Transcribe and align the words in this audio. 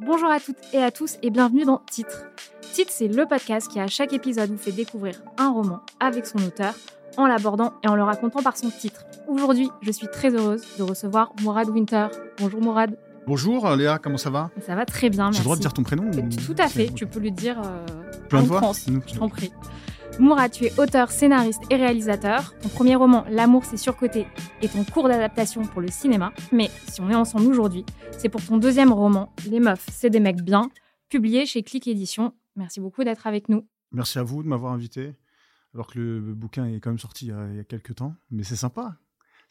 Bonjour 0.00 0.28
à 0.30 0.40
toutes 0.40 0.56
et 0.72 0.82
à 0.82 0.90
tous 0.90 1.18
et 1.22 1.30
bienvenue 1.30 1.64
dans 1.64 1.80
Titre. 1.90 2.24
Titre, 2.72 2.90
c'est 2.92 3.08
le 3.08 3.26
podcast 3.26 3.68
qui 3.70 3.78
à 3.80 3.86
chaque 3.86 4.12
épisode 4.12 4.50
vous 4.50 4.58
fait 4.58 4.72
découvrir 4.72 5.22
un 5.38 5.50
roman 5.52 5.80
avec 6.00 6.26
son 6.26 6.38
auteur 6.38 6.74
en 7.16 7.26
l'abordant 7.26 7.72
et 7.84 7.88
en 7.88 7.94
le 7.94 8.02
racontant 8.02 8.42
par 8.42 8.56
son 8.56 8.70
titre. 8.70 9.04
Aujourd'hui, 9.28 9.70
je 9.82 9.92
suis 9.92 10.08
très 10.08 10.34
heureuse 10.34 10.62
de 10.78 10.82
recevoir 10.82 11.32
Mourad 11.42 11.68
Winter. 11.68 12.08
Bonjour 12.38 12.60
Mourad. 12.60 12.96
Bonjour 13.26 13.70
Léa, 13.76 13.98
comment 13.98 14.18
ça 14.18 14.30
va? 14.30 14.50
Ça 14.66 14.74
va 14.74 14.84
très 14.84 15.08
bien, 15.08 15.30
J'ai 15.32 15.38
le 15.38 15.44
droit 15.44 15.56
de 15.56 15.60
dire 15.60 15.72
ton 15.72 15.82
prénom 15.82 16.04
ou- 16.10 16.28
Tout 16.44 16.56
à 16.58 16.68
fait, 16.68 16.88
tu 16.94 17.06
peux 17.06 17.20
le 17.20 17.30
dire 17.30 17.58
euh, 17.64 17.86
Plein 18.28 18.40
de 18.40 18.44
en 18.44 18.48
fois 18.48 18.58
France, 18.58 18.86
je 19.06 19.14
t'en 19.18 19.28
prie. 19.28 19.50
Mourad, 20.20 20.52
tu 20.52 20.64
es 20.64 20.78
auteur, 20.78 21.10
scénariste 21.10 21.62
et 21.70 21.76
réalisateur. 21.76 22.56
Ton 22.60 22.68
premier 22.68 22.94
roman, 22.94 23.24
L'amour 23.28 23.64
c'est 23.64 23.76
surcoté, 23.76 24.26
est 24.62 24.76
en 24.76 24.84
cours 24.84 25.08
d'adaptation 25.08 25.62
pour 25.62 25.80
le 25.80 25.88
cinéma. 25.88 26.32
Mais 26.52 26.70
si 26.88 27.00
on 27.00 27.10
est 27.10 27.14
ensemble 27.14 27.46
aujourd'hui, 27.46 27.84
c'est 28.16 28.28
pour 28.28 28.44
ton 28.44 28.58
deuxième 28.58 28.92
roman, 28.92 29.32
Les 29.50 29.58
meufs, 29.58 29.86
c'est 29.90 30.10
des 30.10 30.20
mecs 30.20 30.42
bien, 30.42 30.70
publié 31.08 31.46
chez 31.46 31.62
Click 31.62 31.88
Édition. 31.88 32.32
Merci 32.54 32.80
beaucoup 32.80 33.02
d'être 33.02 33.26
avec 33.26 33.48
nous. 33.48 33.66
Merci 33.90 34.18
à 34.18 34.22
vous 34.22 34.42
de 34.42 34.48
m'avoir 34.48 34.72
invité, 34.72 35.14
alors 35.74 35.88
que 35.88 35.98
le 35.98 36.34
bouquin 36.34 36.66
est 36.66 36.78
quand 36.78 36.90
même 36.90 36.98
sorti 36.98 37.26
il 37.26 37.56
y 37.56 37.60
a 37.60 37.64
quelques 37.64 37.96
temps. 37.96 38.14
Mais 38.30 38.44
c'est 38.44 38.56
sympa. 38.56 38.96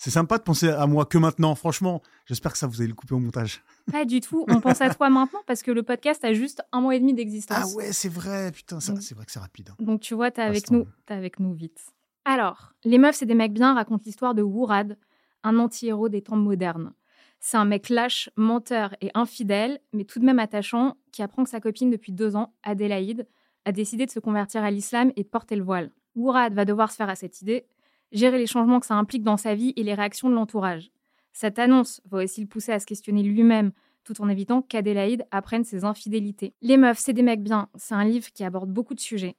C'est 0.04 0.10
sympa 0.12 0.38
de 0.38 0.44
penser 0.44 0.68
à 0.68 0.86
moi 0.86 1.06
que 1.06 1.18
maintenant, 1.18 1.56
franchement. 1.56 2.02
J'espère 2.26 2.52
que 2.52 2.58
ça, 2.58 2.68
vous 2.68 2.82
allez 2.82 2.90
le 2.90 2.94
couper 2.94 3.16
au 3.16 3.20
montage. 3.20 3.64
Pas 3.92 4.04
du 4.04 4.20
tout, 4.20 4.44
on 4.50 4.60
pense 4.60 4.82
à 4.82 4.94
toi 4.94 5.10
maintenant 5.10 5.40
parce 5.48 5.64
que 5.64 5.72
le 5.72 5.82
podcast 5.82 6.26
a 6.26 6.34
juste 6.34 6.62
un 6.74 6.82
mois 6.82 6.94
et 6.98 7.00
demi 7.00 7.14
Ah 7.14 7.16
d'existence. 7.16 7.74
ouais, 7.76 7.94
c'est 7.94 8.10
vrai, 8.10 8.52
putain, 8.52 8.82
ça- 8.82 9.00
c'est 9.00 9.16
vrai 9.16 9.24
que 9.26 9.32
c'est 9.32 9.40
rapide. 9.40 9.70
hein. 9.72 9.76
Donc 9.80 10.02
tu 10.02 10.14
vois, 10.14 10.30
t'es 10.30 10.42
avec 10.42 10.64
Instant. 10.64 10.76
nous, 10.76 10.86
t'es 11.06 11.14
avec 11.14 11.40
nous 11.40 11.54
vite. 11.54 11.80
Alors, 12.26 12.74
Les 12.84 12.98
meufs, 12.98 13.16
c'est 13.16 13.26
des 13.26 13.34
mecs 13.34 13.54
bien 13.54 13.74
raconte 13.76 14.04
l'histoire 14.04 14.36
de 14.36 14.42
Wourad, 14.42 14.98
un 15.44 15.58
anti-héros 15.58 16.10
des 16.10 16.22
temps 16.22 16.36
modernes. 16.36 16.92
C'est 17.40 17.56
un 17.56 17.64
mec 17.66 17.88
lâche, 17.88 18.30
menteur 18.36 18.94
et 19.00 19.10
infidèle, 19.14 19.80
mais 19.94 20.04
tout 20.04 20.20
de 20.20 20.26
même 20.26 20.40
attachant, 20.40 20.98
qui 21.14 21.24
apprend 21.24 21.46
que 21.46 21.50
sa 21.50 21.62
copine 21.62 21.90
depuis 21.90 22.12
deux 22.12 22.36
ans, 22.36 22.54
Adélaïde, 22.64 23.26
a 23.64 23.72
décidé 23.72 24.06
de 24.06 24.12
se 24.12 24.20
convertir 24.20 24.64
à 24.66 24.72
l'islam 24.72 25.14
et 25.16 25.24
de 25.24 25.30
porter 25.30 25.56
le 25.56 25.64
voile. 25.64 25.92
Wourad 26.16 26.54
va 26.54 26.66
devoir 26.66 26.92
se 26.92 26.98
faire 26.98 27.10
à 27.10 27.16
cette 27.16 27.42
idée, 27.42 27.66
gérer 28.14 28.38
les 28.38 28.48
changements 28.48 28.80
que 28.80 28.86
ça 28.86 28.96
implique 28.96 29.24
dans 29.24 29.38
sa 29.38 29.56
vie 29.56 29.74
et 29.76 29.84
les 29.84 29.94
réactions 29.94 30.30
de 30.30 30.36
l'entourage. 30.36 30.92
Cette 31.34 31.60
annonce 31.60 32.00
va 32.06 32.24
aussi 32.24 32.42
le 32.42 32.48
pousser 32.48 32.72
à 32.72 32.80
se 32.80 32.86
questionner 32.86 33.24
lui-même, 33.24 33.72
tout 34.04 34.22
en 34.22 34.30
évitant 34.30 34.62
qu'Adélaïde 34.62 35.26
apprenne 35.32 35.64
ses 35.64 35.84
infidélités. 35.84 36.54
Les 36.62 36.78
meufs, 36.78 37.00
c'est 37.00 37.14
des 37.14 37.24
mecs 37.24 37.44
bien, 37.44 37.70
c'est 37.76 37.96
un 37.96 38.06
livre 38.06 38.28
qui 38.32 38.44
aborde 38.44 38.70
beaucoup 38.70 38.94
de 38.94 39.00
sujets. 39.00 39.36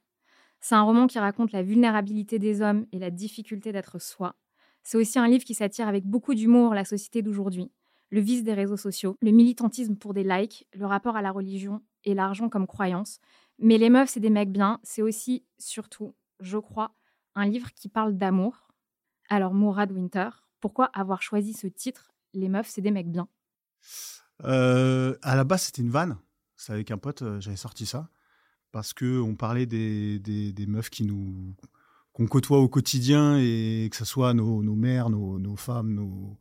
C'est 0.59 0.75
un 0.75 0.81
roman 0.81 1.07
qui 1.07 1.19
raconte 1.19 1.51
la 1.51 1.63
vulnérabilité 1.63 2.39
des 2.39 2.61
hommes 2.61 2.85
et 2.91 2.99
la 2.99 3.11
difficulté 3.11 3.71
d'être 3.71 4.01
soi. 4.01 4.35
C'est 4.83 4.97
aussi 4.97 5.19
un 5.19 5.27
livre 5.27 5.43
qui 5.43 5.53
s'attire 5.53 5.87
avec 5.87 6.05
beaucoup 6.05 6.33
d'humour 6.33 6.73
la 6.73 6.85
société 6.85 7.21
d'aujourd'hui. 7.21 7.71
Le 8.09 8.19
vice 8.19 8.43
des 8.43 8.53
réseaux 8.53 8.77
sociaux, 8.77 9.15
le 9.21 9.31
militantisme 9.31 9.95
pour 9.95 10.13
des 10.13 10.23
likes, 10.23 10.67
le 10.73 10.85
rapport 10.85 11.15
à 11.15 11.21
la 11.21 11.31
religion 11.31 11.81
et 12.03 12.13
l'argent 12.13 12.49
comme 12.49 12.67
croyance. 12.67 13.19
Mais 13.57 13.77
Les 13.77 13.89
meufs, 13.89 14.09
c'est 14.09 14.19
des 14.19 14.29
mecs 14.29 14.51
bien, 14.51 14.79
c'est 14.83 15.01
aussi, 15.01 15.45
surtout, 15.57 16.13
je 16.39 16.57
crois, 16.57 16.93
un 17.35 17.45
livre 17.45 17.71
qui 17.73 17.89
parle 17.89 18.17
d'amour. 18.17 18.64
Alors, 19.29 19.53
Mourad 19.53 19.91
Winter, 19.91 20.29
pourquoi 20.59 20.85
avoir 20.93 21.21
choisi 21.21 21.53
ce 21.53 21.67
titre 21.67 22.11
Les 22.33 22.49
meufs, 22.49 22.67
c'est 22.67 22.81
des 22.81 22.91
mecs 22.91 23.11
bien? 23.11 23.27
Euh, 24.43 25.15
à 25.21 25.35
la 25.35 25.43
base, 25.43 25.63
c'était 25.63 25.81
une 25.81 25.89
vanne. 25.89 26.17
C'est 26.55 26.73
avec 26.73 26.91
un 26.91 26.97
pote, 26.97 27.21
euh, 27.21 27.39
j'avais 27.39 27.57
sorti 27.57 27.85
ça. 27.85 28.09
Parce 28.71 28.93
que 28.93 29.19
on 29.21 29.35
parlait 29.35 29.65
des, 29.65 30.19
des, 30.19 30.65
meufs 30.67 30.89
qui 30.89 31.05
nous 31.05 31.55
qu'on 32.11 32.27
côtoie 32.27 32.59
au 32.59 32.67
quotidien 32.67 33.37
et 33.37 33.87
que 33.89 33.95
ce 33.95 34.05
soit 34.05 34.33
nos, 34.33 34.63
nos 34.63 34.75
mères, 34.75 35.09
nos, 35.09 35.39
nos 35.39 35.55
femmes, 35.55 35.93
nos, 35.93 36.37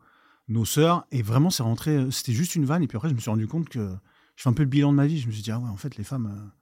nos 0.49 0.65
sœurs. 0.65 1.07
Et 1.11 1.23
vraiment, 1.23 1.51
c'est 1.51 1.63
rentré, 1.63 1.97
euh, 1.97 2.11
c'était 2.11 2.33
juste 2.33 2.55
une 2.55 2.65
vanne. 2.65 2.83
Et 2.83 2.89
puis 2.89 2.97
après, 2.97 3.09
je 3.09 3.15
me 3.15 3.21
suis 3.21 3.31
rendu 3.31 3.47
compte 3.47 3.69
que 3.69 3.95
je 4.37 4.43
fais 4.43 4.49
un 4.49 4.53
peu 4.53 4.63
le 4.63 4.69
bilan 4.69 4.91
de 4.91 4.97
ma 4.97 5.07
vie. 5.07 5.21
Je 5.21 5.27
me 5.27 5.33
suis 5.33 5.43
dit, 5.43 5.51
ah 5.53 5.59
ouais, 5.59 5.69
en 5.69 5.77
fait, 5.77 5.97
les 5.97 6.05
femmes, 6.05 6.53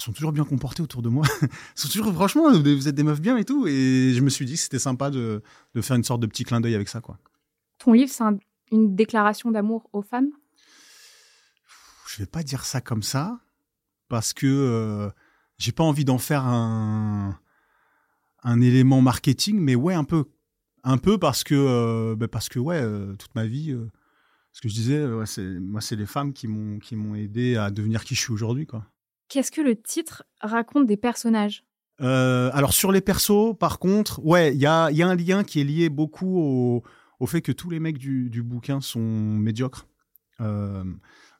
sont 0.00 0.12
toujours 0.12 0.32
bien 0.32 0.44
comportées 0.44 0.82
autour 0.82 1.02
de 1.02 1.08
moi. 1.08 1.26
sont 1.74 1.88
toujours, 1.88 2.12
franchement, 2.14 2.50
vous 2.52 2.88
êtes 2.88 2.94
des 2.94 3.02
meufs 3.02 3.20
bien 3.20 3.36
et 3.36 3.44
tout. 3.44 3.66
Et 3.66 4.12
je 4.14 4.20
me 4.20 4.30
suis 4.30 4.44
dit 4.46 4.54
que 4.54 4.60
c'était 4.60 4.78
sympa 4.78 5.10
de, 5.10 5.42
de 5.74 5.80
faire 5.80 5.96
une 5.96 6.04
sorte 6.04 6.20
de 6.20 6.26
petit 6.26 6.44
clin 6.44 6.60
d'œil 6.60 6.74
avec 6.74 6.88
ça, 6.88 7.00
quoi. 7.00 7.18
Ton 7.78 7.92
livre, 7.92 8.10
c'est 8.10 8.24
un- 8.24 8.38
une 8.72 8.94
déclaration 8.94 9.50
d'amour 9.50 9.88
aux 9.92 10.02
femmes? 10.02 10.30
Je 12.08 12.18
vais 12.18 12.26
pas 12.26 12.42
dire 12.42 12.64
ça 12.64 12.80
comme 12.80 13.02
ça 13.02 13.38
parce 14.08 14.32
que 14.32 14.46
euh, 14.46 15.08
j'ai 15.58 15.72
pas 15.72 15.84
envie 15.84 16.04
d'en 16.04 16.18
faire 16.18 16.44
un 16.44 17.38
un 18.42 18.60
élément 18.60 19.00
marketing 19.02 19.58
mais 19.60 19.74
ouais 19.74 19.94
un 19.94 20.02
peu 20.04 20.24
un 20.82 20.98
peu 20.98 21.18
parce 21.18 21.44
que 21.44 21.54
euh, 21.54 22.16
bah, 22.16 22.26
parce 22.26 22.48
que 22.48 22.58
ouais 22.58 22.80
euh, 22.82 23.14
toute 23.14 23.34
ma 23.34 23.46
vie 23.46 23.76
ce 24.52 24.60
que 24.60 24.68
je 24.68 24.74
disais 24.74 25.06
ouais, 25.06 25.26
c'est 25.26 25.60
moi 25.60 25.80
c'est 25.80 25.94
les 25.94 26.06
femmes 26.06 26.32
qui 26.32 26.48
m'ont 26.48 26.78
qui 26.80 26.96
m'ont 26.96 27.14
aidé 27.14 27.56
à 27.56 27.70
devenir 27.70 28.02
qui 28.04 28.14
je 28.16 28.20
suis 28.20 28.32
aujourd'hui 28.32 28.66
quoi 28.66 28.86
Qu'est-ce 29.30 29.52
que 29.52 29.60
le 29.60 29.80
titre 29.80 30.24
raconte 30.40 30.88
des 30.88 30.96
personnages? 30.96 31.64
Euh, 32.00 32.50
alors 32.52 32.72
sur 32.72 32.90
les 32.90 33.00
persos, 33.00 33.56
par 33.56 33.78
contre, 33.78 34.20
ouais, 34.24 34.52
il 34.52 34.60
y 34.60 34.66
a, 34.66 34.86
un 34.86 35.14
lien 35.14 35.44
qui 35.44 35.60
est 35.60 35.64
lié 35.64 35.88
beaucoup 35.88 36.82
au, 37.20 37.26
fait 37.26 37.40
que 37.40 37.52
tous 37.52 37.70
les 37.70 37.78
mecs 37.78 37.96
du, 37.96 38.42
bouquin 38.42 38.80
sont 38.80 39.00
médiocres. 39.00 39.86
Euh, 40.40 40.82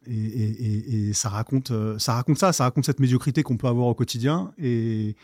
et, 0.07 1.13
ça 1.15 1.31
raconte, 1.31 1.73
euh, 1.73 1.99
ça 1.99 2.15
raconte 2.15 2.39
ça, 2.39 2.53
raconte 2.53 2.85
cette 2.85 3.01
médiocrité 3.01 3.43
qu'on 3.43 3.57
peut 3.57 3.67
avoir 3.67 3.89
au 3.89 3.95
quotidien 3.95 4.53
et, 4.57 5.17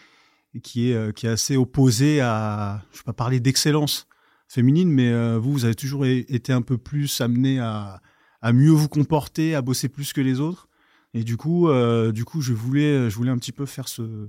qui 0.65 0.91
est, 0.91 1.25
assez 1.25 1.56
opposée 1.56 2.21
à, 2.21 2.83
je 2.91 2.98
vais 2.98 3.04
pas 3.04 3.12
parler 3.12 3.38
d'excellence 3.38 4.09
féminine, 4.48 4.91
mais 4.91 5.37
vous, 5.38 5.53
vous 5.53 5.65
avez 5.66 5.77
toujours 5.77 6.04
été 6.04 6.53
un 6.53 6.62
peu 6.62 6.78
plus 6.78 7.21
amené 7.21 7.60
à 7.60 8.00
mieux 8.53 8.71
vous 8.71 8.88
comporter, 8.88 9.54
à 9.54 9.62
bosser 9.62 9.88
plus 9.88 10.12
que 10.12 10.21
les 10.21 10.41
autres. 10.41 10.69
Et 11.16 11.25
du 11.25 11.37
coup, 11.37 11.69
euh, 11.69 12.12
du 12.12 12.25
coup, 12.25 12.41
je 12.41 12.53
voulais, 12.53 13.09
je 13.09 13.16
voulais 13.16 13.31
un 13.31 13.38
petit 13.38 13.53
peu 13.53 13.65
faire 13.66 13.88
ce, 13.88 14.28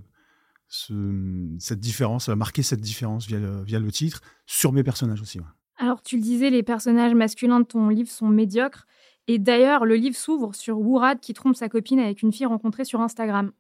ce- 0.70 1.56
cette 1.60 1.80
différence, 1.80 2.30
marquer 2.30 2.64
cette 2.64 2.82
différence 2.82 3.28
via 3.28 3.40
le, 3.40 3.62
via 3.64 3.80
le 3.80 3.92
titre, 3.92 4.22
sur 4.46 4.72
mes 4.72 4.84
personnages 4.84 5.22
aussi. 5.22 5.40
ouais. 5.40 5.46
Alors, 5.78 6.02
tu 6.02 6.16
le 6.16 6.22
disais, 6.22 6.50
les 6.50 6.64
personnages 6.64 7.14
masculins 7.14 7.60
de 7.60 7.66
ton 7.66 7.90
livre 7.90 8.10
sont 8.10 8.28
médiocres. 8.28 8.88
Et 9.28 9.38
d'ailleurs, 9.38 9.86
le 9.86 9.96
livre 9.96 10.16
s'ouvre 10.16 10.56
sur 10.56 10.80
Wourad 10.80 11.20
qui 11.20 11.34
trompe 11.34 11.56
sa 11.56 11.68
copine 11.70 12.00
avec 12.00 12.22
une 12.22 12.32
fille 12.32 12.46
rencontrée 12.46 12.86
sur 12.86 13.02
Instagram. 13.02 13.52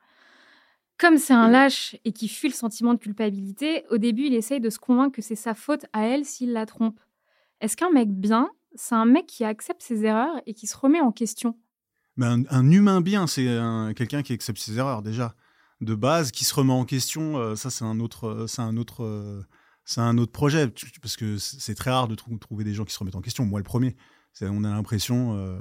Comme 0.97 1.17
c'est 1.17 1.33
un 1.33 1.47
lâche 1.49 1.95
et 2.05 2.11
qui 2.11 2.27
fuit 2.27 2.47
le 2.47 2.53
sentiment 2.55 2.93
de 2.93 2.99
culpabilité, 2.99 3.83
au 3.91 3.97
début, 3.97 4.23
il 4.23 4.33
essaye 4.33 4.59
de 4.59 4.69
se 4.69 4.79
convaincre 4.79 5.15
que 5.15 5.21
c'est 5.21 5.35
sa 5.35 5.53
faute 5.53 5.85
à 5.93 6.07
elle 6.07 6.25
s'il 6.25 6.53
la 6.53 6.65
trompe. 6.65 6.99
Est-ce 7.61 7.77
qu'un 7.77 7.91
mec 7.91 8.09
bien, 8.09 8.49
c'est 8.73 8.95
un 8.95 9.05
mec 9.05 9.27
qui 9.27 9.43
accepte 9.43 9.83
ses 9.83 10.05
erreurs 10.05 10.41
et 10.47 10.53
qui 10.55 10.65
se 10.65 10.75
remet 10.77 11.01
en 11.01 11.11
question? 11.11 11.55
Mais 12.17 12.25
un, 12.25 12.43
un 12.49 12.71
humain 12.71 13.01
bien, 13.01 13.27
c'est 13.27 13.47
un- 13.47 13.93
quelqu'un 13.93 14.23
qui 14.23 14.33
accepte 14.33 14.59
ses 14.59 14.77
erreurs 14.77 15.01
déjà 15.01 15.35
de 15.81 15.93
base, 15.95 16.31
qui 16.31 16.43
se 16.45 16.53
remet 16.55 16.73
en 16.73 16.85
question. 16.85 17.37
euh, 17.37 17.55
ça, 17.55 17.69
c'est 17.69 17.85
un 17.85 17.99
autre, 17.99 18.27
euh, 18.27 18.47
c'est 18.47 18.61
un 18.63 18.75
autre, 18.77 19.03
euh, 19.03 19.43
c'est 19.85 20.01
un 20.01 20.17
autre 20.17 20.31
projet 20.31 20.67
parce 21.01 21.15
que 21.15 21.37
c'est 21.37 21.75
très 21.75 21.91
rare 21.91 22.07
de 22.07 22.15
trou- 22.15 22.37
trouver 22.37 22.63
des 22.63 22.73
gens 22.73 22.83
qui 22.83 22.93
se 22.93 22.99
remettent 22.99 23.15
en 23.15 23.21
question. 23.21 23.45
Moi, 23.45 23.59
le 23.59 23.63
premier. 23.63 23.95
On 24.41 24.63
a 24.63 24.69
l'impression, 24.69 25.35
euh, 25.37 25.57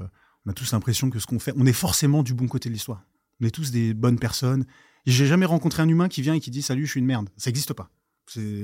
on 0.46 0.50
a 0.50 0.52
tous 0.52 0.72
l'impression 0.72 1.08
que 1.10 1.18
ce 1.18 1.26
qu'on 1.26 1.38
fait, 1.38 1.52
on 1.56 1.64
est 1.66 1.72
forcément 1.72 2.22
du 2.22 2.34
bon 2.34 2.46
côté 2.46 2.68
de 2.68 2.74
l'histoire. 2.74 3.02
On 3.40 3.46
est 3.46 3.50
tous 3.50 3.70
des 3.70 3.94
bonnes 3.94 4.18
personnes. 4.18 4.64
J'ai 5.06 5.26
jamais 5.26 5.46
rencontré 5.46 5.82
un 5.82 5.88
humain 5.88 6.08
qui 6.08 6.20
vient 6.22 6.34
et 6.34 6.40
qui 6.40 6.50
dit 6.50 6.62
salut, 6.62 6.84
je 6.86 6.90
suis 6.92 7.00
une 7.00 7.06
merde. 7.06 7.28
Ça 7.36 7.48
n'existe 7.50 7.72
pas. 7.74 7.90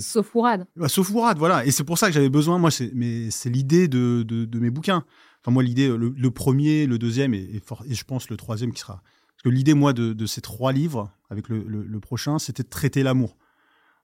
Sauf 0.00 0.34
Wourad. 0.34 0.66
Bah, 0.76 0.88
sauf 0.88 1.08
Mourad, 1.10 1.38
voilà. 1.38 1.64
Et 1.64 1.70
c'est 1.70 1.84
pour 1.84 1.96
ça 1.96 2.08
que 2.08 2.12
j'avais 2.12 2.28
besoin, 2.30 2.58
moi, 2.58 2.70
c'est, 2.70 2.90
mais 2.94 3.30
c'est 3.30 3.48
l'idée 3.48 3.86
de, 3.88 4.24
de, 4.26 4.44
de 4.44 4.58
mes 4.58 4.70
bouquins. 4.70 5.04
Enfin, 5.42 5.52
moi, 5.52 5.62
l'idée, 5.62 5.88
le, 5.88 6.14
le 6.16 6.30
premier, 6.30 6.86
le 6.86 6.98
deuxième 6.98 7.34
et, 7.34 7.60
je 7.88 8.04
pense 8.04 8.30
le 8.30 8.36
troisième 8.36 8.72
qui 8.72 8.80
sera. 8.80 9.02
Parce 9.28 9.42
que 9.42 9.48
l'idée, 9.48 9.74
moi, 9.74 9.92
de, 9.92 10.26
ces 10.26 10.40
trois 10.40 10.72
livres, 10.72 11.10
avec 11.30 11.48
le, 11.48 12.00
prochain, 12.00 12.38
c'était 12.38 12.62
de 12.62 12.68
traiter 12.68 13.02
l'amour. 13.02 13.36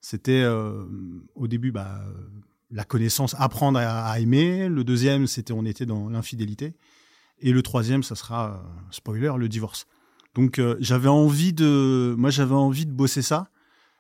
C'était, 0.01 0.43
euh, 0.43 0.85
au 1.35 1.47
début, 1.47 1.71
bah, 1.71 2.01
euh, 2.07 2.13
la 2.71 2.85
connaissance, 2.85 3.35
apprendre 3.39 3.79
à, 3.79 4.19
aimer. 4.21 4.69
Le 4.69 4.85
deuxième, 4.85 5.27
c'était, 5.27 5.53
on 5.53 5.65
était 5.65 5.87
dans 5.87 6.09
l'infidélité. 6.09 6.75
Et 7.41 7.53
le 7.53 7.63
troisième, 7.63 8.03
ça 8.03 8.17
sera, 8.17 8.55
euh, 8.55 8.57
spoiler, 8.91 9.33
le 9.39 9.49
divorce. 9.49 9.87
Donc, 10.35 10.59
euh, 10.59 10.77
j'avais 10.81 11.09
envie 11.09 11.53
de, 11.53 12.15
moi, 12.19 12.31
j'avais 12.31 12.55
envie 12.55 12.87
de 12.87 12.93
bosser 12.93 13.23
ça 13.23 13.51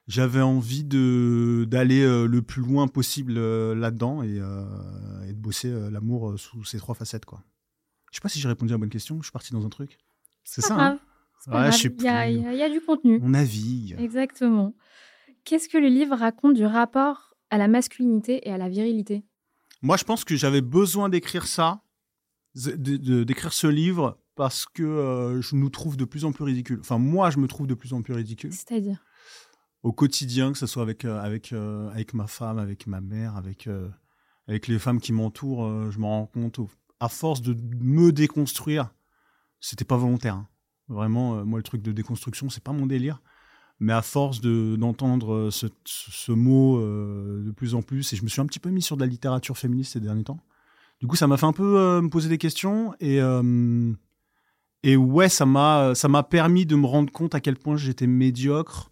j'avais 0.08 0.40
envie 0.40 0.82
de 0.84 1.64
d'aller 1.68 2.02
euh, 2.02 2.26
le 2.26 2.42
plus 2.42 2.62
loin 2.62 2.88
possible 2.88 3.34
euh, 3.36 3.74
là-dedans 3.74 4.22
et, 4.22 4.38
euh, 4.40 4.64
et 5.28 5.32
de 5.32 5.38
bosser 5.38 5.70
l'amour 5.90 6.38
sous 6.38 6.64
ces 6.64 6.78
trois 6.78 6.94
facettes 6.96 7.24
quoi. 7.26 7.42
Je 8.10 8.16
sais 8.16 8.20
pas 8.22 8.28
si 8.28 8.40
j'ai 8.40 8.48
répondu 8.48 8.72
à 8.72 8.74
la 8.74 8.78
bonne 8.78 8.88
question. 8.88 9.18
Je 9.18 9.24
suis 9.24 9.32
parti 9.32 9.52
dans 9.52 9.64
un 9.64 9.68
truc. 9.68 9.98
C'est 10.42 10.62
ça. 10.62 10.74
grave, 10.74 10.92
hein 10.94 11.00
Ouais, 11.52 11.68
Il 11.70 11.82
y, 11.82 11.86
a- 11.86 11.90
plus. 11.90 11.96
il 11.98 12.04
y 12.04 12.08
a- 12.46 12.52
il 12.52 12.58
y 12.58 12.62
a 12.62 12.68
du 12.70 12.80
contenu. 12.80 13.20
On 13.22 13.28
navigue. 13.28 13.96
Exactement. 13.98 14.74
Qu'est-ce 15.44 15.68
que 15.68 15.78
le 15.78 15.88
livre 15.88 16.16
raconte 16.16 16.54
du 16.54 16.64
rapport 16.64 17.34
à 17.50 17.58
la 17.58 17.68
masculinité 17.68 18.46
et 18.48 18.52
à 18.52 18.58
la 18.58 18.68
virilité? 18.68 19.24
Moi, 19.82 19.96
je 19.96 20.04
pense 20.04 20.24
que 20.24 20.34
j'avais 20.36 20.60
besoin 20.62 21.08
d'écrire 21.08 21.46
ça, 21.46 21.82
d'écrire 22.54 23.52
ce 23.52 23.66
livre, 23.66 24.18
parce 24.34 24.66
que 24.66 24.82
euh, 24.82 25.40
je 25.40 25.54
nous 25.56 25.70
trouve 25.70 25.96
de 25.96 26.04
plus 26.04 26.24
en 26.24 26.32
plus 26.32 26.44
ridicules. 26.44 26.78
Enfin, 26.80 26.98
moi, 26.98 27.30
je 27.30 27.38
me 27.38 27.46
trouve 27.46 27.66
de 27.66 27.74
plus 27.74 27.92
en 27.92 28.02
plus 28.02 28.14
ridicule 28.14 28.52
C'est-à-dire? 28.52 28.98
Au 29.88 29.92
quotidien, 29.92 30.52
que 30.52 30.58
ce 30.58 30.66
soit 30.66 30.82
avec, 30.82 31.06
euh, 31.06 31.18
avec, 31.18 31.54
euh, 31.54 31.88
avec 31.90 32.12
ma 32.12 32.26
femme, 32.26 32.58
avec 32.58 32.86
ma 32.86 33.00
mère, 33.00 33.36
avec, 33.36 33.66
euh, 33.66 33.88
avec 34.46 34.68
les 34.68 34.78
femmes 34.78 35.00
qui 35.00 35.12
m'entourent. 35.14 35.90
je 35.90 35.98
me 35.98 36.04
rends 36.04 36.26
compte, 36.26 36.60
à 37.00 37.08
force 37.08 37.40
de 37.40 37.56
me 37.80 38.12
déconstruire, 38.12 38.90
c'était 39.60 39.86
pas 39.86 39.96
volontaire. 39.96 40.34
hein. 40.34 40.46
Vraiment, 40.88 41.42
moi, 41.46 41.58
le 41.58 41.62
truc 41.62 41.80
de 41.80 41.92
déconstruction, 41.92 42.50
c'est 42.50 42.62
pas 42.62 42.72
mon 42.72 42.84
délire. 42.86 43.22
Mais 43.80 43.94
à 43.94 44.02
force 44.02 44.40
de- 44.42 44.76
d'entendre 44.76 45.48
ce, 45.50 45.66
ce- 45.86 46.32
mot 46.32 46.80
de 46.80 47.50
plus 47.52 47.74
en 47.74 47.80
plus, 47.82 48.12
et 48.12 48.16
je 48.16 48.22
me 48.24 48.28
suis 48.28 48.40
un 48.42 48.46
petit 48.46 48.58
peu 48.58 48.68
mis 48.70 48.82
sur 48.82 48.96
de 48.96 49.00
la 49.02 49.06
littérature 49.06 49.56
féministe 49.56 49.92
ces 49.94 50.00
derniers 50.00 50.24
temps. 50.24 50.40
Du 51.00 51.06
coup, 51.06 51.16
ça 51.16 51.26
m'a 51.28 51.36
fait 51.38 51.46
un 51.46 51.52
peu 51.52 52.00
me 52.02 52.08
poser 52.10 52.28
des 52.28 52.38
questions 52.38 52.94
et 53.00 53.20
et 54.82 54.96
ouais, 54.96 55.28
ça 55.28 55.46
m'a 55.46 55.94
ça 55.94 56.08
m'a 56.08 56.22
permis 56.22 56.66
de 56.66 56.76
me 56.76 56.86
rendre 56.86 57.12
compte 57.12 57.34
à 57.34 57.40
quel 57.40 57.56
point 57.56 57.76
j'étais 57.76 58.06
médiocre 58.06 58.90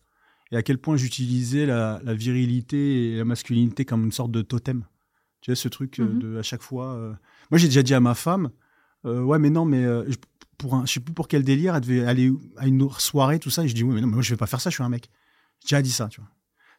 et 0.53 0.57
à 0.57 0.63
quel 0.63 0.79
point 0.79 0.97
j'utilisais 0.97 1.67
la, 1.67 2.01
la 2.05 2.15
virilité 2.15 3.13
et 3.13 3.17
la 3.19 3.25
masculinité 3.25 3.85
comme 3.85 4.05
une 4.05 4.13
sorte 4.13 4.31
de 4.31 4.43
totem. 4.43 4.85
Tu 5.41 5.51
vois 5.51 5.57
ce 5.57 5.69
truc 5.69 6.01
euh, 6.01 6.05
Mhm. 6.05 6.19
de 6.19 6.37
à 6.39 6.43
chaque 6.43 6.63
fois. 6.63 6.95
euh, 6.95 7.13
Moi, 7.51 7.59
j'ai 7.59 7.67
déjà 7.69 7.83
dit 7.83 7.95
à 7.95 8.01
ma 8.01 8.15
femme, 8.15 8.51
euh, 9.05 9.23
ouais, 9.23 9.39
mais 9.39 9.51
non, 9.51 9.65
mais 9.65 9.85
euh, 9.85 10.05
je, 10.09 10.17
pour 10.59 10.75
un, 10.75 10.87
je 10.87 10.93
sais 10.95 11.01
plus 11.01 11.13
pour 11.15 11.29
quel 11.29 11.43
délire, 11.45 11.75
elle 11.75 11.81
devait 11.83 12.05
aller 12.05 12.33
à 12.57 12.67
une 12.67 12.89
soirée, 12.99 13.39
tout 13.39 13.51
ça, 13.51 13.65
et 13.65 13.69
je 13.69 13.75
dis 13.75 13.83
oui, 13.85 13.95
mais 13.95 14.01
non, 14.01 14.07
mais 14.09 14.15
moi 14.15 14.23
je 14.23 14.31
vais 14.31 14.37
pas 14.39 14.47
faire 14.47 14.61
ça, 14.61 14.71
je 14.71 14.75
suis 14.75 14.83
un 14.83 14.89
mec. 14.89 15.09
J'ai 15.61 15.77
déjà 15.77 15.83
dit 15.83 15.91
ça, 15.91 16.09
tu 16.09 16.21
vois. 16.21 16.31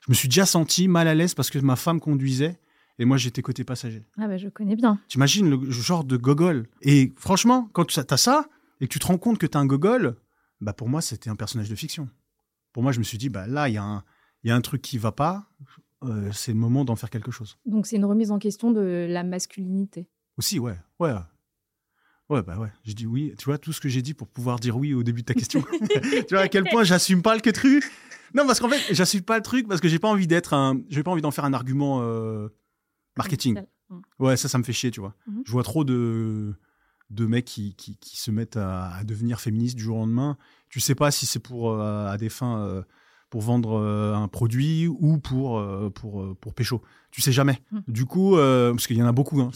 Je 0.06 0.12
me 0.12 0.16
suis 0.16 0.28
déjà 0.28 0.46
senti 0.46 0.88
mal 0.88 1.08
à 1.08 1.16
l'aise 1.16 1.34
parce 1.34 1.50
que 1.50 1.60
ma 1.60 1.76
femme 1.76 2.00
conduisait 2.00 2.60
et 3.00 3.06
moi 3.06 3.18
j'étais 3.18 3.42
côté 3.42 3.64
passager. 3.64 4.04
Ah 4.18 4.28
bah 4.28 4.38
je 4.38 4.48
connais 4.50 4.76
bien. 4.76 5.00
T'imagines 5.08 5.50
le 5.50 5.70
genre 5.72 6.04
de 6.04 6.18
gogol. 6.18 6.68
Et 6.82 7.14
franchement, 7.18 7.70
quand 7.74 7.86
tu 7.86 8.00
as 8.00 8.18
ça 8.18 8.48
et 8.82 8.88
que 8.88 8.94
tu 8.94 9.00
te 9.00 9.08
rends 9.08 9.18
compte 9.18 9.38
que 9.38 9.46
t'es 9.46 9.58
un 9.58 9.66
gogol, 9.66 10.16
bah 10.62 10.74
pour 10.74 10.88
moi, 10.90 11.02
c'était 11.02 11.30
un 11.30 11.36
personnage 11.36 11.70
de 11.70 11.76
fiction. 11.76 12.10
Pour 12.78 12.84
moi, 12.84 12.92
je 12.92 13.00
me 13.00 13.04
suis 13.04 13.18
dit, 13.18 13.30
bah 13.30 13.48
là, 13.48 13.70
il 13.70 13.74
y, 13.74 13.78
a 13.78 13.84
un- 13.84 14.04
il 14.44 14.50
y 14.50 14.52
a 14.52 14.56
un 14.56 14.62
truc 14.62 14.84
qui 14.84 15.00
va 15.00 15.12
pas. 15.12 15.50
euh, 16.04 16.30
c'est 16.32 16.52
le 16.54 16.60
moment 16.60 16.86
d'en 16.86 16.96
faire 16.96 17.10
quelque 17.10 17.32
chose. 17.32 17.58
Donc 17.66 17.88
c'est 17.88 17.96
une 17.96 18.06
remise 18.06 18.30
en 18.30 18.38
question 18.38 18.70
de 18.70 19.08
la 19.10 19.24
masculinité. 19.24 20.08
Aussi, 20.38 20.60
ouais. 20.60 20.78
Ouais. 21.00 21.12
Ouais, 22.30 22.44
bah 22.44 22.60
ouais. 22.60 22.72
J'ai 22.84 22.94
dit 22.94 23.08
oui. 23.08 23.34
Tu 23.40 23.46
vois, 23.46 23.58
tout 23.58 23.74
ce 23.74 23.82
que 23.82 23.90
j'ai 23.90 24.04
dit 24.04 24.14
pour 24.14 24.28
pouvoir 24.28 24.60
dire 24.60 24.78
oui 24.78 24.94
au 24.94 25.02
début 25.02 25.22
de 25.22 25.26
ta 25.26 25.34
question. 25.34 25.64
tu 26.28 26.36
vois 26.36 26.42
à 26.42 26.48
quel 26.50 26.66
point 26.66 26.84
j'assume 26.84 27.24
pas 27.24 27.34
le 27.34 27.42
que 27.42 27.50
truc. 27.50 27.84
Non, 28.36 28.46
parce 28.46 28.60
qu'en 28.60 28.70
fait, 28.70 28.94
j'assume 28.94 29.22
pas 29.24 29.38
le 29.38 29.44
truc 29.44 29.68
parce 29.68 29.82
que 29.82 29.88
j'ai 29.88 29.98
pas 29.98 30.10
envie 30.10 30.28
d'être 30.28 30.54
un. 30.54 30.80
J'ai 30.90 31.02
pas 31.02 31.10
envie 31.10 31.24
d'en 31.24 31.32
faire 31.32 31.46
un 31.46 31.54
argument 31.54 32.02
euh, 32.04 32.50
marketing. 33.18 33.60
Ouais, 34.20 34.38
ça, 34.38 34.50
ça 34.50 34.60
me 34.60 34.64
fait 34.64 34.74
chier, 34.74 34.92
tu 34.92 35.00
vois. 35.00 35.16
Mhm. 35.26 35.42
Je 35.48 35.52
vois 35.52 35.64
trop 35.64 35.84
de, 35.84 36.54
de 37.10 37.26
mecs 37.26 37.46
qui, 37.46 37.74
qui, 37.74 37.98
qui 37.98 38.18
se 38.20 38.30
mettent 38.30 38.58
à, 38.58 38.92
à 38.94 39.04
devenir 39.04 39.40
féministes 39.42 39.78
du 39.78 39.82
jour 39.82 39.98
au 39.98 40.02
lendemain. 40.02 40.38
Tu 40.70 40.80
sais 40.80 40.96
pas 40.96 41.12
si 41.12 41.26
c'est 41.26 41.40
pour 41.40 41.72
euh, 41.72 42.08
à 42.08 42.18
des 42.18 42.30
fins 42.30 42.60
euh, 42.60 42.84
pour 43.30 43.42
vendre 43.42 43.80
euh, 43.80 44.14
un 44.16 44.28
produit 44.28 44.88
ou 44.88 45.18
pour 45.18 45.64
pour 45.94 46.36
pour 46.38 46.54
pécho. 46.54 46.82
Tu 47.12 47.22
sais 47.22 47.32
jamais. 47.32 47.62
Mhm. 47.72 47.84
Du 47.88 48.06
coup, 48.06 48.36
parce 48.36 48.88
qu'il 48.88 48.98
y 48.98 49.04
en 49.04 49.08
a 49.08 49.12
beaucoup. 49.12 49.40
Hein, 49.42 49.52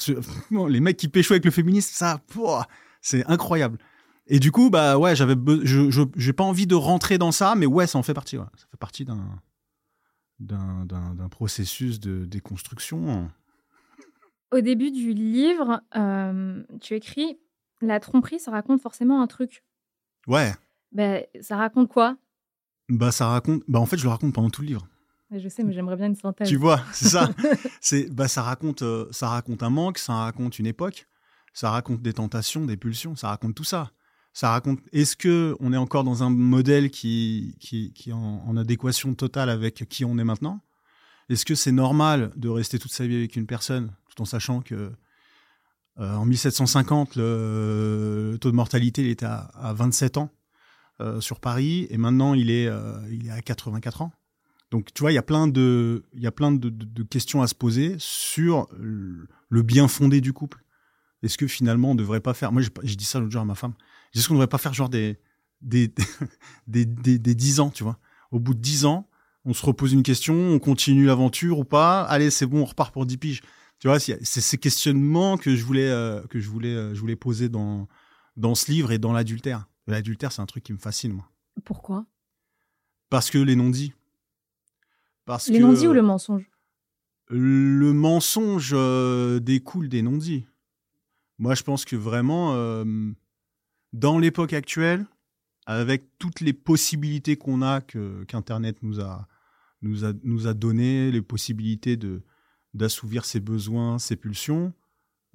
les 0.69 0.79
mecs 0.79 0.97
qui 0.97 1.07
pécho 1.07 1.33
avec 1.33 1.45
le 1.45 1.51
féminisme, 1.51 1.91
ça, 1.93 2.19
c'est 3.01 3.25
incroyable. 3.27 3.77
Et 4.27 4.39
du 4.39 4.51
coup, 4.51 4.69
bah 4.69 4.97
ouais, 4.97 5.15
j'avais, 5.15 5.35
je, 5.63 6.05
j'ai 6.15 6.33
pas 6.33 6.43
envie 6.43 6.67
de 6.67 6.75
rentrer 6.75 7.17
dans 7.17 7.31
ça, 7.31 7.55
mais 7.55 7.65
ouais, 7.65 7.87
ça 7.87 7.97
en 7.97 8.03
fait 8.03 8.13
partie. 8.13 8.37
ouais. 8.37 8.45
Ça 8.55 8.65
fait 8.69 8.77
partie 8.77 9.03
d'un, 9.03 9.41
d'un, 10.39 10.85
d'un, 10.85 11.15
d'un 11.15 11.27
processus 11.27 11.99
de 11.99 12.25
déconstruction. 12.25 13.29
Au 14.51 14.59
début 14.59 14.91
du 14.91 15.13
livre, 15.13 15.81
euh, 15.95 16.61
tu 16.81 16.93
écris 16.93 17.39
La 17.81 17.99
tromperie, 17.99 18.39
ça 18.39 18.51
raconte 18.51 18.81
forcément 18.81 19.21
un 19.21 19.27
truc. 19.27 19.63
Ouais. 20.27 20.53
Ben, 20.91 21.23
ça 21.41 21.57
raconte 21.57 21.89
quoi? 21.89 22.17
Bah 22.89 23.11
ça 23.11 23.27
raconte. 23.27 23.63
Bah 23.67 23.79
en 23.79 23.85
fait, 23.85 23.97
je 23.97 24.03
le 24.03 24.09
raconte 24.09 24.33
pendant 24.33 24.49
tout 24.49 24.61
le 24.61 24.67
livre. 24.67 24.87
Je 25.31 25.47
sais, 25.47 25.63
mais 25.63 25.71
j'aimerais 25.71 25.95
bien 25.95 26.07
une 26.07 26.15
synthèse. 26.15 26.49
Tu 26.49 26.57
vois, 26.57 26.81
c'est 26.91 27.07
ça. 27.07 27.29
c'est 27.81 28.09
bah 28.13 28.27
ça 28.27 28.41
raconte, 28.41 28.81
euh, 28.81 29.07
ça 29.11 29.29
raconte 29.29 29.63
un 29.63 29.69
manque, 29.69 29.97
ça 29.97 30.13
raconte 30.13 30.59
une 30.59 30.65
époque, 30.65 31.07
ça 31.53 31.71
raconte 31.71 32.01
des 32.01 32.11
tentations, 32.11 32.65
des 32.65 32.75
pulsions, 32.75 33.15
ça 33.15 33.29
raconte 33.29 33.55
tout 33.55 33.63
ça. 33.63 33.91
Ça 34.33 34.49
raconte. 34.49 34.79
Est-ce 34.91 35.15
que 35.15 35.55
on 35.61 35.71
est 35.71 35.77
encore 35.77 36.03
dans 36.03 36.23
un 36.23 36.29
modèle 36.29 36.89
qui 36.91 37.55
qui, 37.59 37.93
qui 37.93 38.09
est 38.09 38.13
en, 38.13 38.43
en 38.45 38.57
adéquation 38.57 39.13
totale 39.13 39.49
avec 39.49 39.85
qui 39.87 40.03
on 40.03 40.17
est 40.17 40.23
maintenant? 40.25 40.59
Est-ce 41.29 41.45
que 41.45 41.55
c'est 41.55 41.71
normal 41.71 42.33
de 42.35 42.49
rester 42.49 42.77
toute 42.77 42.91
sa 42.91 43.07
vie 43.07 43.15
avec 43.15 43.37
une 43.37 43.45
personne 43.45 43.93
tout 44.09 44.21
en 44.21 44.25
sachant 44.25 44.59
que 44.59 44.91
euh, 45.99 46.15
en 46.15 46.25
1750 46.25 47.15
le, 47.15 48.31
le 48.33 48.37
taux 48.37 48.51
de 48.51 48.55
mortalité 48.55 49.01
il 49.03 49.09
était 49.09 49.25
à, 49.25 49.49
à 49.55 49.73
27 49.73 50.17
ans? 50.17 50.29
Sur 51.19 51.39
Paris 51.39 51.87
et 51.89 51.97
maintenant 51.97 52.33
il 52.35 52.51
est 52.51 52.67
euh, 52.67 52.99
il 53.09 53.27
est 53.27 53.31
à 53.31 53.41
84 53.41 54.03
ans. 54.03 54.11
Donc, 54.69 54.93
tu 54.93 55.01
vois, 55.01 55.11
il 55.11 55.15
y 55.15 55.17
a 55.17 55.23
plein 55.23 55.47
de, 55.47 56.05
il 56.13 56.21
y 56.21 56.27
a 56.27 56.31
plein 56.31 56.51
de, 56.51 57.03
questions 57.03 57.41
à 57.41 57.47
se 57.47 57.55
poser 57.55 57.95
sur 57.97 58.67
le 58.71 59.61
bien 59.63 59.87
fondé 59.87 60.21
du 60.21 60.31
couple. 60.31 60.63
Est-ce 61.23 61.37
que 61.37 61.47
finalement 61.47 61.91
on 61.91 61.95
devrait 61.95 62.21
pas 62.21 62.33
faire, 62.33 62.51
moi 62.51 62.61
j'ai 62.83 62.95
dit 62.95 63.05
ça 63.05 63.19
l'autre 63.19 63.31
jour 63.31 63.41
à 63.41 63.45
ma 63.45 63.55
femme, 63.55 63.73
est-ce 64.15 64.27
qu'on 64.27 64.33
devrait 64.33 64.47
pas 64.47 64.57
faire 64.57 64.73
genre 64.73 64.89
des, 64.89 65.19
des, 65.61 65.93
des, 66.67 66.85
des, 66.85 67.19
des 67.19 67.35
10 67.35 67.59
ans, 67.59 67.69
tu 67.69 67.83
vois? 67.83 67.99
Au 68.31 68.39
bout 68.39 68.53
de 68.53 68.59
10 68.59 68.85
ans, 68.85 69.07
on 69.45 69.53
se 69.53 69.65
repose 69.65 69.93
une 69.93 70.03
question, 70.03 70.33
on 70.33 70.59
continue 70.59 71.05
l'aventure 71.05 71.59
ou 71.59 71.63
pas, 71.63 72.03
allez, 72.03 72.29
c'est 72.29 72.45
bon, 72.45 72.61
on 72.61 72.65
repart 72.65 72.93
pour 72.93 73.05
10 73.05 73.17
piges. 73.17 73.41
Tu 73.79 73.87
vois, 73.87 73.99
c'est 73.99 74.23
ces 74.23 74.57
questionnements 74.57 75.37
que 75.37 75.55
je 75.55 75.65
voulais, 75.65 75.89
euh, 75.89 76.21
que 76.27 76.39
je 76.39 76.47
voulais, 76.49 76.75
euh, 76.75 76.93
je 76.93 76.99
voulais 76.99 77.15
poser 77.15 77.49
dans, 77.49 77.87
dans 78.37 78.53
ce 78.53 78.71
livre 78.71 78.91
et 78.91 78.99
dans 78.99 79.11
l'adultère. 79.11 79.65
L'adultère, 79.87 80.31
c'est 80.31 80.41
un 80.41 80.45
truc 80.45 80.63
qui 80.63 80.73
me 80.73 80.77
fascine, 80.77 81.13
moi. 81.13 81.29
Pourquoi? 81.65 82.05
Parce 83.09 83.29
que 83.29 83.37
les 83.37 83.55
non-dits. 83.55 83.93
Parce 85.25 85.49
Les 85.49 85.59
non-dits 85.59 85.87
ou 85.87 85.93
le 85.93 86.01
mensonge? 86.01 86.49
Le 87.29 87.93
mensonge 87.93 88.71
euh, 88.73 89.39
découle 89.39 89.89
des 89.89 90.01
non-dits. 90.01 90.45
Moi, 91.39 91.55
je 91.55 91.63
pense 91.63 91.85
que 91.85 91.95
vraiment, 91.95 92.53
euh, 92.53 92.85
dans 93.93 94.19
l'époque 94.19 94.53
actuelle, 94.53 95.05
avec 95.65 96.03
toutes 96.19 96.39
les 96.41 96.53
possibilités 96.53 97.35
qu'on 97.35 97.61
a, 97.61 97.81
que 97.81 98.23
qu'Internet 98.25 98.81
nous 98.81 98.99
a, 98.99 99.27
nous 99.81 100.05
a, 100.05 100.13
nous 100.23 100.47
a 100.47 100.53
donné, 100.53 101.11
les 101.11 101.21
possibilités 101.21 101.97
de 101.97 102.21
d'assouvir 102.73 103.25
ses 103.25 103.41
besoins, 103.41 103.99
ses 103.99 104.15
pulsions, 104.15 104.73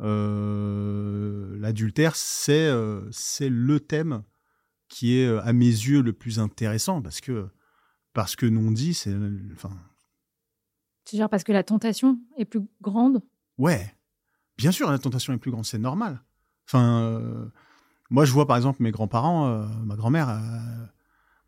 euh, 0.00 1.54
l'adultère, 1.58 2.16
c'est 2.16 2.70
c'est 3.10 3.50
le 3.50 3.78
thème 3.80 4.22
qui 4.88 5.16
est, 5.18 5.26
euh, 5.26 5.40
à 5.42 5.52
mes 5.52 5.66
yeux, 5.66 6.02
le 6.02 6.12
plus 6.12 6.38
intéressant, 6.38 7.02
parce 7.02 7.20
que, 7.20 7.48
parce 8.12 8.36
que 8.36 8.46
non-dit, 8.46 8.94
c'est... 8.94 9.14
Enfin, 9.52 9.70
Tu 11.04 11.16
veux 11.16 11.20
dire 11.20 11.28
parce 11.28 11.44
que 11.44 11.52
la 11.52 11.62
tentation 11.62 12.18
est 12.36 12.44
plus 12.44 12.60
grande? 12.80 13.22
Ouais, 13.58 13.94
bien 14.58 14.72
sûr, 14.72 14.90
la 14.90 14.98
tentation 14.98 15.32
est 15.32 15.38
plus 15.38 15.50
grande, 15.50 15.64
c'est 15.64 15.78
normal. 15.78 16.22
Enfin, 16.68 17.00
euh, 17.02 17.46
moi, 18.10 18.24
je 18.24 18.32
vois 18.32 18.46
par 18.46 18.56
exemple 18.56 18.82
mes 18.82 18.90
grands-parents, 18.90 19.46
euh, 19.48 19.66
ma 19.84 19.96
grand-mère, 19.96 20.28
euh, 20.28 20.86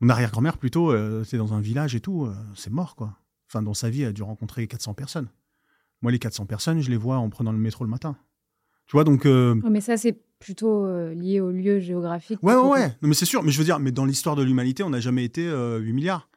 mon 0.00 0.08
arrière-grand-mère 0.10 0.58
plutôt, 0.58 0.90
euh, 0.92 1.24
c'est 1.24 1.36
dans 1.38 1.54
un 1.54 1.60
village 1.60 1.94
et 1.94 2.00
tout, 2.00 2.26
euh, 2.26 2.34
c'est 2.54 2.70
mort 2.70 2.94
quoi. 2.96 3.16
Enfin, 3.48 3.62
dans 3.62 3.74
sa 3.74 3.88
vie, 3.90 4.02
elle 4.02 4.08
a 4.08 4.12
dû 4.12 4.22
rencontrer 4.22 4.66
400 4.66 4.94
personnes. 4.94 5.28
Moi, 6.02 6.12
les 6.12 6.18
400 6.18 6.46
personnes, 6.46 6.80
je 6.80 6.90
les 6.90 6.96
vois 6.96 7.16
en 7.18 7.28
prenant 7.30 7.50
le 7.50 7.58
métro 7.58 7.82
le 7.84 7.90
matin. 7.90 8.16
Tu 8.86 8.92
vois, 8.92 9.04
donc. 9.04 9.26
euh, 9.26 9.54
Mais 9.70 9.80
ça, 9.80 9.96
c'est 9.96 10.20
plutôt 10.38 10.84
euh, 10.84 11.14
lié 11.14 11.40
au 11.40 11.50
lieu 11.50 11.80
géographique. 11.80 12.38
Ouais, 12.42 12.54
ouais, 12.54 12.68
ouais. 12.68 12.88
Non, 13.02 13.08
mais 13.08 13.14
c'est 13.14 13.24
sûr. 13.26 13.42
Mais 13.42 13.50
je 13.50 13.58
veux 13.58 13.64
dire, 13.64 13.78
mais 13.78 13.92
dans 13.92 14.04
l'histoire 14.04 14.36
de 14.36 14.42
l'humanité, 14.42 14.82
on 14.82 14.90
n'a 14.90 15.00
jamais 15.00 15.24
été 15.24 15.46
euh, 15.46 15.78
8 15.78 15.92
milliards. 15.92 16.28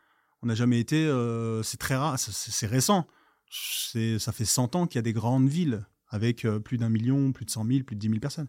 On 0.41 0.47
n'a 0.47 0.55
jamais 0.55 0.79
été. 0.79 1.05
euh, 1.05 1.61
c'est 1.63 1.77
très 1.77 1.95
rare. 1.95 2.17
C'est- 2.19 2.65
récent. 2.67 3.07
C'est- 3.51 4.17
Ça 4.19 4.31
fait 4.31 4.45
100 4.45 4.75
ans 4.75 4.87
qu'il 4.87 4.97
y 4.97 4.99
a 4.99 5.03
des 5.03 5.13
grandes 5.13 5.47
villes 5.47 5.85
avec 6.09 6.45
euh, 6.45 6.59
plus 6.59 6.77
d'un 6.77 6.89
million, 6.89 7.31
plus 7.31 7.45
de 7.45 7.51
100 7.51 7.65
000, 7.65 7.83
plus 7.83 7.95
de 7.95 8.01
10 8.01 8.07
000 8.07 8.19
personnes. 8.19 8.47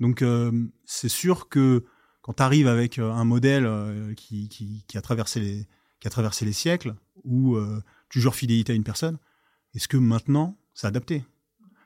Donc, 0.00 0.22
euh, 0.22 0.52
c'est 0.84 1.08
sûr 1.08 1.48
que 1.48 1.84
quand 2.22 2.34
tu 2.34 2.42
arrives 2.42 2.68
avec 2.68 2.98
euh, 2.98 3.10
un 3.10 3.24
modèle 3.24 3.66
euh, 3.66 4.14
qui, 4.14 4.48
qui, 4.48 4.84
qui 4.86 4.98
a 4.98 5.02
traversé 5.02 5.40
les, 5.40 5.66
qui 6.00 6.06
a 6.06 6.10
traversé 6.10 6.44
les 6.44 6.52
siècles, 6.52 6.94
où 7.24 7.56
euh, 7.56 7.82
tu 8.08 8.20
jures 8.20 8.34
fidélité 8.34 8.72
à 8.72 8.76
une 8.76 8.84
personne, 8.84 9.18
est-ce 9.74 9.88
que 9.88 9.96
maintenant, 9.96 10.56
c'est 10.74 10.86
adapté? 10.86 11.24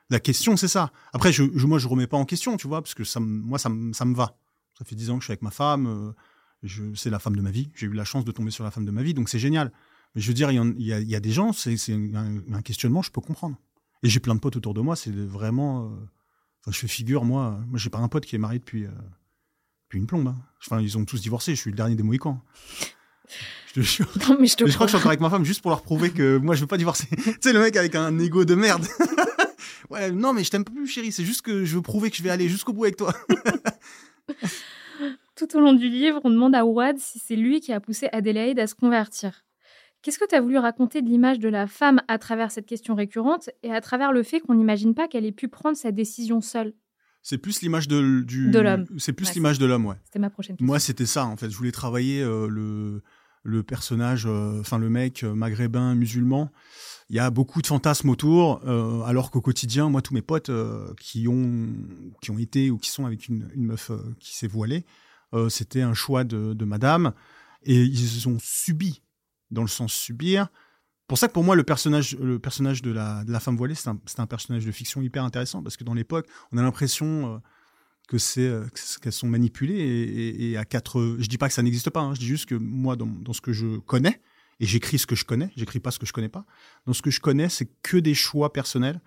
La 0.09 0.19
question, 0.19 0.55
c'est 0.57 0.67
ça. 0.67 0.91
Après, 1.13 1.31
je, 1.31 1.43
je, 1.55 1.65
moi, 1.67 1.79
je 1.79 1.87
remets 1.87 2.07
pas 2.07 2.17
en 2.17 2.25
question, 2.25 2.57
tu 2.57 2.67
vois, 2.67 2.81
parce 2.81 2.93
que 2.93 3.03
ça, 3.03 3.19
moi, 3.19 3.57
ça, 3.57 3.69
me- 3.69 3.91
ça 3.93 4.05
me 4.05 4.13
va. 4.15 4.37
Ça 4.77 4.85
fait 4.85 4.95
dix 4.95 5.09
ans 5.09 5.15
que 5.15 5.21
je 5.21 5.25
suis 5.25 5.31
avec 5.31 5.41
ma 5.41 5.51
femme. 5.51 5.87
euh, 5.87 6.11
c'est 6.95 7.09
la 7.09 7.19
femme 7.19 7.35
de 7.35 7.41
ma 7.41 7.51
vie. 7.51 7.69
J'ai 7.75 7.87
eu 7.87 7.93
la 7.93 8.05
chance 8.05 8.25
de 8.25 8.31
tomber 8.31 8.51
sur 8.51 8.63
la 8.63 8.71
femme 8.71 8.85
de 8.85 8.91
ma 8.91 9.03
vie, 9.03 9.13
donc 9.13 9.29
c'est 9.29 9.39
génial. 9.39 9.71
Mais 10.15 10.21
je 10.21 10.27
veux 10.27 10.33
dire, 10.33 10.51
il 10.51 10.81
y, 10.81 10.85
y 10.85 10.93
a, 10.93 10.99
il 10.99 11.07
y 11.09 11.15
a 11.15 11.19
des 11.19 11.31
gens, 11.31 11.53
c'est 11.53 11.75
un, 11.91 12.41
un 12.53 12.61
questionnement, 12.61 13.01
je 13.01 13.11
peux 13.11 13.21
comprendre. 13.21 13.55
Et 14.03 14.09
j'ai 14.09 14.19
plein 14.19 14.35
de 14.35 14.39
potes 14.39 14.55
autour 14.55 14.73
de 14.73 14.81
moi, 14.81 14.95
c'est 14.95 15.11
vraiment. 15.15 15.85
euh, 15.85 15.95
Enfin, 16.61 16.71
je 16.71 16.79
fais 16.79 16.87
figure, 16.87 17.23
moi, 17.25 17.59
moi 17.67 17.77
j'ai 17.77 17.91
pas 17.91 17.99
un 17.99 18.07
pote 18.07 18.25
qui 18.25 18.35
est 18.35 18.39
marié 18.39 18.57
depuis, 18.57 18.83
depuis 18.85 19.99
une 19.99 20.07
plombe. 20.07 20.27
hein. 20.27 20.35
Enfin, 20.65 20.81
ils 20.81 20.97
ont 20.97 21.05
tous 21.05 21.21
divorcé, 21.21 21.53
je 21.53 21.61
suis 21.61 21.69
le 21.69 21.75
dernier 21.77 21.95
des 21.95 22.01
Mohicans. 22.03 22.41
Je 23.67 23.73
te 23.73 23.79
jure. 23.81 24.07
Non, 24.27 24.37
mais 24.39 24.47
je 24.47 24.55
te 24.55 24.63
Mais 24.63 24.69
je 24.71 24.75
crois 24.75 24.87
que 24.87 24.91
je 24.91 24.97
suis 24.97 25.01
encore 25.01 25.09
avec 25.11 25.19
ma 25.21 25.29
femme 25.29 25.43
juste 25.45 25.61
pour 25.61 25.69
leur 25.69 25.83
prouver 25.83 26.09
que 26.11 26.37
moi 26.37 26.55
je 26.55 26.61
veux 26.61 26.67
pas 26.67 26.77
divorcer. 26.77 27.07
tu 27.15 27.37
sais, 27.41 27.53
le 27.53 27.59
mec 27.59 27.75
avec 27.75 27.93
un 27.95 28.17
ego 28.17 28.45
de 28.45 28.55
merde. 28.55 28.87
ouais, 29.89 30.11
non, 30.11 30.33
mais 30.33 30.43
je 30.43 30.51
t'aime 30.51 30.63
plus, 30.63 30.87
chérie. 30.87 31.11
C'est 31.11 31.23
juste 31.23 31.41
que 31.41 31.65
je 31.65 31.75
veux 31.75 31.81
prouver 31.81 32.09
que 32.09 32.17
je 32.17 32.23
vais 32.23 32.29
aller 32.29 32.49
jusqu'au 32.49 32.73
bout 32.73 32.85
avec 32.85 32.97
toi. 32.97 33.13
Tout 35.35 35.57
au 35.57 35.59
long 35.59 35.73
du 35.73 35.89
livre, 35.89 36.21
on 36.23 36.29
demande 36.29 36.55
à 36.55 36.65
Ouad 36.65 36.97
si 36.97 37.19
c'est 37.19 37.35
lui 37.35 37.59
qui 37.59 37.73
a 37.73 37.79
poussé 37.79 38.07
Adélaïde 38.13 38.59
à 38.59 38.67
se 38.67 38.75
convertir. 38.75 39.43
Qu'est-ce 40.01 40.19
que 40.19 40.27
tu 40.27 40.35
as 40.35 40.41
voulu 40.41 40.57
raconter 40.57 41.01
de 41.01 41.07
l'image 41.09 41.39
de 41.39 41.49
la 41.49 41.67
femme 41.67 42.01
à 42.07 42.17
travers 42.17 42.51
cette 42.51 42.67
question 42.67 42.95
récurrente 42.95 43.49
et 43.63 43.73
à 43.73 43.81
travers 43.81 44.11
le 44.11 44.23
fait 44.23 44.39
qu'on 44.39 44.53
n'imagine 44.53 44.93
pas 44.93 45.07
qu'elle 45.07 45.25
ait 45.25 45.31
pu 45.31 45.47
prendre 45.47 45.75
sa 45.75 45.91
décision 45.91 46.41
seule? 46.41 46.73
C'est 47.23 47.39
plus 47.39 47.63
l'image 47.63 47.87
de, 47.87 48.21
du. 48.21 48.51
De 48.51 48.59
l'homme. 48.59 48.85
C'est 48.99 49.13
plus 49.13 49.29
Ouais, 49.29 49.33
l'image 49.33 49.57
de 49.57 49.65
l'homme, 49.65 49.87
ouais. 49.87 49.95
C'était 50.03 50.19
ma 50.19 50.29
prochaine 50.29 50.57
question. 50.57 50.67
Moi, 50.67 50.79
c'était 50.79 51.07
ça, 51.07 51.25
en 51.25 51.35
fait. 51.37 51.49
Je 51.49 51.57
voulais 51.57 51.71
travailler 51.71 52.21
euh, 52.21 52.47
le, 52.47 53.01
le 53.41 53.63
personnage, 53.63 54.27
euh, 54.27 54.59
enfin, 54.59 54.77
le 54.77 54.89
mec 54.89 55.23
euh, 55.23 55.33
maghrébin, 55.33 55.95
musulman. 55.95 56.51
Il 57.09 57.15
y 57.15 57.19
a 57.19 57.29
beaucoup 57.29 57.61
de 57.61 57.67
fantasmes 57.67 58.09
autour, 58.09 58.61
euh, 58.65 59.01
alors 59.03 59.29
qu'au 59.29 59.41
quotidien, 59.41 59.89
moi, 59.89 60.01
tous 60.01 60.13
mes 60.13 60.23
potes 60.23 60.49
euh, 60.49 60.93
qui, 60.99 61.27
ont, 61.27 61.67
qui 62.21 62.31
ont 62.31 62.39
été 62.39 62.71
ou 62.71 62.77
qui 62.77 62.89
sont 62.89 63.05
avec 63.05 63.27
une, 63.27 63.49
une 63.53 63.65
meuf 63.65 63.91
euh, 63.91 63.97
qui 64.19 64.35
s'est 64.35 64.47
voilée, 64.47 64.85
c'était 65.49 65.81
un 65.81 65.93
choix 65.93 66.23
de, 66.23 66.65
madame. 66.65 67.11
Et 67.63 67.83
ils 67.83 68.29
ont 68.29 68.37
subi, 68.39 69.01
dans 69.51 69.63
le 69.63 69.67
sens 69.67 69.91
subir. 69.91 70.47
Pour 71.07 71.17
ça 71.17 71.27
que 71.27 71.33
pour 71.33 71.43
moi, 71.43 71.57
le 71.57 71.63
personnage, 71.63 72.15
le 72.17 72.39
personnage 72.39 72.81
de, 72.81 72.91
la, 72.91 73.23
de 73.25 73.31
la 73.33 73.41
femme 73.41 73.57
voilée, 73.57 73.75
c'est 73.75 73.89
un, 73.89 73.99
un 74.17 74.27
personnage 74.27 74.65
de 74.65 74.71
fiction 74.71 75.01
hyper 75.01 75.25
intéressant, 75.25 75.61
parce 75.61 75.75
que 75.75 75.83
dans 75.83 75.93
l'époque, 75.93 76.25
on 76.53 76.57
a 76.57 76.61
l'impression... 76.61 77.41
que 78.07 78.17
c'est 78.17 78.47
que 78.71 78.79
c'est- 78.79 78.99
qu'elles 79.01 79.11
sont 79.11 79.27
manipulées 79.27 79.73
et, 79.79 80.51
et- 80.51 80.57
à 80.57 80.63
quatre 80.63 81.17
je 81.17 81.27
dis 81.27 81.39
pas 81.39 81.47
que 81.47 81.55
ça 81.55 81.63
n'existe 81.63 81.89
pas 81.89 82.01
hein, 82.01 82.13
je 82.13 82.19
dis 82.19 82.27
juste 82.27 82.45
que 82.45 82.53
moi 82.53 82.95
dans 82.95 83.33
ce 83.33 83.41
que 83.41 83.51
je 83.51 83.79
connais 83.79 84.21
et 84.59 84.65
j'écris 84.65 84.99
ce 84.99 85.05
que 85.05 85.15
je 85.15 85.25
connais 85.25 85.51
j'écris 85.55 85.79
pas 85.79 85.91
ce 85.91 85.99
que 85.99 86.05
je 86.05 86.13
connais 86.13 86.29
pas 86.29 86.45
dans 86.85 86.93
ce 86.93 87.01
que 87.01 87.11
je 87.11 87.19
connais 87.19 87.49
c'est 87.49 87.69
que 87.81 87.97
des 87.97 88.13
choix 88.13 88.53
personnels 88.53 89.01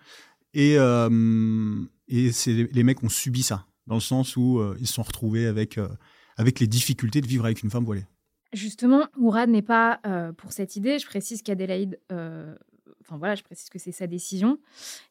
et 0.55 0.79
euh, 0.79 1.85
et 2.09 2.33
c'est 2.33 2.69
les, 2.73 2.83
mecs 2.83 3.03
ont 3.03 3.09
subi 3.09 3.43
ça 3.43 3.67
dans 3.87 3.97
le 3.97 4.01
sens 4.01 4.37
où 4.37 4.59
euh, 4.59 4.77
ils 4.81 4.87
se 4.87 4.95
sont 4.95 5.03
retrouvés 5.03 5.47
avec 5.47 5.79
euh, 5.79 5.89
avec 6.37 6.61
les 6.61 6.67
difficultés 6.67 7.21
de 7.21 7.27
vivre 7.27 7.45
avec 7.45 7.63
une 7.63 7.71
femme 7.71 7.85
voilée 7.85 8.07
Justement, 8.55 9.07
Ourad 9.19 9.51
n'est 9.51 9.61
pas 9.61 10.01
pour 10.39 10.53
cette 10.53 10.75
idée. 10.75 10.99
Je 10.99 11.05
précise 11.05 11.43
qu'Adélaïde, 11.43 12.01
enfin 12.11 13.19
voilà, 13.19 13.35
je 13.35 13.43
précise 13.43 13.69
que 13.69 13.79
c'est 13.79 13.93
sa 13.93 14.07
décision. 14.07 14.59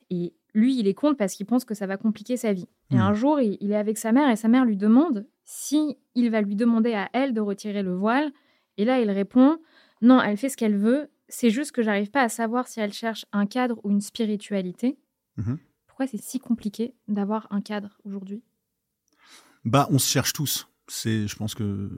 Et 0.09 0.33
lui, 0.55 0.79
il 0.79 0.87
est 0.87 0.95
contre 0.95 1.17
parce 1.17 1.35
qu'il 1.35 1.45
pense 1.45 1.63
que 1.63 1.75
ça 1.75 1.85
va 1.85 1.97
compliquer 1.97 2.35
sa 2.35 2.51
vie. 2.51 2.67
Et 2.89 2.97
un 2.97 3.13
jour, 3.13 3.39
il, 3.39 3.55
il 3.61 3.71
est 3.71 3.75
avec 3.75 3.99
sa 3.99 4.11
mère 4.11 4.27
et 4.31 4.35
sa 4.35 4.47
mère 4.47 4.65
lui 4.65 4.75
demande 4.75 5.27
si 5.45 5.97
il 6.15 6.31
va 6.31 6.41
lui 6.41 6.55
demander 6.55 6.95
à 6.95 7.11
elle 7.13 7.35
de 7.35 7.41
retirer 7.41 7.83
le 7.83 7.93
voile. 7.93 8.31
Et 8.77 8.85
là, 8.85 8.99
il 9.01 9.11
répond 9.11 9.59
non, 10.01 10.21
elle 10.21 10.37
fait 10.37 10.49
ce 10.49 10.57
qu'elle 10.57 10.77
veut. 10.77 11.09
C'est 11.29 11.49
juste 11.49 11.71
que 11.71 11.83
j'arrive 11.83 12.09
pas 12.09 12.21
à 12.21 12.29
savoir 12.29 12.67
si 12.67 12.79
elle 12.79 12.93
cherche 12.93 13.25
un 13.31 13.45
cadre 13.45 13.79
ou 13.83 13.91
une 13.91 14.01
spiritualité. 14.01 14.97
Mhm. 15.37 15.57
Pourquoi 15.87 16.07
c'est 16.07 16.21
si 16.21 16.39
compliqué 16.39 16.93
d'avoir 17.07 17.47
un 17.51 17.61
cadre 17.61 17.99
aujourd'hui? 18.05 18.43
Bah, 19.65 19.87
on 19.91 19.99
se 19.99 20.09
cherche 20.09 20.33
tous. 20.33 20.67
C'est, 20.87 21.27
je 21.27 21.35
pense 21.35 21.53
que 21.53 21.89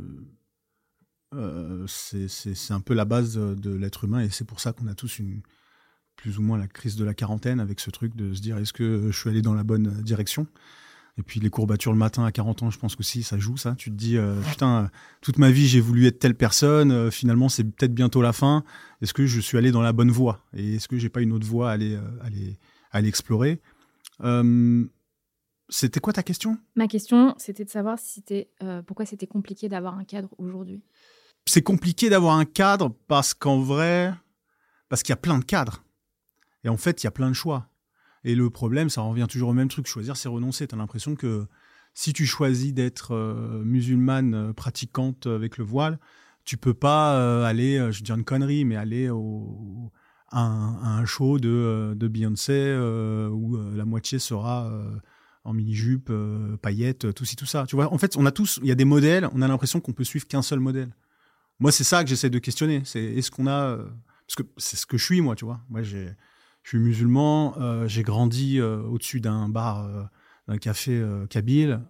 euh, 1.35 1.85
c'est, 1.87 2.71
un 2.71 2.79
peu 2.79 2.93
la 2.95 3.05
base 3.05 3.35
de 3.35 3.69
l'être 3.71 4.05
humain 4.05 4.21
et 4.21 4.29
c'est 4.29 4.45
pour 4.45 4.59
ça 4.59 4.73
qu'on 4.73 4.87
a 4.87 4.95
tous 4.95 5.19
une 5.19 5.41
plus 6.15 6.39
ou 6.39 6.41
moins 6.41 6.57
la 6.57 6.67
crise 6.67 6.95
de 6.95 7.05
la 7.05 7.13
quarantaine 7.13 7.59
avec 7.59 7.79
ce 7.79 7.91
truc 7.91 8.15
de 8.15 8.33
se 8.33 8.41
dire 8.41 8.57
est-ce 8.57 8.73
que 8.73 9.11
je 9.11 9.17
suis 9.17 9.29
allé 9.29 9.41
dans 9.41 9.53
la 9.53 9.63
bonne 9.63 10.01
direction? 10.01 10.47
Et 11.17 11.23
puis 11.23 11.39
les 11.39 11.49
courbatures 11.49 11.91
le 11.91 11.97
matin 11.97 12.23
à 12.23 12.31
40 12.31 12.63
ans, 12.63 12.69
je 12.69 12.79
pense 12.79 12.95
que 12.95 13.03
si 13.03 13.23
ça 13.23 13.37
joue 13.37 13.57
ça. 13.57 13.75
Tu 13.77 13.89
te 13.91 13.95
dis 13.95 14.17
euh, 14.17 14.39
putain, 14.49 14.83
euh, 14.83 14.87
toute 15.21 15.37
ma 15.37 15.51
vie 15.51 15.67
j'ai 15.67 15.81
voulu 15.81 16.07
être 16.07 16.19
telle 16.19 16.35
personne, 16.35 16.91
euh, 16.91 17.11
finalement 17.11 17.49
c'est 17.49 17.63
peut-être 17.63 17.93
bientôt 17.93 18.21
la 18.21 18.31
fin. 18.33 18.63
Est-ce 19.01 19.13
que 19.13 19.25
je 19.25 19.39
suis 19.41 19.57
allé 19.57 19.71
dans 19.71 19.81
la 19.81 19.91
bonne 19.91 20.11
voie? 20.11 20.45
Et 20.53 20.75
est-ce 20.75 20.87
que 20.87 20.97
j'ai 20.97 21.09
pas 21.09 21.21
une 21.21 21.33
autre 21.33 21.45
voie 21.45 21.69
à 21.69 21.73
aller, 21.73 21.95
euh, 21.95 22.21
à 22.21 22.27
aller, 22.27 22.57
à 22.91 22.97
aller 22.97 23.09
explorer? 23.09 23.61
C'était 25.71 25.99
quoi 25.99 26.13
ta 26.13 26.23
question? 26.23 26.57
Ma 26.75 26.87
question, 26.87 27.35
c'était 27.37 27.63
de 27.63 27.69
savoir 27.69 27.99
si 27.99 28.13
c'était 28.13 28.49
pourquoi 28.87 29.05
c'était 29.05 29.27
compliqué 29.27 29.69
d'avoir 29.69 29.97
un 29.97 30.03
cadre 30.03 30.29
aujourd'hui. 30.37 30.81
c'est 31.45 31.61
compliqué 31.61 32.09
d'avoir 32.09 32.37
un 32.37 32.45
cadre 32.45 32.95
parce 33.07 33.33
qu'en 33.33 33.59
vrai, 33.59 34.13
parce 34.89 35.03
qu'il 35.03 35.11
y 35.11 35.13
a 35.13 35.17
plein 35.17 35.37
de 35.37 35.45
cadres. 35.45 35.83
Et 36.63 36.69
en 36.69 36.77
fait, 36.77 37.03
il 37.03 37.05
y 37.05 37.07
a 37.07 37.11
plein 37.11 37.29
de 37.29 37.35
choix. 37.35 37.68
Et 38.23 38.35
le 38.35 38.49
problème, 38.49 38.89
ça 38.89 39.01
revient 39.01 39.27
toujours 39.29 39.49
au 39.49 39.53
même 39.53 39.69
truc. 39.69 39.87
Choisir, 39.87 40.17
c'est 40.17 40.29
renoncer. 40.29 40.67
Tu 40.67 40.75
as 40.75 40.77
l'impression 40.77 41.15
que 41.15 41.47
si 41.93 42.13
tu 42.13 42.25
choisis 42.25 42.73
d'être 42.73 43.13
euh, 43.15 43.63
musulmane 43.63 44.33
euh, 44.33 44.53
pratiquante 44.53 45.27
avec 45.27 45.57
le 45.57 45.63
voile, 45.63 45.99
tu 46.45 46.57
peux 46.57 46.73
pas 46.73 47.15
euh, 47.15 47.43
aller, 47.43 47.77
euh, 47.77 47.91
je 47.91 48.03
dire 48.03 48.15
une 48.15 48.23
connerie, 48.23 48.65
mais 48.65 48.75
aller 48.75 49.09
au, 49.09 49.91
à, 50.29 50.41
un, 50.41 50.99
un 50.99 51.05
show 51.05 51.39
de, 51.39 51.49
euh, 51.49 51.95
de 51.95 52.07
Beyoncé 52.07 52.53
euh, 52.53 53.29
où 53.29 53.55
euh, 53.57 53.75
la 53.75 53.85
moitié 53.85 54.19
sera 54.19 54.67
euh, 54.71 54.97
en 55.43 55.53
mini-jupe, 55.53 56.09
euh, 56.09 56.57
paillettes, 56.57 57.13
tout 57.13 57.25
ci, 57.25 57.35
tout 57.35 57.45
ça. 57.45 57.65
Tu 57.67 57.75
vois, 57.75 57.91
en 57.93 57.97
fait, 57.97 58.17
on 58.17 58.25
a 58.25 58.31
tous, 58.31 58.59
il 58.61 58.67
y 58.67 58.71
a 58.71 58.75
des 58.75 58.85
modèles, 58.85 59.27
on 59.33 59.41
a 59.41 59.47
l'impression 59.47 59.79
qu'on 59.79 59.93
peut 59.93 60.03
suivre 60.03 60.27
qu'un 60.27 60.41
seul 60.41 60.59
modèle. 60.59 60.93
Moi, 61.59 61.71
c'est 61.71 61.83
ça 61.83 62.03
que 62.03 62.09
j'essaie 62.09 62.29
de 62.29 62.39
questionner. 62.39 62.81
C'est 62.85 63.03
est-ce 63.03 63.31
qu'on 63.31 63.47
a. 63.47 63.63
euh, 63.71 63.85
Parce 64.27 64.35
que 64.37 64.43
c'est 64.57 64.77
ce 64.77 64.85
que 64.85 64.97
je 64.97 65.03
suis, 65.03 65.21
moi, 65.21 65.35
tu 65.35 65.45
vois. 65.45 65.61
Moi, 65.69 65.81
j'ai, 65.81 66.09
je 66.63 66.69
suis 66.69 66.77
musulman, 66.79 67.55
euh, 67.59 67.87
j'ai 67.87 68.03
grandi 68.03 68.59
euh, 68.59 68.81
au-dessus 68.83 69.21
d'un 69.21 69.49
bar, 69.49 69.85
euh, 69.85 70.03
d'un 70.47 70.57
café 70.57 71.01
kabyle. 71.29 71.81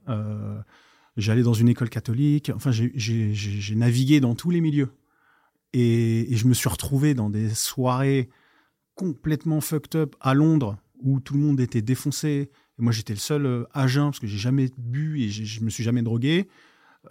J'allais 1.18 1.44
dans 1.44 1.54
une 1.54 1.68
école 1.68 1.90
catholique. 1.90 2.52
Enfin, 2.56 2.72
j'ai- 2.72 3.76
navigué 3.76 4.20
dans 4.22 4.36
tous 4.36 4.52
les 4.52 4.62
milieux. 4.62 4.90
Et, 5.74 6.28
je 6.32 6.48
me 6.48 6.54
suis 6.54 6.70
retrouvé 6.70 7.14
dans 7.14 7.30
des 7.30 7.50
soirées 7.50 8.30
complètement 8.96 9.62
fucked 9.62 9.96
up 9.96 10.16
à 10.20 10.34
Londres 10.34 10.78
où 11.02 11.20
tout 11.20 11.34
le 11.34 11.42
monde 11.42 11.60
était 11.60 11.82
défoncé. 11.82 12.52
Et 12.78 12.82
moi, 12.82 12.92
j'étais 12.92 13.14
le 13.14 13.20
seul 13.20 13.66
à 13.74 13.88
jeun 13.88 14.06
parce 14.06 14.20
que 14.20 14.28
j'ai 14.28 14.38
jamais 14.38 14.70
bu 14.78 15.22
et 15.22 15.30
je 15.30 15.62
me 15.64 15.70
suis 15.70 15.84
jamais 15.84 16.02
drogué. 16.02 16.48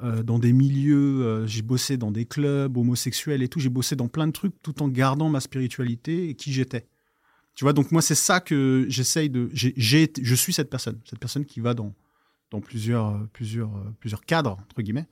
Dans 0.02 0.38
des 0.38 0.52
milieux, 0.52 1.46
j'ai 1.46 1.62
bossé 1.62 1.96
dans 1.96 2.10
des 2.10 2.24
clubs 2.24 2.76
homosexuels 2.76 3.42
et 3.42 3.48
tout. 3.48 3.58
J'ai 3.58 3.70
bossé 3.70 3.96
dans 3.96 4.08
plein 4.08 4.26
de 4.26 4.32
trucs 4.32 4.60
tout 4.62 4.82
en 4.82 4.88
gardant 4.88 5.28
ma 5.30 5.40
spiritualité 5.40 6.28
et 6.28 6.34
qui 6.34 6.52
j'étais. 6.52 6.88
Tu 7.58 7.64
vois, 7.64 7.72
donc 7.72 7.90
moi, 7.90 8.00
c'est 8.02 8.14
ça 8.14 8.38
que 8.38 8.86
j'essaye 8.88 9.28
de. 9.30 9.50
été- 9.96 10.22
je 10.24 10.34
suis 10.36 10.52
cette 10.52 10.70
personne, 10.70 11.00
cette 11.04 11.18
personne 11.18 11.44
qui 11.44 11.58
va 11.58 11.74
dans, 11.74 11.92
dans 12.52 12.60
plusieurs, 12.60 13.08
euh, 13.08 13.28
plusieurs, 13.32 13.76
euh, 13.76 13.92
plusieurs 13.98 14.24
cadres, 14.24 14.58
entre 14.62 14.80
guillemets. 14.80 15.08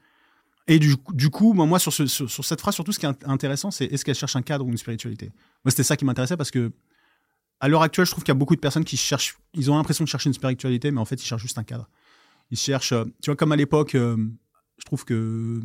Et 0.68 0.78
du, 0.78 0.96
coup- 0.96 1.54
moi, 1.54 1.80
sur, 1.80 1.92
ce- 1.92 2.06
sur, 2.06 2.44
cette 2.44 2.60
phrase, 2.60 2.76
surtout, 2.76 2.92
ce 2.92 3.00
qui 3.00 3.06
est 3.06 3.08
int- 3.08 3.28
intéressant, 3.28 3.72
c'est 3.72 3.86
est-ce 3.86 4.04
qu'elle 4.04 4.14
cherche 4.14 4.36
un 4.36 4.42
cadre 4.42 4.64
ou 4.64 4.68
une 4.68 4.76
spiritualité? 4.76 5.32
Moi, 5.64 5.72
c'était 5.72 5.82
ça 5.82 5.96
qui 5.96 6.04
m'intéressait 6.04 6.36
parce 6.36 6.52
que, 6.52 6.70
à 7.58 7.66
l'heure 7.66 7.82
actuelle, 7.82 8.06
je 8.06 8.12
trouve 8.12 8.22
qu'il 8.22 8.30
y 8.30 8.36
a 8.36 8.38
beaucoup 8.38 8.54
de 8.54 8.60
personnes 8.60 8.84
qui 8.84 8.96
cherchent. 8.96 9.36
Ils 9.52 9.68
ont 9.72 9.76
l'impression 9.76 10.04
de 10.04 10.08
chercher 10.08 10.28
une 10.30 10.34
spiritualité, 10.34 10.92
mais 10.92 11.00
en 11.00 11.04
fait, 11.04 11.20
ils 11.20 11.26
cherchent 11.26 11.42
juste 11.42 11.58
un 11.58 11.64
cadre. 11.64 11.88
Ils 12.52 12.58
cherchent. 12.58 12.92
euh, 12.92 13.06
Tu 13.22 13.28
vois, 13.28 13.34
comme 13.34 13.50
à 13.50 13.56
l'époque, 13.56 13.94
je 13.94 14.84
trouve 14.84 15.04
que. 15.04 15.60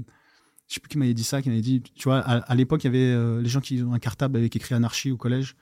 Je 0.67 0.73
sais 0.73 0.79
plus 0.79 0.89
qui 0.89 0.97
m'avait 0.97 1.13
dit 1.13 1.23
ça, 1.23 1.43
qui 1.43 1.49
m'avait 1.49 1.61
dit. 1.61 1.83
Tu 1.83 2.05
vois, 2.05 2.21
à, 2.21 2.55
l'époque, 2.55 2.83
il 2.83 2.87
y 2.87 2.97
avait 2.97 3.39
les 3.43 3.49
gens 3.49 3.61
qui 3.61 3.83
ont 3.83 3.93
un 3.93 3.99
cartable 3.99 4.37
avec 4.37 4.55
écrit 4.55 4.73
anarchie 4.73 5.11
au 5.11 5.17
collège. 5.17 5.55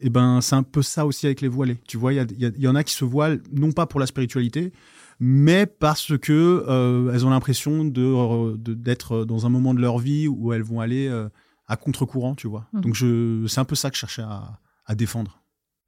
Et 0.00 0.10
ben, 0.10 0.40
c'est 0.40 0.54
un 0.54 0.62
peu 0.62 0.82
ça 0.82 1.06
aussi 1.06 1.26
avec 1.26 1.40
les 1.40 1.48
voilés. 1.48 1.78
Tu 1.88 1.96
vois, 1.96 2.12
il 2.12 2.54
y, 2.58 2.68
en 2.68 2.74
a 2.74 2.84
qui 2.84 2.92
se 2.92 3.04
voilent, 3.04 3.40
non 3.52 3.72
pas 3.72 3.86
pour 3.86 3.98
la 3.98 4.06
spiritualité, 4.06 4.72
mais 5.20 5.64
parce 5.66 6.18
que 6.18 6.64
euh, 6.68 7.10
elles 7.14 7.24
ont 7.24 7.30
l'impression 7.30 7.84
de 7.84 8.56
de- 8.56 8.74
d'être 8.74 9.24
dans 9.24 9.46
un 9.46 9.48
moment 9.48 9.72
de 9.72 9.80
leur 9.80 9.98
vie 9.98 10.28
où 10.28 10.52
elles 10.52 10.62
vont 10.62 10.80
aller 10.80 11.08
euh, 11.08 11.28
à 11.66 11.76
contre-courant, 11.76 12.34
tu 12.34 12.46
vois. 12.46 12.66
Mhm. 12.74 12.80
Donc 12.82 12.94
je, 12.94 13.46
c'est 13.46 13.60
un 13.60 13.64
peu 13.64 13.74
ça 13.74 13.88
que 13.90 13.96
je 13.96 14.00
cherchais 14.00 14.22
à, 14.22 14.60
à 14.84 14.94
défendre. 14.94 15.40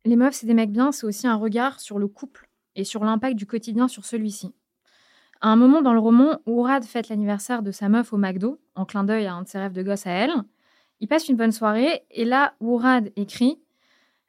Les 0.06 0.16
meufs, 0.16 0.34
c'est 0.34 0.46
des 0.46 0.54
mecs 0.54 0.72
bien, 0.72 0.90
c'est 0.92 1.06
aussi 1.06 1.26
un 1.26 1.36
regard 1.36 1.78
sur 1.80 1.98
le 1.98 2.08
couple 2.08 2.48
et 2.76 2.84
sur 2.84 3.04
l'impact 3.04 3.36
du 3.36 3.44
quotidien 3.46 3.88
sur 3.88 4.06
celui-ci. 4.06 4.54
À 5.40 5.50
un 5.50 5.56
moment 5.56 5.82
dans 5.82 5.92
le 5.92 6.00
roman, 6.00 6.40
où 6.46 6.60
Ourad 6.60 6.84
fête 6.84 7.08
l'anniversaire 7.10 7.62
de 7.62 7.70
sa 7.72 7.88
meuf 7.88 8.12
au 8.12 8.16
McDo, 8.16 8.58
en 8.74 8.84
clin 8.86 9.04
d'œil 9.04 9.26
à 9.26 9.34
un 9.34 9.42
de 9.42 9.48
ses 9.48 9.58
rêves 9.58 9.72
de 9.72 9.82
gosse 9.82 10.06
à 10.06 10.10
elle. 10.10 10.32
Il 11.00 11.06
passe 11.08 11.28
une 11.28 11.36
bonne 11.36 11.52
soirée 11.52 12.02
et 12.10 12.24
là, 12.24 12.54
Ourad 12.60 13.12
écrit 13.16 13.58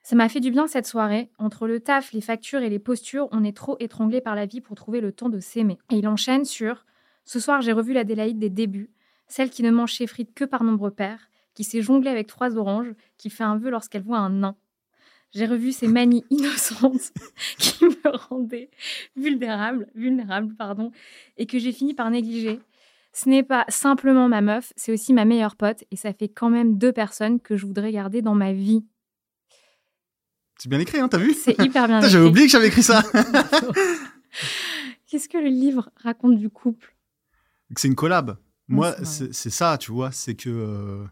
Ça 0.02 0.16
m'a 0.16 0.30
fait 0.30 0.40
du 0.40 0.52
bien 0.52 0.68
cette 0.68 0.88
soirée. 0.88 1.30
Entre 1.38 1.68
le 1.68 1.80
taf, 1.80 2.14
les 2.14 2.22
factures 2.22 2.62
et 2.62 2.70
les 2.70 2.80
postures, 2.80 3.28
on 3.32 3.44
est 3.44 3.56
trop 3.56 3.78
étranglé 3.80 4.22
par 4.22 4.36
la 4.36 4.46
vie 4.46 4.62
pour 4.62 4.76
trouver 4.76 5.02
le 5.02 5.12
temps 5.12 5.30
de 5.30 5.40
s'aimer. 5.40 5.78
Et 5.92 5.98
il 5.98 6.08
enchaîne 6.08 6.46
sur 6.46 6.86
Ce 7.26 7.40
soir, 7.40 7.62
j'ai 7.62 7.74
revu 7.74 7.94
l'Adélaïde 7.94 8.40
des 8.40 8.50
débuts, 8.50 8.92
celle 9.28 9.50
qui 9.50 9.62
ne 9.62 9.72
mange 9.72 9.94
ses 9.94 10.08
frites 10.08 10.34
que 10.34 10.46
par 10.46 10.64
nombre 10.64 10.90
pair, 10.90 11.30
qui 11.54 11.64
sait 11.64 11.82
jongler 11.82 12.10
avec 12.10 12.28
trois 12.28 12.58
oranges, 12.58 12.94
qui 13.18 13.30
fait 13.30 13.44
un 13.44 13.58
vœu 13.58 13.70
lorsqu'elle 13.70 14.02
voit 14.02 14.18
un 14.18 14.30
nain. 14.30 14.56
J'ai 15.32 15.46
revu 15.46 15.72
ces 15.72 15.88
manies 15.88 16.24
innocentes 16.30 17.12
qui 17.60 17.86
me 17.86 18.18
rendaient 18.18 18.70
vulnérable, 19.16 19.88
vulnérable 19.94 20.56
pardon, 20.56 20.92
et 21.38 21.46
que 21.46 21.60
j'ai 21.60 21.72
fini 21.72 21.94
par 21.94 22.10
négliger. 22.10 22.60
Ce 23.14 23.28
n'est 23.28 23.44
pas 23.44 23.66
simplement 23.70 24.28
ma 24.30 24.42
meuf, 24.42 24.72
c'est 24.76 24.94
aussi 24.94 25.14
ma 25.14 25.26
meilleure 25.26 25.56
pote, 25.56 25.84
et 25.92 25.96
ça 25.96 26.14
fait 26.14 26.30
quand 26.30 26.50
même 26.50 26.78
deux 26.78 26.94
personnes 26.94 27.40
que 27.40 27.58
je 27.58 27.66
voudrais 27.66 27.92
garder 27.92 28.22
dans 28.22 28.36
ma 28.36 28.54
vie. 28.54 28.86
C'est 30.62 30.70
bien 30.70 30.80
écrit, 30.80 31.00
hein, 31.00 31.08
t'as 31.08 31.18
vu? 31.18 31.34
C'est 31.34 31.60
hyper 31.62 31.88
bien 31.88 31.98
Putain, 32.02 32.10
J'avais 32.10 32.26
écrit. 32.26 32.30
oublié 32.30 32.46
que 32.48 32.52
j'avais 32.52 32.68
écrit 32.68 32.84
ça. 32.84 33.02
Qu'est-ce 35.08 35.30
que 35.30 35.38
le 35.38 35.50
livre 35.50 35.90
raconte 35.96 36.38
du 36.38 36.50
couple? 36.50 36.96
C'est 37.76 37.88
une 37.88 37.96
collab. 37.96 38.38
Moi, 38.68 38.96
c'est 39.04 39.50
ça, 39.50 39.78
tu 39.80 39.92
vois, 39.92 40.12
c'est 40.12 40.36
que 40.36 40.50
euh, 40.50 41.04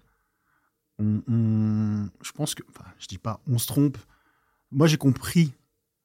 on, 0.99 1.21
on- 1.27 2.09
je 2.21 2.31
pense 2.33 2.53
que, 2.53 2.61
enfin, 2.69 2.85
je 2.99 3.07
dis 3.07 3.17
pas, 3.17 3.41
on 3.47 3.57
se 3.57 3.65
trompe. 3.67 3.97
Moi, 4.71 4.85
j'ai 4.87 4.97
compris. 4.97 5.53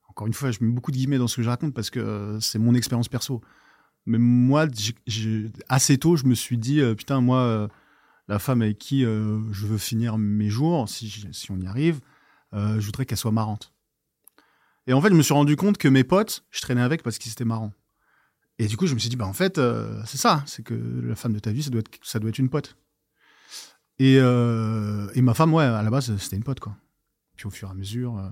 Encore 0.09 0.27
une 0.27 0.33
fois, 0.35 0.51
je 0.51 0.59
mets 0.63 0.71
beaucoup 0.71 0.91
de 0.93 0.97
guillemets 0.97 1.19
dans 1.19 1.29
ce 1.29 1.37
que 1.37 1.43
je 1.43 1.49
raconte 1.49 1.75
parce 1.75 1.91
que 1.91 1.99
euh, 2.01 2.41
c'est 2.41 2.59
mon 2.59 2.75
expérience 2.75 3.09
perso. 3.09 3.41
Mais 4.07 4.19
moi, 4.19 4.67
assez 5.69 5.99
tôt, 5.99 6.17
je 6.17 6.25
me 6.25 6.35
suis 6.35 6.59
dit, 6.59 6.81
euh, 6.81 6.95
putain, 6.95 7.21
moi, 7.21 7.69
la 8.29 8.39
femme 8.39 8.63
avec 8.63 8.79
qui 8.79 9.03
je 9.03 9.67
veux 9.67 9.79
finir 9.79 10.17
mes 10.17 10.49
jours, 10.49 10.89
si 10.89 11.47
on 11.51 11.61
y 11.61 11.67
arrive, 11.67 12.01
euh, 12.55 12.81
je 12.81 12.87
voudrais 12.87 13.07
qu'elle 13.07 13.19
soit 13.19 13.33
marrante. 13.33 13.73
Et 14.87 14.93
en 14.93 15.01
fait, 15.01 15.09
je 15.09 15.15
me 15.15 15.23
suis 15.23 15.35
rendu 15.35 15.57
compte 15.57 15.79
que 15.79 15.89
mes 15.89 16.05
potes, 16.05 16.45
je 16.51 16.61
traînais 16.61 16.83
avec 16.83 17.03
parce 17.03 17.19
qu'ils 17.19 17.33
étaient 17.33 17.45
marrants. 17.45 17.73
Et 18.59 18.67
du 18.67 18.77
coup, 18.77 18.87
je 18.87 18.95
me 18.95 18.99
suis 18.99 19.09
dit, 19.09 19.17
bah, 19.17 19.27
en 19.27 19.33
fait, 19.33 19.59
euh, 19.59 20.03
c'est 20.07 20.19
ça, 20.19 20.43
c'est 20.47 20.63
que 20.63 20.75
la 20.75 21.15
femme 21.15 21.33
de 21.33 21.39
ta 21.39 21.51
vie, 21.53 21.63
ça 21.63 21.71
doit 21.71 21.81
être, 21.81 21.91
ça 22.03 22.19
doit 22.19 22.31
être 22.31 22.39
une 22.39 22.51
pote. 22.51 22.77
Et, 23.99 24.19
euh, 24.19 25.09
ma 25.17 25.35
femme, 25.35 25.55
ouais, 25.55 25.65
à 25.65 25.83
la 25.83 25.91
base, 25.91 26.17
c'était 26.17 26.37
une 26.37 26.45
pote, 26.45 26.61
quoi. 26.61 26.77
Puis 27.37 27.47
au 27.47 27.51
fur 27.51 27.69
et 27.69 27.71
à 27.71 27.75
mesure, 27.75 28.31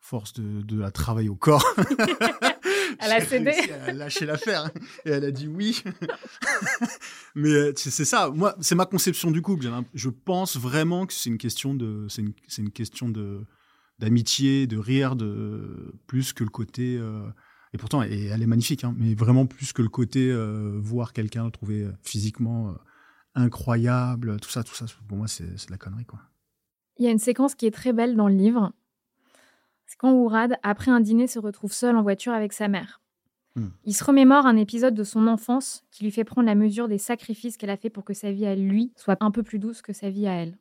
force 0.00 0.32
de, 0.32 0.62
de 0.62 0.80
la 0.80 0.90
travailler 0.90 1.28
au 1.28 1.36
corps. 1.36 1.64
Elle 2.98 3.12
a 3.12 3.20
cédé. 3.20 3.50
réussi 3.50 3.70
à 3.72 3.92
lâcher 3.92 4.26
l'affaire. 4.26 4.64
hein. 4.66 4.70
Et 5.04 5.10
elle 5.10 5.24
a 5.24 5.30
dit 5.30 5.46
oui. 5.48 5.82
Mais 7.34 7.50
euh, 7.50 7.72
c'est 7.76 8.04
ça. 8.04 8.30
Moi, 8.30 8.54
c'est 8.60 8.74
ma 8.74 8.86
conception 8.86 9.30
du 9.30 9.42
couple. 9.42 9.66
Je 9.94 10.08
pense 10.08 10.56
vraiment 10.56 11.06
que 11.06 11.12
c'est 11.12 11.30
une 11.30 11.38
question 11.38 11.74
de, 11.74 12.06
c'est 12.08 12.22
une, 12.22 12.32
c'est 12.48 12.62
une 12.62 12.70
question 12.72 13.08
de 13.08 13.44
d'amitié, 13.98 14.66
de 14.66 14.78
rire, 14.78 15.14
de 15.14 15.92
plus 16.06 16.32
que 16.32 16.42
le 16.42 16.50
côté. 16.50 16.96
euh, 16.98 17.28
et 17.72 17.78
pourtant, 17.78 18.02
et 18.02 18.24
elle 18.24 18.42
est 18.42 18.46
magnifique, 18.46 18.82
hein, 18.82 18.94
mais 18.96 19.14
vraiment 19.14 19.46
plus 19.46 19.72
que 19.72 19.82
le 19.82 19.88
côté 19.88 20.30
euh, 20.32 20.78
voir 20.82 21.12
quelqu'un 21.12 21.44
le 21.44 21.50
trouver 21.52 21.86
physiquement 22.02 22.70
euh, 22.70 22.74
incroyable, 23.34 24.40
tout 24.40 24.50
ça, 24.50 24.64
tout 24.64 24.74
ça. 24.74 24.86
Pour 25.06 25.16
moi, 25.18 25.28
c'est 25.28 25.56
c'est 25.58 25.66
de 25.66 25.72
la 25.72 25.78
connerie, 25.78 26.04
quoi. 26.06 26.18
Il 26.98 27.04
y 27.04 27.08
a 27.08 27.12
une 27.12 27.18
séquence 27.18 27.54
qui 27.54 27.66
est 27.66 27.70
très 27.70 27.92
belle 27.92 28.16
dans 28.16 28.28
le 28.28 28.34
livre. 28.34 28.72
C'est 29.90 29.96
quand 29.96 30.12
Ourad, 30.12 30.56
après 30.62 30.92
un 30.92 31.00
dîner, 31.00 31.26
se 31.26 31.40
retrouve 31.40 31.72
seul 31.72 31.96
en 31.96 32.02
voiture 32.02 32.32
avec 32.32 32.52
sa 32.52 32.68
mère. 32.68 33.00
Hmm. 33.56 33.70
Il 33.84 33.92
se 33.92 34.04
remémore 34.04 34.46
un 34.46 34.56
épisode 34.56 34.94
de 34.94 35.02
son 35.02 35.26
enfance 35.26 35.82
qui 35.90 36.04
lui 36.04 36.12
fait 36.12 36.22
prendre 36.22 36.46
la 36.46 36.54
mesure 36.54 36.86
des 36.86 36.96
sacrifices 36.96 37.56
qu'elle 37.56 37.70
a 37.70 37.76
fait 37.76 37.90
pour 37.90 38.04
que 38.04 38.14
sa 38.14 38.30
vie 38.30 38.46
à 38.46 38.54
lui 38.54 38.92
soit 38.94 39.16
un 39.18 39.32
peu 39.32 39.42
plus 39.42 39.58
douce 39.58 39.82
que 39.82 39.92
sa 39.92 40.08
vie 40.08 40.28
à 40.28 40.34
elle. 40.34 40.56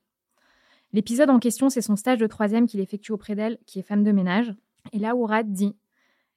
L'épisode 0.93 1.29
en 1.29 1.37
question, 1.37 1.69
c'est 1.69 1.83
son 1.83 1.95
stage 1.95 2.17
de 2.17 2.25
troisième 2.25 2.65
qu'il 2.65 2.79
effectue 2.79 3.11
auprès 3.11 3.35
d'elle, 3.35 3.59
qui 3.67 3.77
est 3.77 3.83
femme 3.83 4.03
de 4.03 4.11
ménage. 4.11 4.51
Et 4.93 4.97
là, 4.97 5.15
Ourad 5.15 5.53
dit 5.53 5.75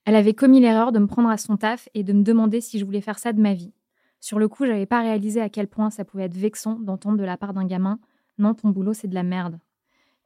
Elle 0.05 0.15
avait 0.15 0.35
commis 0.35 0.59
l'erreur 0.59 0.91
de 0.91 0.99
me 0.99 1.07
prendre 1.07 1.29
à 1.29 1.37
son 1.37 1.57
taf 1.57 1.89
et 1.95 2.03
de 2.03 2.13
me 2.13 2.21
demander 2.21 2.61
si 2.61 2.77
je 2.77 2.85
voulais 2.85 3.01
faire 3.01 3.17
ça 3.17 3.33
de 3.33 3.41
ma 3.41 3.55
vie. 3.55 3.73
Sur 4.19 4.37
le 4.37 4.47
coup, 4.47 4.67
j'avais 4.67 4.85
pas 4.85 5.01
réalisé 5.01 5.41
à 5.41 5.49
quel 5.49 5.67
point 5.67 5.89
ça 5.89 6.05
pouvait 6.05 6.25
être 6.25 6.37
vexant 6.37 6.75
d'entendre 6.75 7.17
de 7.17 7.23
la 7.23 7.37
part 7.37 7.55
d'un 7.55 7.65
gamin 7.65 7.97
Non, 8.37 8.53
ton 8.53 8.69
boulot, 8.69 8.93
c'est 8.93 9.07
de 9.07 9.15
la 9.15 9.23
merde. 9.23 9.57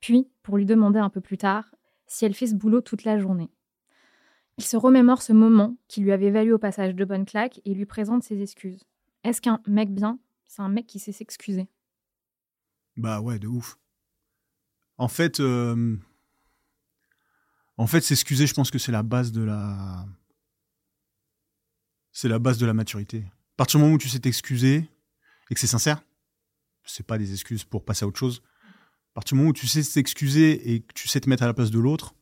Puis, 0.01 0.27
pour 0.43 0.57
lui 0.57 0.65
demander 0.65 0.99
un 0.99 1.09
peu 1.09 1.21
plus 1.21 1.37
tard 1.37 1.71
si 2.07 2.25
elle 2.25 2.33
fait 2.33 2.47
ce 2.47 2.55
boulot 2.55 2.81
toute 2.81 3.03
la 3.03 3.19
journée. 3.19 3.49
Il 4.57 4.63
se 4.63 4.75
remémore 4.75 5.21
ce 5.21 5.33
moment 5.33 5.77
qui 5.87 6.01
lui 6.01 6.11
avait 6.11 6.31
valu 6.31 6.51
au 6.53 6.57
passage 6.57 6.95
de 6.95 7.05
bonnes 7.05 7.25
claques 7.25 7.61
et 7.65 7.73
lui 7.73 7.85
présente 7.85 8.23
ses 8.23 8.41
excuses. 8.41 8.85
Est-ce 9.23 9.41
qu'un 9.41 9.61
mec 9.67 9.93
bien, 9.93 10.19
c'est 10.47 10.61
un 10.61 10.69
mec 10.69 10.87
qui 10.87 10.99
sait 10.99 11.11
s'excuser? 11.11 11.67
Bah 12.95 13.21
ouais, 13.21 13.37
de 13.37 13.47
ouf. 13.47 13.77
En 14.97 15.07
fait, 15.07 15.39
euh, 15.39 15.95
en 17.77 17.85
fait, 17.85 18.01
s'excuser, 18.01 18.47
je 18.47 18.55
pense 18.55 18.71
que 18.71 18.79
c'est 18.79 18.91
la 18.91 19.03
base 19.03 19.31
de 19.31 19.43
la, 19.43 20.07
c'est 22.11 22.27
la 22.27 22.39
base 22.39 22.57
de 22.57 22.65
la 22.65 22.73
maturité. 22.73 23.19
À 23.19 23.57
partir 23.57 23.79
du 23.79 23.83
moment 23.83 23.95
où 23.95 23.99
tu 23.99 24.09
sais 24.09 24.19
t'excuser 24.19 24.89
et 25.49 25.53
que 25.53 25.59
c'est 25.59 25.67
sincère, 25.67 26.01
c'est 26.83 27.05
pas 27.05 27.19
des 27.19 27.31
excuses 27.31 27.63
pour 27.63 27.85
passer 27.85 28.05
à 28.05 28.07
autre 28.07 28.17
chose. 28.17 28.41
Partir 29.17 29.33
du 29.33 29.39
moment 29.39 29.49
où 29.49 29.53
tu 29.53 29.65
sais 29.65 29.81
t'excuser 29.81 30.73
et 30.75 30.81
que 30.81 30.93
tu 30.93 31.07
sais 31.07 31.19
te 31.19 31.27
mettre 31.27 31.41
à 31.41 31.47
la 31.47 31.55
place 31.55 31.71
de 31.71 31.79
l'autre, 31.79 32.13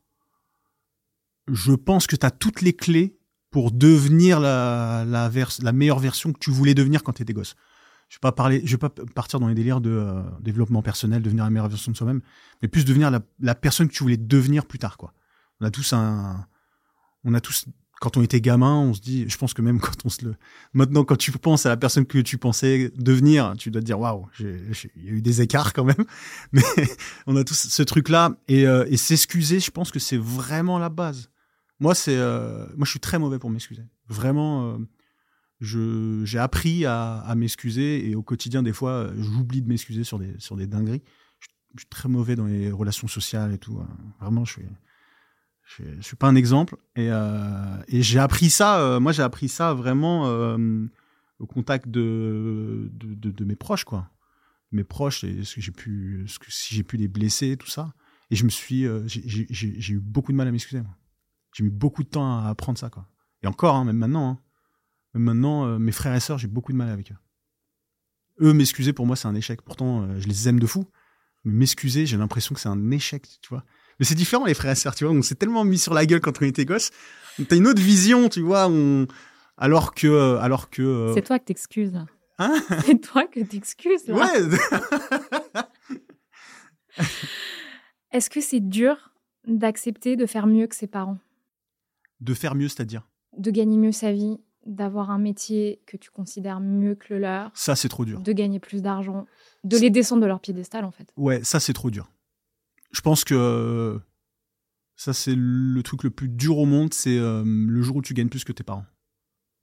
je 1.52 1.74
pense 1.74 2.08
que 2.08 2.16
tu 2.16 2.26
as 2.26 2.32
toutes 2.32 2.62
les 2.62 2.72
clés 2.72 3.20
pour 3.52 3.72
devenir 3.72 4.40
la, 4.40 5.30
meilleure 5.74 6.00
version 6.00 6.32
que 6.32 6.40
tu 6.40 6.52
voulais 6.52 6.74
devenir 6.74 7.04
quand 7.04 7.12
tu 7.12 7.24
étais 7.24 7.34
gosse. 7.34 7.58
Je 8.08 8.16
vais 8.16 8.22
pas 8.22 8.32
parler, 8.32 8.62
je 8.64 8.72
vais 8.72 8.78
pas 8.78 8.92
partir 9.14 9.42
dans 9.42 9.50
les 9.50 9.56
délires 9.56 9.82
de 9.82 9.90
euh, 9.90 10.22
développement 10.40 10.82
personnel, 10.82 11.22
devenir 11.22 11.44
la 11.44 11.50
meilleure 11.50 11.68
version 11.68 11.92
de 11.92 11.98
soi-même, 11.98 12.22
mais 12.62 12.70
plus 12.70 12.86
devenir 12.86 13.12
la, 13.12 13.20
la 13.42 13.56
personne 13.56 13.90
que 13.90 13.94
tu 13.94 14.02
voulais 14.02 14.16
devenir 14.16 14.66
plus 14.66 14.80
tard, 14.80 14.96
quoi. 14.96 15.12
On 15.60 15.66
a 15.66 15.72
tous 15.72 15.92
un, 15.92 16.48
on 17.26 17.34
a 17.34 17.42
tous, 17.42 17.66
quand 18.02 18.18
on 18.18 18.22
était 18.22 18.42
gamin, 18.42 18.76
on 18.76 18.94
se 18.94 19.02
dit, 19.02 19.26
je 19.28 19.38
pense 19.38 19.54
que 19.54 19.62
même 19.62 19.80
quand 19.82 20.06
on 20.06 20.10
se 20.10 20.26
le, 20.26 20.36
maintenant 20.74 21.04
quand 21.04 21.16
tu 21.16 21.32
penses 21.32 21.66
à 21.66 21.70
la 21.70 21.78
personne 21.78 22.06
que 22.06 22.20
tu 22.20 22.38
pensais 22.38 22.92
devenir, 22.96 23.54
tu 23.58 23.72
dois 23.72 23.82
te 23.82 23.86
dire, 23.86 24.00
waouh, 24.00 24.28
il 24.40 24.46
y 24.98 25.10
a 25.10 25.12
eu 25.12 25.22
des 25.22 25.42
écarts 25.42 25.74
quand 25.74 25.86
même, 25.86 26.06
mais 26.52 26.62
on 27.28 27.36
a 27.36 27.44
tous 27.44 27.68
ce 27.70 27.84
truc-là 27.84 28.38
et, 28.48 28.68
euh, 28.68 28.86
et 28.90 28.98
s'excuser, 28.98 29.60
je 29.60 29.72
pense 29.72 29.92
que 29.92 30.00
c'est 30.00 30.18
vraiment 30.18 30.80
la 30.80 30.90
base. 30.90 31.30
Moi, 31.80 31.94
c'est, 31.94 32.16
euh, 32.18 32.66
moi, 32.78 32.86
je 32.86 32.92
suis 32.92 33.02
très 33.02 33.20
mauvais 33.20 33.38
pour 33.38 33.50
m'excuser. 33.50 33.84
Vraiment, 34.08 34.78
euh, 35.62 36.26
j'ai 36.26 36.40
appris 36.40 36.86
à, 36.86 37.34
m'excuser 37.36 38.10
et 38.10 38.16
au 38.16 38.24
quotidien, 38.24 38.64
des 38.64 38.72
fois, 38.72 39.12
j'oublie 39.18 39.62
de 39.62 39.68
m'excuser 39.68 40.04
sur 40.04 40.18
des, 40.20 40.34
sur 40.38 40.56
des 40.56 40.68
dingueries. 40.68 41.04
Je, 41.40 41.48
je 41.76 41.80
suis 41.82 41.90
très 41.90 42.08
mauvais 42.08 42.36
dans 42.38 42.46
les 42.46 42.72
relations 42.72 43.10
sociales 43.10 43.54
et 43.54 43.58
tout. 43.58 43.78
hein. 43.82 43.90
Vraiment, 44.22 44.46
je 44.46 44.54
suis, 44.54 44.64
je, 45.66 45.84
je 45.98 46.02
suis 46.02 46.16
pas 46.16 46.28
un 46.28 46.36
exemple. 46.36 46.78
Et, 46.96 47.12
euh, 47.12 47.82
j'ai 47.88 48.20
appris 48.20 48.50
ça. 48.50 48.80
euh, 48.80 49.00
moi, 49.00 49.12
j'ai 49.12 49.24
appris 49.24 49.50
ça 49.50 49.74
vraiment 49.74 50.28
euh, 50.28 50.86
au 51.40 51.46
contact 51.48 51.88
de, 51.90 52.90
mes 53.46 53.56
proches, 53.56 53.84
quoi. 53.84 54.10
Mes 54.72 54.84
proches, 54.84 55.22
ce 55.22 55.56
que 55.56 55.62
j'ai 55.62 55.72
pu, 55.72 56.26
si 56.50 56.76
j'ai 56.76 56.84
pu 56.84 56.98
les 56.98 57.08
blesser, 57.08 57.58
tout 57.58 57.68
ça. 57.68 57.94
Et 58.32 58.36
je 58.36 58.44
me 58.44 58.50
suis, 58.50 58.86
j'ai- 59.06 59.94
eu 59.94 60.00
beaucoup 60.00 60.32
de 60.32 60.38
mal 60.38 60.48
à 60.48 60.52
m'excuser. 60.52 60.82
J'ai 61.54 61.64
mis 61.64 61.70
beaucoup 61.70 62.04
de 62.04 62.10
temps 62.10 62.40
à 62.40 62.50
apprendre 62.50 62.78
ça, 62.78 62.90
quoi. 62.90 63.08
Et 63.44 63.48
encore, 63.48 63.76
hein, 63.76 63.86
même 63.86 63.98
maintenant. 63.98 64.30
hein. 64.32 64.40
Même 65.14 65.24
maintenant, 65.24 65.80
mes 65.80 65.92
frères 65.94 66.14
et 66.16 66.20
sœurs, 66.20 66.38
j'ai 66.40 66.48
beaucoup 66.48 66.72
de 66.74 66.78
mal 66.78 66.90
avec 66.90 67.12
eux. 67.12 67.16
Eux, 68.42 68.54
m'excuser, 68.54 68.92
pour 68.92 69.06
moi, 69.06 69.16
c'est 69.16 69.28
un 69.30 69.36
échec. 69.36 69.62
Pourtant, 69.62 70.20
je 70.20 70.28
les 70.28 70.50
aime 70.50 70.60
de 70.60 70.68
fou. 70.68 70.86
Mais 71.46 71.54
m'excuser, 71.54 72.06
j'ai 72.06 72.18
l'impression 72.18 72.54
que 72.56 72.60
c'est 72.60 72.68
un 72.70 72.92
échec, 72.92 73.38
tu 73.42 73.50
vois. 73.50 73.64
Mais 74.00 74.06
c'est 74.06 74.16
différent, 74.16 74.46
les 74.46 74.54
frères 74.54 74.72
et 74.72 74.76
sœurs, 74.76 74.96
tu 74.96 75.06
vois. 75.06 75.14
On 75.14 75.22
s'est 75.22 75.36
tellement 75.36 75.64
mis 75.64 75.78
sur 75.80 75.94
la 75.94 76.06
gueule 76.06 76.20
quand 76.22 76.42
on 76.42 76.46
était 76.46 76.66
gosse. 76.66 76.92
T'as 77.48 77.56
une 77.56 77.68
autre 77.68 77.82
vision, 77.82 78.30
tu 78.30 78.42
vois. 78.42 78.68
On... 78.70 79.08
Alors 79.58 79.94
que, 79.94 80.08
euh, 80.08 80.40
alors 80.40 80.70
que. 80.70 80.82
euh, 80.82 81.14
C'est 81.14 81.22
toi 81.22 81.40
que 81.40 81.46
t'excuses. 81.46 81.94
là. 81.94 82.06
Hein 82.40 82.54
C'est 82.86 83.00
toi 83.00 83.24
que 83.26 83.40
t'excuses. 83.42 84.06
là. 84.08 84.16
ouais. 84.16 85.64
Est-ce 88.12 88.30
que 88.30 88.42
c'est 88.42 88.60
dur 88.62 89.12
d'accepter 89.48 90.16
de 90.16 90.26
faire 90.26 90.48
mieux 90.48 90.68
que 90.68 90.76
ses 90.76 90.88
parents? 90.88 91.18
De 92.22 92.34
faire 92.34 92.56
mieux, 92.56 92.68
c'est-à-dire? 92.70 93.08
De 93.38 93.52
gagner 93.52 93.78
mieux 93.78 93.92
sa 93.92 94.12
vie, 94.14 94.38
d'avoir 94.66 95.12
un 95.12 95.20
métier 95.20 95.82
que 95.86 95.98
tu 95.98 96.10
considères 96.10 96.60
mieux 96.62 96.96
que 96.96 97.14
le 97.14 97.20
leur, 97.20 97.52
Ça, 97.54 97.76
c'est 97.76 97.90
trop 97.90 98.06
dur. 98.06 98.20
de 98.22 98.32
gagner 98.32 98.60
plus 98.60 98.82
d'argent, 98.82 99.26
de 99.64 99.78
les 99.78 99.90
descendre 99.90 100.22
de 100.22 100.28
leur 100.28 100.40
piédestal 100.40 100.86
en 100.86 100.92
fait. 100.92 101.08
Ouais, 101.18 101.44
ça 101.44 101.60
c'est 101.60 101.74
trop 101.74 101.92
dur. 101.92 102.10
Je 102.96 103.02
pense 103.02 103.26
que 103.26 103.34
euh, 103.36 104.00
ça 104.96 105.14
c'est 105.14 105.36
le 105.36 105.84
truc 105.84 106.04
le 106.04 106.10
plus 106.12 106.30
dur 106.30 106.58
au 106.58 106.66
monde, 106.66 106.94
c'est 106.94 107.18
euh, 107.18 107.44
le 107.46 107.82
jour 107.82 107.98
où 107.98 108.02
tu 108.02 108.14
gagnes 108.14 108.30
plus 108.30 108.46
que 108.46 108.54
tes 108.54 108.64
parents. 108.64 108.86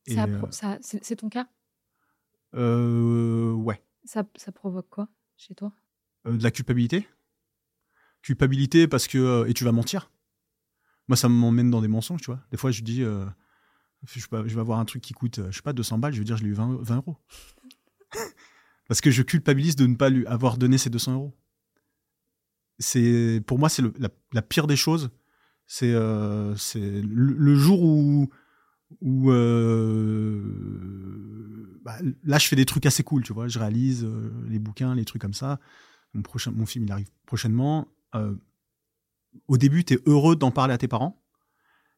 Ça, 0.06 0.24
euh, 0.24 0.42
ça- 0.50 0.78
c'est 0.82 1.16
ton 1.16 1.30
cas? 1.30 1.48
Euh, 2.54 3.52
ouais, 3.52 3.82
ça, 4.04 4.24
ça 4.36 4.52
provoque 4.52 4.90
quoi 4.90 5.08
chez 5.38 5.54
toi? 5.54 5.72
Euh, 6.26 6.36
de 6.36 6.42
la 6.42 6.50
culpabilité. 6.50 7.08
Culpabilité 8.20 8.86
parce 8.86 9.08
que 9.08 9.48
et 9.48 9.54
tu 9.54 9.64
vas 9.64 9.72
mentir. 9.72 10.10
Moi 11.08 11.16
ça 11.16 11.30
m'emmène 11.30 11.70
dans 11.70 11.80
des 11.80 11.88
mensonges, 11.88 12.20
tu 12.20 12.26
vois. 12.26 12.44
Des 12.50 12.58
fois 12.58 12.70
je 12.70 12.82
dis 12.82 13.00
je, 13.00 14.28
vais 14.30 14.60
avoir 14.60 14.78
un 14.78 14.84
truc 14.84 15.00
qui 15.00 15.14
coûte 15.14 15.40
je 15.50 15.56
sais 15.56 15.62
pas 15.62 15.72
200 15.72 15.96
balles, 15.96 16.12
je 16.12 16.18
vais 16.18 16.24
dire 16.24 16.36
je 16.36 16.42
l'ai 16.42 16.50
eu 16.50 16.54
20, 16.54 16.82
20 16.82 16.96
euros. 16.96 17.16
parce 18.88 19.00
que 19.00 19.10
je 19.10 19.22
culpabilise 19.22 19.74
de 19.74 19.86
ne 19.86 19.96
pas 19.96 20.10
lui 20.10 20.26
avoir 20.26 20.58
donné 20.58 20.76
ces 20.76 20.90
200 20.90 21.14
euros. 21.14 21.34
C'est 22.82 23.42
pour 23.46 23.58
moi 23.58 23.68
c'est 23.68 23.82
la, 24.32 24.42
pire 24.42 24.66
des 24.66 24.76
choses. 24.76 25.10
C'est 25.66 25.92
euh, 25.94 26.54
le, 26.74 27.54
jour 27.54 27.82
où 27.82 28.28
euh, 29.30 30.42
bah, 31.84 31.96
là 32.24 32.38
je 32.38 32.48
fais 32.48 32.56
des 32.56 32.66
trucs 32.66 32.84
assez 32.86 33.04
cool, 33.04 33.22
tu 33.22 33.32
vois. 33.32 33.48
Je 33.48 33.58
réalise 33.58 34.04
euh, 34.04 34.30
les 34.48 34.58
bouquins, 34.58 34.94
les 34.94 35.04
trucs 35.04 35.22
comme 35.22 35.32
ça. 35.32 35.60
Mon 36.14 36.66
film 36.66 36.84
il 36.84 36.92
arrive 36.92 37.08
prochainement. 37.24 37.88
Au 39.48 39.56
début 39.56 39.84
tu 39.84 39.94
es 39.94 40.00
heureux 40.06 40.36
d'en 40.36 40.50
parler 40.50 40.74
à 40.74 40.78
tes 40.78 40.88
parents 40.88 41.22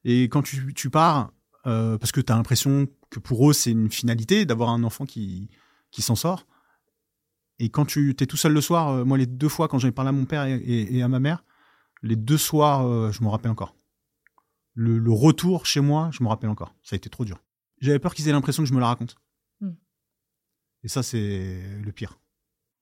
et 0.04 0.24
quand 0.24 0.42
tu, 0.42 0.90
pars 0.90 1.32
parce 1.64 2.12
que 2.12 2.20
tu 2.20 2.30
as 2.30 2.36
l'impression 2.36 2.86
que 3.10 3.18
pour 3.18 3.50
eux 3.50 3.54
c'est 3.54 3.72
une 3.72 3.90
finalité 3.90 4.44
d'avoir 4.44 4.68
un 4.68 4.84
enfant 4.84 5.06
qui 5.06 5.50
qui 5.90 6.02
s'en 6.02 6.14
sort. 6.14 6.46
Et 7.58 7.68
quand 7.68 7.84
tu 7.84 8.10
es 8.10 8.26
tout 8.26 8.36
seul 8.36 8.52
le 8.52 8.60
soir, 8.60 8.88
euh, 8.88 9.04
moi 9.04 9.16
les 9.18 9.26
deux 9.26 9.48
fois 9.48 9.68
quand 9.68 9.78
j'en 9.78 9.88
ai 9.88 9.92
parlé 9.92 10.08
à 10.08 10.12
mon 10.12 10.24
père 10.24 10.44
et, 10.44 10.54
et- 10.56 10.96
et 10.96 11.02
à 11.02 11.08
ma 11.08 11.20
mère, 11.20 11.44
les 12.02 12.16
deux 12.16 12.36
soirs, 12.38 12.86
euh, 12.86 13.10
je 13.12 13.22
m'en 13.22 13.30
rappelle 13.30 13.50
encore. 13.52 13.74
le, 14.76 14.98
le 14.98 15.12
retour 15.12 15.66
chez 15.66 15.80
moi, 15.80 16.10
je 16.12 16.22
me 16.24 16.28
rappelle 16.28 16.50
encore. 16.50 16.74
Ça 16.82 16.94
a 16.94 16.96
été 16.96 17.08
trop 17.08 17.24
dur. 17.24 17.40
J'avais 17.80 18.00
peur 18.00 18.12
qu'ils 18.12 18.28
aient 18.28 18.32
l'impression 18.32 18.62
que 18.64 18.68
je 18.68 18.74
me 18.74 18.80
la 18.80 18.86
raconte. 18.88 19.14
Hmm. 19.60 19.74
Et 20.82 20.88
ça, 20.88 21.04
c'est 21.04 21.62
le 21.80 21.92
pire. 21.92 22.18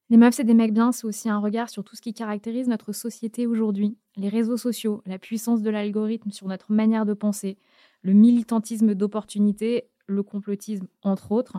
Les 0.09 0.17
meufs, 0.17 0.35
c'est 0.35 0.45
des 0.45 0.55
mecs 0.55 0.73
bien, 0.73 0.91
c'est 0.93 1.07
aussi 1.07 1.29
un 1.29 1.39
regard 1.39 1.69
sur 1.69 1.85
tout 1.85 1.95
ce 1.95 2.01
qui 2.01 2.15
caractérise 2.15 2.67
notre 2.67 2.93
société 2.93 3.47
aujourd'hui. 3.47 3.99
Les 4.17 4.29
réseaux 4.31 4.57
sociaux, 4.57 5.03
la 5.07 5.19
puissance 5.19 5.61
de 5.63 5.69
l'algorithme 5.71 6.31
sur 6.31 6.49
notre 6.49 6.73
manière 6.73 7.05
de 7.07 7.13
penser, 7.15 7.59
le 8.03 8.13
militantisme 8.15 8.95
d'opportunité, 8.95 9.91
le 10.07 10.23
complotisme, 10.23 10.87
entre 11.03 11.31
autres. 11.33 11.59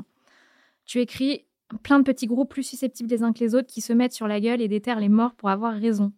Tu 0.85 0.99
écris 0.99 1.45
plein 1.81 1.99
de 1.99 2.03
petits 2.03 2.27
groupes 2.27 2.49
plus 2.49 2.63
susceptibles 2.63 3.09
les 3.09 3.23
uns 3.23 3.33
que 3.33 3.39
les 3.39 3.55
autres 3.55 3.67
qui 3.67 3.81
se 3.81 3.93
mettent 3.93 4.13
sur 4.13 4.27
la 4.27 4.39
gueule 4.39 4.61
et 4.61 4.67
déterrent 4.67 4.99
les 4.99 5.09
morts 5.09 5.35
pour 5.35 5.49
avoir 5.49 5.73
raison. 5.73 6.13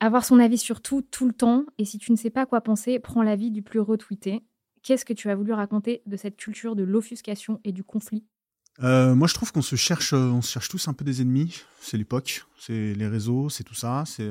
Avoir 0.00 0.24
son 0.24 0.38
avis 0.38 0.58
sur 0.58 0.82
tout, 0.82 1.02
tout 1.02 1.26
le 1.26 1.32
temps, 1.32 1.64
et 1.78 1.84
si 1.84 1.98
tu 1.98 2.12
ne 2.12 2.16
sais 2.16 2.30
pas 2.30 2.46
quoi 2.46 2.60
penser, 2.60 2.98
prends 2.98 3.22
l'avis 3.22 3.50
du 3.50 3.62
plus 3.62 3.80
retweeté. 3.80 4.42
Qu'est-ce 4.82 5.04
que 5.04 5.14
tu 5.14 5.30
as 5.30 5.34
voulu 5.34 5.52
raconter 5.52 6.02
de 6.06 6.16
cette 6.16 6.36
culture 6.36 6.76
de 6.76 6.82
l'offuscation 6.82 7.60
et 7.64 7.72
du 7.72 7.84
conflit? 7.84 8.24
Euh, 8.82 9.14
moi, 9.14 9.28
je 9.28 9.34
trouve 9.34 9.52
qu'on 9.52 9.62
se 9.62 9.76
cherche, 9.76 10.12
euh, 10.12 10.30
on 10.30 10.42
cherche 10.42 10.68
tous 10.68 10.88
un 10.88 10.92
peu 10.92 11.04
des 11.04 11.22
ennemis. 11.22 11.62
C'est 11.80 11.96
l'époque, 11.96 12.44
c'est 12.58 12.92
les 12.92 13.06
réseaux, 13.06 13.48
c'est 13.48 13.64
tout 13.64 13.74
ça. 13.74 14.02
C'est, 14.06 14.28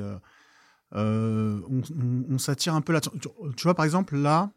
euh, 0.94 1.60
on 1.68 2.38
s'attire 2.38 2.74
un 2.74 2.82
peu 2.82 2.92
là. 2.92 3.00
Tu 3.00 3.10
tu 3.10 3.62
vois, 3.64 3.74
par 3.74 3.84
exemple, 3.84 4.16
là, 4.16 4.52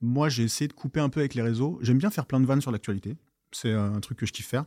moi, 0.00 0.28
j'ai 0.28 0.42
essayé 0.42 0.68
de 0.68 0.72
couper 0.72 1.00
un 1.00 1.08
peu 1.08 1.20
avec 1.20 1.34
les 1.34 1.42
réseaux. 1.42 1.78
J'aime 1.80 1.98
bien 1.98 2.10
faire 2.10 2.26
plein 2.26 2.40
de 2.40 2.46
vannes 2.46 2.60
sur 2.60 2.70
l'actualité. 2.70 3.16
C'est 3.52 3.72
un 3.72 4.00
truc 4.00 4.18
que 4.18 4.26
je 4.26 4.32
kiffe 4.32 4.48
faire. 4.48 4.64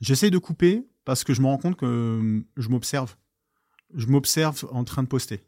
J'essaye 0.00 0.30
de 0.30 0.38
couper 0.38 0.86
parce 1.04 1.24
que 1.24 1.32
je 1.32 1.40
me 1.40 1.46
rends 1.46 1.58
compte 1.58 1.76
que 1.76 1.86
euh, 1.86 2.44
je 2.56 2.68
m'observe. 2.68 3.16
Je 3.94 4.06
m'observe 4.06 4.66
en 4.70 4.84
train 4.84 5.02
de 5.02 5.08
poster. 5.08 5.44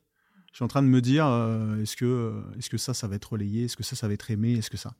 Je 0.52 0.56
suis 0.56 0.64
en 0.64 0.68
train 0.68 0.82
de 0.82 0.88
me 0.88 1.00
dire, 1.00 1.26
euh, 1.26 1.82
est-ce 1.82 1.96
que, 1.96 2.04
euh, 2.04 2.56
est-ce 2.58 2.70
que 2.70 2.78
ça, 2.78 2.94
ça 2.94 3.06
va 3.06 3.16
être 3.16 3.32
relayé? 3.32 3.64
Est-ce 3.64 3.76
que 3.76 3.82
ça, 3.82 3.96
ça 3.96 4.08
va 4.08 4.14
être 4.14 4.30
aimé? 4.30 4.54
Est-ce 4.54 4.70
que 4.70 4.76
ça? 4.76 4.94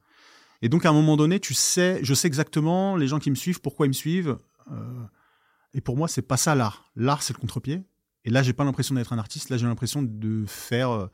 Et 0.61 0.69
donc, 0.69 0.85
à 0.85 0.91
un 0.91 0.93
moment 0.93 1.17
donné, 1.17 1.41
tu 1.41 1.55
sais, 1.55 2.01
je 2.03 2.15
sais 2.15 2.27
exactement 2.27 2.97
les 2.97 3.07
gens 3.07 3.19
qui 3.19 3.31
me 3.31 3.37
suivent, 3.37 3.61
pourquoi 3.61 3.87
ils 3.87 3.91
me 3.91 3.95
suivent. 3.95 4.37
euh, 4.71 5.05
et 5.75 5.81
pour 5.81 5.97
moi, 5.97 6.09
c'est 6.09 6.23
pas 6.23 6.37
ça 6.37 6.55
l'art. 6.55 6.91
L'art, 6.97 7.23
c'est 7.23 7.35
le 7.35 7.39
contre-pied. 7.39 7.83
Et 8.25 8.31
là, 8.31 8.43
j'ai 8.43 8.53
pas 8.53 8.65
l'impression 8.65 8.95
d'être 8.95 9.13
un 9.13 9.19
artiste. 9.19 9.51
Là, 9.51 9.57
j'ai 9.59 9.67
l'impression 9.67 10.03
de 10.03 10.45
faire. 10.47 11.09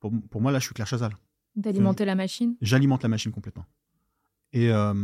Pour, 0.00 0.10
pour 0.30 0.40
moi, 0.40 0.52
là, 0.52 0.58
je 0.58 0.64
suis 0.64 0.74
Claire 0.74 0.86
Chazal. 0.86 1.12
D'alimenter 1.54 2.04
la 2.04 2.14
machine 2.14 2.56
J'alimente 2.60 3.02
la 3.02 3.08
machine 3.08 3.30
complètement. 3.30 3.66
Et, 4.52 4.70
euh, 4.70 4.94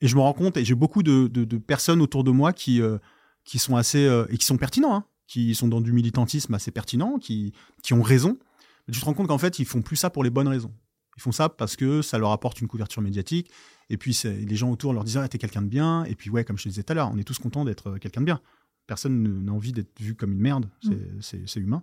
et 0.00 0.08
je 0.08 0.16
me 0.16 0.20
rends 0.20 0.32
compte, 0.32 0.56
et 0.56 0.64
j'ai 0.64 0.74
beaucoup 0.74 1.02
de, 1.02 1.28
de- 1.28 1.44
de 1.44 1.58
personnes 1.58 2.00
autour 2.00 2.24
de 2.24 2.30
moi 2.30 2.52
qui, 2.52 2.80
euh, 2.82 2.98
qui 3.44 3.58
sont 3.58 3.76
assez. 3.76 4.04
euh, 4.06 4.26
et 4.30 4.36
qui 4.38 4.46
sont 4.46 4.56
pertinents, 4.56 4.94
hein, 4.94 5.04
qui 5.26 5.54
sont 5.54 5.68
dans 5.68 5.80
du 5.80 5.92
militantisme 5.92 6.54
assez 6.54 6.70
pertinent, 6.70 7.18
qui, 7.18 7.52
qui 7.82 7.92
ont 7.94 8.02
raison. 8.02 8.38
Mais 8.88 8.94
tu 8.94 9.00
te 9.00 9.04
rends 9.04 9.14
compte 9.14 9.28
qu'en 9.28 9.38
fait, 9.38 9.58
ils 9.58 9.64
font 9.66 9.82
plus 9.82 9.96
ça 9.96 10.10
pour 10.10 10.24
les 10.24 10.30
bonnes 10.30 10.48
raisons. 10.48 10.72
Ils 11.16 11.22
font 11.22 11.32
ça 11.32 11.48
parce 11.48 11.76
que 11.76 12.02
ça 12.02 12.18
leur 12.18 12.30
apporte 12.32 12.60
une 12.60 12.66
couverture 12.68 13.02
médiatique. 13.02 13.50
Et 13.90 13.96
puis, 13.96 14.18
les 14.24 14.56
gens 14.56 14.70
autour 14.70 14.92
leur 14.94 15.04
disent 15.04 15.18
Ah, 15.18 15.28
t'es 15.28 15.38
quelqu'un 15.38 15.62
de 15.62 15.68
bien. 15.68 16.04
Et 16.04 16.14
puis, 16.14 16.30
ouais, 16.30 16.44
comme 16.44 16.56
je 16.58 16.64
te 16.64 16.68
disais 16.68 16.82
tout 16.82 16.92
à 16.92 16.94
l'heure, 16.94 17.10
on 17.12 17.18
est 17.18 17.24
tous 17.24 17.38
contents 17.38 17.64
d'être 17.64 17.98
quelqu'un 17.98 18.20
de 18.22 18.26
bien. 18.26 18.40
Personne 18.86 19.22
ne- 19.22 19.28
n'a 19.40 19.52
envie 19.52 19.72
d'être 19.72 20.00
vu 20.00 20.14
comme 20.14 20.32
une 20.32 20.40
merde. 20.40 20.68
C'est 20.82 20.98
c'est- 21.20 21.42
c'est 21.46 21.60
humain. 21.60 21.82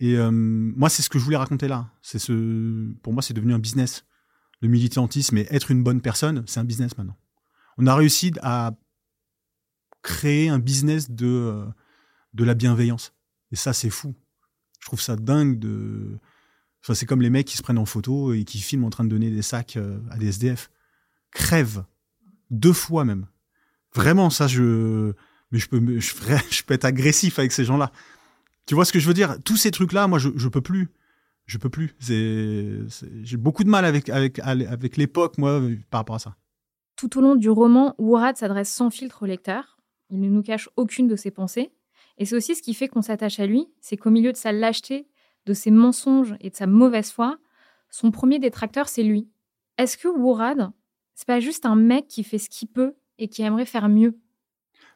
Et 0.00 0.16
euh, 0.16 0.30
moi, 0.30 0.88
c'est 0.88 1.02
ce 1.02 1.08
que 1.10 1.18
je 1.18 1.24
voulais 1.24 1.36
raconter 1.36 1.66
là. 1.68 1.90
C'est 2.02 2.18
ce, 2.20 2.92
pour 3.02 3.12
moi, 3.12 3.20
c'est 3.22 3.34
devenu 3.34 3.52
un 3.52 3.58
business. 3.58 4.04
Le 4.60 4.68
militantisme 4.68 5.38
et 5.38 5.46
être 5.50 5.70
une 5.70 5.82
bonne 5.82 6.00
personne, 6.00 6.42
c'est 6.46 6.60
un 6.60 6.64
business 6.64 6.96
maintenant. 6.98 7.16
On 7.76 7.86
a 7.86 7.94
réussi 7.94 8.32
à 8.42 8.72
créer 10.02 10.48
un 10.48 10.58
business 10.58 11.10
de, 11.10 11.26
euh, 11.26 11.64
de 12.34 12.44
la 12.44 12.54
bienveillance. 12.54 13.12
Et 13.52 13.56
ça, 13.56 13.72
c'est 13.72 13.90
fou. 13.90 14.14
Je 14.80 14.86
trouve 14.86 15.00
ça 15.00 15.16
dingue 15.16 15.58
de. 15.58 16.18
Enfin, 16.82 16.94
c'est 16.94 17.06
comme 17.06 17.22
les 17.22 17.30
mecs 17.30 17.46
qui 17.46 17.56
se 17.56 17.62
prennent 17.62 17.78
en 17.78 17.86
photo 17.86 18.32
et 18.32 18.44
qui 18.44 18.58
filment 18.58 18.84
en 18.84 18.90
train 18.90 19.04
de 19.04 19.10
donner 19.10 19.30
des 19.30 19.42
sacs 19.42 19.76
euh, 19.76 20.00
à 20.10 20.16
des 20.16 20.28
SDF. 20.28 20.70
Crève. 21.30 21.84
Deux 22.50 22.72
fois 22.72 23.04
même. 23.04 23.26
Vraiment, 23.94 24.30
ça, 24.30 24.46
je. 24.46 25.12
Mais 25.50 25.58
je 25.58 25.68
peux, 25.68 25.80
je, 26.00 26.14
je 26.50 26.62
peux 26.62 26.74
être 26.74 26.84
agressif 26.84 27.38
avec 27.38 27.52
ces 27.52 27.64
gens-là. 27.64 27.92
Tu 28.66 28.74
vois 28.74 28.84
ce 28.84 28.92
que 28.92 28.98
je 28.98 29.06
veux 29.06 29.14
dire? 29.14 29.36
Tous 29.44 29.56
ces 29.56 29.70
trucs-là, 29.70 30.06
moi, 30.08 30.18
je, 30.18 30.30
je 30.36 30.48
peux 30.48 30.60
plus. 30.60 30.88
Je 31.48 31.56
peux 31.56 31.70
plus. 31.70 31.96
J'ai 31.98 33.36
beaucoup 33.36 33.64
de 33.64 33.70
mal 33.70 33.84
avec, 33.84 34.10
avec, 34.10 34.38
avec 34.38 34.96
l'époque, 34.96 35.38
moi, 35.38 35.60
par 35.90 36.00
rapport 36.00 36.16
à 36.16 36.20
ça. 36.20 36.36
Tout 36.94 37.18
au 37.18 37.22
long 37.22 37.36
du 37.36 37.48
roman, 37.48 37.94
Wourad 37.98 38.36
s'adresse 38.36 38.70
sans 38.70 38.90
filtre 38.90 39.22
au 39.22 39.26
lecteur. 39.26 39.78
Il 40.10 40.20
ne 40.20 40.28
nous 40.28 40.42
cache 40.42 40.68
aucune 40.76 41.08
de 41.08 41.16
ses 41.16 41.30
pensées. 41.30 41.72
Et 42.18 42.26
c'est 42.26 42.36
aussi 42.36 42.54
ce 42.54 42.62
qui 42.62 42.74
fait 42.74 42.88
qu'on 42.88 43.02
s'attache 43.02 43.40
à 43.40 43.46
lui, 43.46 43.66
c'est 43.80 43.96
qu'au 43.96 44.10
milieu 44.10 44.30
de 44.30 44.36
sa 44.36 44.52
lâcheté, 44.52 45.08
de 45.46 45.54
ses 45.54 45.70
mensonges 45.70 46.36
et 46.40 46.50
de 46.50 46.54
sa 46.54 46.66
mauvaise 46.66 47.10
foi, 47.10 47.38
son 47.88 48.10
premier 48.10 48.38
détracteur, 48.38 48.88
c'est 48.88 49.02
lui. 49.02 49.30
Est-ce 49.78 49.96
que 49.96 50.08
Wourad, 50.08 50.70
c'est 51.14 51.26
pas 51.26 51.40
juste 51.40 51.64
un 51.64 51.76
mec 51.76 52.08
qui 52.08 52.24
fait 52.24 52.38
ce 52.38 52.50
qu'il 52.50 52.68
peut 52.68 52.94
et 53.18 53.28
qui 53.28 53.42
aimerait 53.42 53.64
faire 53.64 53.88
mieux? 53.88 54.18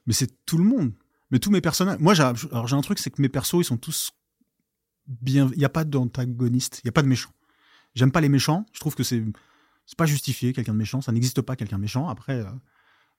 Mais 0.04 0.12
c'est 0.12 0.44
tout 0.44 0.58
le 0.58 0.64
monde. 0.64 0.92
Mais 1.30 1.38
tous 1.38 1.50
mes 1.50 1.62
personnages. 1.62 1.98
Moi, 1.98 2.12
j'ai 2.12 2.24
un 2.24 2.80
truc, 2.82 2.98
c'est 2.98 3.10
que 3.10 3.22
mes 3.22 3.30
persos, 3.30 3.60
ils 3.60 3.64
sont 3.64 3.78
tous 3.78 4.10
bien. 5.06 5.50
Il 5.52 5.58
n'y 5.58 5.64
a 5.64 5.70
pas 5.70 5.84
d'antagoniste, 5.84 6.80
il 6.82 6.86
n'y 6.86 6.90
a 6.90 6.92
pas 6.92 7.02
de 7.02 7.08
méchant. 7.08 7.30
J'aime 7.94 8.12
pas 8.12 8.20
les 8.20 8.28
méchants. 8.28 8.66
Je 8.72 8.80
trouve 8.80 8.94
que 8.94 9.02
c'est 9.02 9.22
c'est 9.86 9.98
pas 9.98 10.06
justifié 10.06 10.52
quelqu'un 10.52 10.72
de 10.72 10.78
méchant. 10.78 11.00
Ça 11.00 11.12
n'existe 11.12 11.42
pas 11.42 11.56
quelqu'un 11.56 11.76
de 11.76 11.82
méchant. 11.82 12.08
Après, 12.08 12.40
euh, 12.40 12.50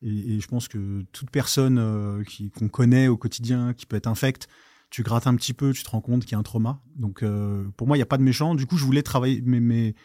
et, 0.02 0.39
je 0.39 0.48
pense 0.48 0.67
que 0.67 1.06
toute 1.12 1.30
personne 1.30 1.78
euh, 1.78 2.24
qui 2.24 2.50
qu'on 2.52 2.69
connaît 2.69 3.08
au 3.08 3.17
quotidien, 3.17 3.74
qui 3.74 3.86
peut 3.86 3.96
être 3.96 4.08
infecte, 4.08 4.48
tu 4.89 5.04
grattes 5.04 5.28
un 5.28 5.36
petit 5.36 5.54
peu, 5.54 5.74
tu 5.74 5.84
te 5.84 5.89
rends 5.89 6.02
compte 6.02 6.24
qu'il 6.24 6.34
y 6.34 6.36
a 6.36 6.39
un 6.39 6.43
trauma. 6.43 6.82
Donc 6.96 7.24
euh, 7.24 7.69
pour 7.78 7.88
moi, 7.88 7.98
il 7.98 8.00
n'y 8.00 8.04
a 8.04 8.08
pas 8.08 8.17
de 8.17 8.24
méchant. 8.24 8.56
Du 8.56 8.65
coup, 8.65 8.78
je 8.78 8.86
voulais 8.86 9.04
travailler. 9.04 9.41
Mais, 9.46 9.60
mais 9.60 9.96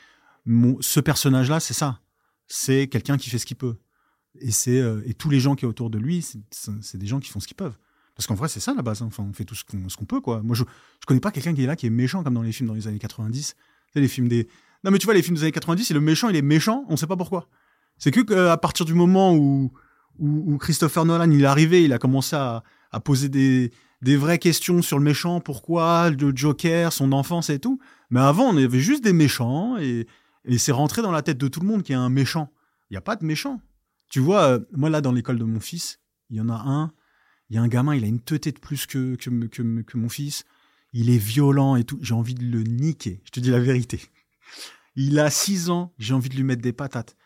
mon, 0.47 0.77
ce 0.81 1.01
personnage-là, 1.01 1.61
c'est 1.61 1.75
ça. 1.75 2.01
C'est 2.47 2.89
quelqu'un 2.89 3.17
qui 3.19 3.31
fait 3.31 3.39
ce 3.39 3.47
qu'il 3.47 3.57
peut. 3.57 3.77
Et 4.41 4.51
c'est 4.51 4.83
et 5.05 5.15
tous 5.15 5.31
les 5.31 5.41
gens 5.41 5.57
qui 5.57 5.63
sont 5.63 5.69
autour 5.69 5.91
de 5.91 5.99
lui, 5.99 6.25
c'est 6.51 6.97
des 6.97 7.07
gens 7.07 7.19
qui 7.19 7.29
font 7.29 7.41
ce 7.41 7.47
qu'ils 7.49 7.57
peuvent. 7.57 7.77
Parce 8.19 8.27
qu'en 8.27 8.35
vrai, 8.35 8.49
c'est 8.49 8.61
ça 8.61 8.75
la 8.75 8.83
base. 8.83 9.01
hein. 9.01 9.07
Enfin, 9.07 9.25
on 9.27 9.33
fait 9.33 9.45
tout 9.45 9.55
ce 9.55 9.65
qu'on 9.65 10.05
peut, 10.05 10.21
quoi. 10.21 10.43
Moi, 10.43 10.57
je 10.57 10.65
je 11.01 11.07
connais 11.07 11.21
pas 11.21 11.31
quelqu'un 11.31 11.55
qui 11.55 11.63
est 11.63 11.67
là 11.67 11.77
qui 11.77 11.87
est 11.87 11.91
méchant 11.91 12.25
comme 12.25 12.35
dans 12.35 12.43
les 12.43 12.51
films 12.53 12.69
dans 12.69 12.75
les 12.75 12.89
années 12.89 12.99
90. 12.99 13.55
Tu 13.55 13.93
sais, 13.95 14.01
les 14.01 14.09
films 14.09 14.29
des 14.29 14.49
non 14.85 14.91
mais 14.91 14.99
tu 14.99 15.07
vois 15.07 15.15
les 15.15 15.23
films 15.23 15.37
des 15.37 15.43
années 15.43 15.53
90, 15.53 15.91
et 15.91 15.95
le 15.95 16.01
méchant 16.01 16.29
il 16.29 16.37
est 16.37 16.43
méchant, 16.43 16.85
on 16.89 16.97
sait 16.97 17.07
pas 17.07 17.17
pourquoi. 17.17 17.49
C'est 17.97 18.11
que 18.11 18.21
euh, 18.33 18.53
à 18.53 18.57
partir 18.57 18.85
du 18.87 18.95
moment 18.95 19.35
où, 19.35 19.73
où 20.19 20.59
Christopher 20.59 21.05
Nolan 21.05 21.31
il 21.31 21.43
est 21.43 21.47
arrivé, 21.47 21.85
il 21.85 21.93
a 21.93 21.99
commencé 21.99 22.35
à, 22.37 22.63
à 22.91 23.01
poser 23.01 23.29
des 23.29 23.73
des 24.03 24.17
vraies 24.17 24.39
questions 24.39 24.83
sur 24.83 24.99
le 24.99 25.05
méchant, 25.05 25.41
pourquoi 25.41 26.11
le 26.11 26.33
Joker, 26.37 26.93
son 26.93 27.11
enfance 27.13 27.51
et 27.51 27.59
tout. 27.59 27.81
Mais 28.11 28.21
avant, 28.21 28.45
on 28.45 28.57
avait 28.57 28.81
juste 28.81 29.03
des 29.03 29.13
méchants 29.13 29.77
et 29.79 30.07
et 30.45 30.59
c'est 30.59 30.73
rentré 30.73 31.03
dans 31.03 31.13
la 31.13 31.23
tête 31.23 31.39
de 31.39 31.49
tout 31.49 31.61
le 31.61 31.67
monde 31.67 31.83
qu'il 31.85 31.93
y 31.95 31.97
a 31.97 32.01
un 32.01 32.09
méchant. 32.09 32.51
Il 32.91 32.95
y 32.95 32.97
a 32.97 33.01
pas 33.01 33.17
de 33.17 33.25
méchant. 33.25 33.61
Tu 34.11 34.19
vois, 34.21 34.43
euh, 34.43 34.59
moi 34.73 34.91
là 34.91 35.01
dans 35.01 35.13
l'école 35.13 35.39
de 35.39 35.45
mon 35.45 35.61
fils, 35.61 36.01
il 36.31 36.37
y 36.37 36.41
en 36.41 36.49
a 36.49 36.55
un, 36.55 36.93
il 37.51 37.57
y 37.57 37.59
a 37.59 37.63
un 37.63 37.69
gamin, 37.69 37.95
il 37.95 38.05
a 38.05 38.09
une 38.09 38.21
teuté 38.21 38.53
de 38.53 38.59
plus 38.59 38.87
que, 38.87 39.15
que, 39.17 39.97
mon 39.97 40.09
fils. 40.09 40.45
Il 40.93 41.11
est 41.11 41.19
violent 41.19 41.77
et 41.77 41.85
tout. 41.85 41.99
J'ai 42.03 42.15
envie 42.15 42.35
de 42.35 42.45
le 42.45 42.63
niquer. 42.63 43.21
Je 43.25 43.31
te 43.31 43.41
dis 43.41 43.51
la 43.51 43.61
vérité. 43.61 44.01
Il 44.97 45.19
a 45.19 45.31
6 45.31 45.71
ans, 45.71 45.93
j'ai 45.99 46.15
envie 46.15 46.29
de 46.29 46.35
lui 46.35 46.43
mettre 46.43 46.63
des 46.63 46.73
patates. 46.73 47.17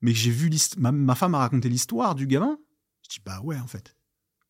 Mais 0.00 0.14
j'ai 0.14 0.30
vu 0.30 0.50
ma, 0.78 0.92
ma 0.92 1.14
femme 1.14 1.34
a 1.34 1.38
raconté 1.38 1.68
l'histoire 1.68 2.14
du 2.14 2.26
gamin. 2.26 2.58
Je 3.02 3.10
dis 3.10 3.20
bah 3.24 3.40
ouais 3.42 3.58
en 3.58 3.66
fait, 3.66 3.96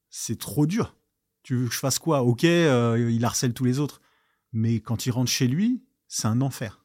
c'est 0.08 0.38
trop 0.38 0.66
dur. 0.66 0.96
Tu 1.42 1.56
veux 1.56 1.66
que 1.68 1.74
je 1.74 1.78
fasse 1.78 1.98
quoi? 1.98 2.22
Ok, 2.22 2.44
euh, 2.44 3.10
il 3.10 3.24
harcèle 3.24 3.54
tous 3.54 3.64
les 3.64 3.78
autres, 3.78 4.00
mais 4.52 4.80
quand 4.80 5.06
il 5.06 5.10
rentre 5.10 5.30
chez 5.30 5.48
lui, 5.48 5.82
c'est 6.06 6.26
un 6.26 6.40
enfer. 6.40 6.84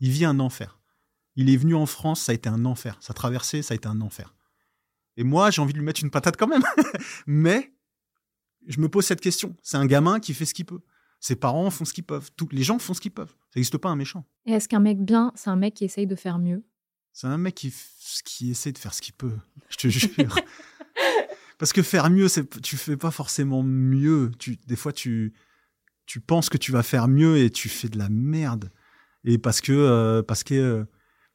Il 0.00 0.10
vit 0.10 0.24
un 0.24 0.40
enfer. 0.40 0.80
Il 1.36 1.50
est 1.50 1.56
venu 1.56 1.74
en 1.74 1.86
France, 1.86 2.22
ça 2.22 2.32
a 2.32 2.34
été 2.34 2.48
un 2.48 2.64
enfer. 2.64 2.96
Sa 3.00 3.14
traversée, 3.14 3.62
ça 3.62 3.72
a 3.72 3.76
été 3.76 3.88
un 3.88 4.00
enfer. 4.00 4.34
Et 5.16 5.24
moi, 5.24 5.50
j'ai 5.50 5.60
envie 5.60 5.72
de 5.72 5.78
lui 5.78 5.84
mettre 5.84 6.02
une 6.02 6.10
patate 6.10 6.36
quand 6.36 6.46
même. 6.46 6.64
Mais 7.26 7.71
je 8.66 8.80
me 8.80 8.88
pose 8.88 9.04
cette 9.04 9.20
question. 9.20 9.56
C'est 9.62 9.76
un 9.76 9.86
gamin 9.86 10.20
qui 10.20 10.34
fait 10.34 10.44
ce 10.44 10.54
qu'il 10.54 10.64
peut. 10.64 10.80
Ses 11.20 11.36
parents 11.36 11.70
font 11.70 11.84
ce 11.84 11.92
qu'ils 11.92 12.04
peuvent. 12.04 12.30
Tous 12.36 12.48
les 12.50 12.62
gens 12.62 12.78
font 12.78 12.94
ce 12.94 13.00
qu'ils 13.00 13.12
peuvent. 13.12 13.30
Ça 13.30 13.52
n'existe 13.56 13.78
pas 13.78 13.90
un 13.90 13.96
méchant. 13.96 14.24
Et 14.46 14.52
est-ce 14.52 14.68
qu'un 14.68 14.80
mec 14.80 15.00
bien, 15.00 15.32
c'est 15.36 15.50
un 15.50 15.56
mec 15.56 15.74
qui 15.74 15.84
essaye 15.84 16.06
de 16.06 16.16
faire 16.16 16.38
mieux? 16.38 16.64
C'est 17.12 17.26
un 17.26 17.38
mec 17.38 17.54
qui, 17.54 17.72
qui 18.24 18.50
essaie 18.50 18.72
de 18.72 18.78
faire 18.78 18.94
ce 18.94 19.02
qu'il 19.02 19.14
peut. 19.14 19.36
Je 19.68 19.76
te 19.76 19.88
jure. 19.88 20.10
Parce 21.58 21.72
que 21.72 21.82
faire 21.82 22.10
mieux, 22.10 22.26
c'est, 22.26 22.60
tu 22.60 22.76
fais 22.76 22.96
pas 22.96 23.12
forcément 23.12 23.62
mieux. 23.62 24.32
Tu, 24.38 24.58
des 24.66 24.74
fois, 24.74 24.92
tu, 24.92 25.32
tu 26.06 26.20
penses 26.20 26.48
que 26.48 26.58
tu 26.58 26.72
vas 26.72 26.82
faire 26.82 27.06
mieux 27.06 27.38
et 27.38 27.50
tu 27.50 27.68
fais 27.68 27.88
de 27.88 27.98
la 27.98 28.08
merde. 28.08 28.72
Et 29.22 29.38
parce 29.38 29.60
que, 29.60 29.72
euh, 29.72 30.22
parce 30.22 30.42
que, 30.42 30.54
euh, 30.54 30.84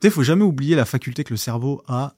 tu 0.01 0.07
sais, 0.07 0.09
faut 0.09 0.23
jamais 0.23 0.43
oublier 0.43 0.75
la 0.75 0.83
faculté 0.83 1.23
que 1.23 1.31
le 1.31 1.37
cerveau 1.37 1.81
a 1.87 2.17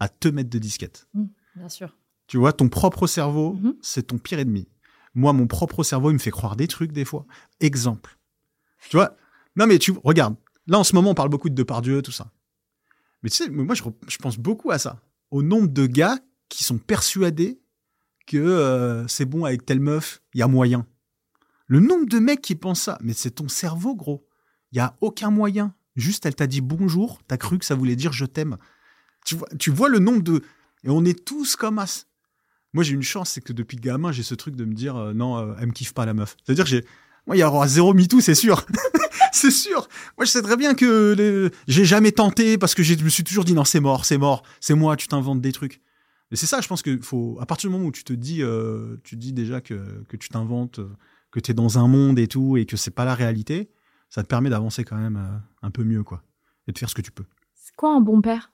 à 0.00 0.08
te 0.08 0.28
mettre 0.28 0.50
de 0.50 0.58
disquette. 0.58 1.06
Bien 1.54 1.68
sûr. 1.68 1.96
Tu 2.26 2.38
vois, 2.38 2.52
ton 2.52 2.68
propre 2.68 3.06
cerveau, 3.06 3.54
Mhm. 3.54 3.76
c'est 3.82 4.08
ton 4.08 4.18
pire 4.18 4.38
ennemi. 4.38 4.68
Moi, 5.14 5.32
mon 5.32 5.46
propre 5.46 5.82
cerveau, 5.82 6.10
il 6.10 6.14
me 6.14 6.18
fait 6.18 6.30
croire 6.30 6.56
des 6.56 6.66
trucs 6.68 6.92
des 6.92 7.04
fois. 7.04 7.24
Exemple. 7.60 8.18
Tu 8.90 8.96
vois 8.96 9.16
Non, 9.56 9.66
mais 9.66 9.78
tu 9.78 9.92
regarde. 10.04 10.36
Là, 10.66 10.78
en 10.78 10.84
ce 10.84 10.94
moment, 10.94 11.10
on 11.10 11.14
parle 11.14 11.28
beaucoup 11.30 11.48
de 11.48 11.54
Depardieu, 11.54 12.02
tout 12.02 12.12
ça. 12.12 12.30
Mais 13.22 13.30
tu 13.30 13.36
sais, 13.36 13.48
moi, 13.48 13.74
je 13.74 14.16
pense 14.18 14.36
beaucoup 14.38 14.70
à 14.70 14.78
ça. 14.78 15.00
Au 15.30 15.42
nombre 15.42 15.68
de 15.68 15.86
gars 15.86 16.18
qui 16.48 16.62
sont 16.64 16.78
persuadés 16.78 17.60
que 18.26 18.36
euh, 18.36 19.06
c'est 19.08 19.24
bon 19.24 19.44
avec 19.44 19.64
telle 19.64 19.80
meuf, 19.80 20.20
il 20.34 20.40
y 20.40 20.42
a 20.42 20.48
moyen. 20.48 20.86
Le 21.68 21.80
nombre 21.80 22.06
de 22.06 22.18
mecs 22.18 22.42
qui 22.42 22.54
pensent 22.54 22.82
ça, 22.82 22.98
mais 23.00 23.12
c'est 23.12 23.30
ton 23.30 23.48
cerveau, 23.48 23.94
gros. 23.96 24.26
Il 24.72 24.76
y 24.78 24.80
a 24.80 24.96
aucun 25.00 25.30
moyen. 25.30 25.74
Juste, 25.94 26.26
elle 26.26 26.34
t'a 26.34 26.46
dit 26.46 26.60
bonjour, 26.60 27.20
t'as 27.26 27.36
cru 27.38 27.58
que 27.58 27.64
ça 27.64 27.74
voulait 27.74 27.96
dire 27.96 28.12
je 28.12 28.26
t'aime. 28.26 28.58
Tu 29.24 29.34
vois, 29.36 29.48
tu 29.58 29.70
vois 29.70 29.88
le 29.88 29.98
nombre 30.00 30.22
de. 30.22 30.42
Et 30.84 30.90
on 30.90 31.04
est 31.04 31.24
tous 31.24 31.56
comme 31.56 31.78
as. 31.78 32.06
Moi, 32.72 32.84
j'ai 32.84 32.92
une 32.94 33.02
chance, 33.02 33.30
c'est 33.30 33.40
que 33.40 33.52
depuis 33.52 33.76
gamin, 33.78 34.12
j'ai 34.12 34.22
ce 34.22 34.34
truc 34.34 34.54
de 34.56 34.64
me 34.64 34.74
dire 34.74 34.96
euh, 34.96 35.12
non, 35.14 35.38
euh, 35.38 35.54
elle 35.60 35.68
me 35.68 35.72
kiffe 35.72 35.94
pas 35.94 36.04
la 36.06 36.14
meuf. 36.14 36.36
C'est-à-dire 36.44 36.66
j'ai. 36.66 36.84
Moi, 37.26 37.36
il 37.36 37.40
y 37.40 37.42
aura 37.42 37.66
zéro 37.66 37.92
MeToo, 37.94 38.20
c'est 38.20 38.34
sûr. 38.36 38.64
c'est 39.32 39.50
sûr. 39.50 39.88
Moi, 40.16 40.24
je 40.26 40.30
sais 40.30 40.42
très 40.42 40.56
bien 40.56 40.74
que 40.74 41.14
les- 41.16 41.50
j'ai 41.66 41.84
jamais 41.84 42.12
tenté 42.12 42.56
parce 42.58 42.74
que 42.74 42.82
je 42.84 42.94
me 43.02 43.08
suis 43.08 43.24
toujours 43.24 43.44
dit 43.44 43.52
non, 43.54 43.64
c'est 43.64 43.80
mort, 43.80 44.04
c'est 44.04 44.18
mort, 44.18 44.42
c'est 44.60 44.74
moi, 44.74 44.96
tu 44.96 45.08
t'inventes 45.08 45.40
des 45.40 45.52
trucs. 45.52 45.80
Et 46.30 46.36
c'est 46.36 46.46
ça, 46.46 46.60
je 46.60 46.68
pense 46.68 46.82
que 46.82 47.00
faut, 47.00 47.38
à 47.40 47.46
partir 47.46 47.68
du 47.70 47.74
moment 47.76 47.88
où 47.88 47.92
tu 47.92 48.04
te 48.04 48.12
dis, 48.12 48.42
euh, 48.42 48.96
tu 49.04 49.16
dis 49.16 49.32
déjà 49.32 49.60
que, 49.60 50.04
que 50.08 50.16
tu 50.16 50.28
t'inventes, 50.28 50.78
euh, 50.80 50.90
que 51.30 51.40
tu 51.40 51.50
es 51.50 51.54
dans 51.54 51.78
un 51.78 51.88
monde 51.88 52.18
et 52.18 52.26
tout, 52.28 52.56
et 52.56 52.66
que 52.66 52.76
c'est 52.76 52.90
pas 52.90 53.04
la 53.04 53.14
réalité, 53.14 53.70
ça 54.10 54.22
te 54.22 54.28
permet 54.28 54.50
d'avancer 54.50 54.84
quand 54.84 54.96
même 54.96 55.16
euh, 55.16 55.38
un 55.62 55.70
peu 55.70 55.82
mieux, 55.84 56.02
quoi. 56.02 56.22
Et 56.68 56.72
de 56.72 56.78
faire 56.78 56.90
ce 56.90 56.94
que 56.94 57.02
tu 57.02 57.12
peux. 57.12 57.24
C'est 57.54 57.74
quoi 57.76 57.94
un 57.94 58.00
bon 58.00 58.20
père 58.20 58.52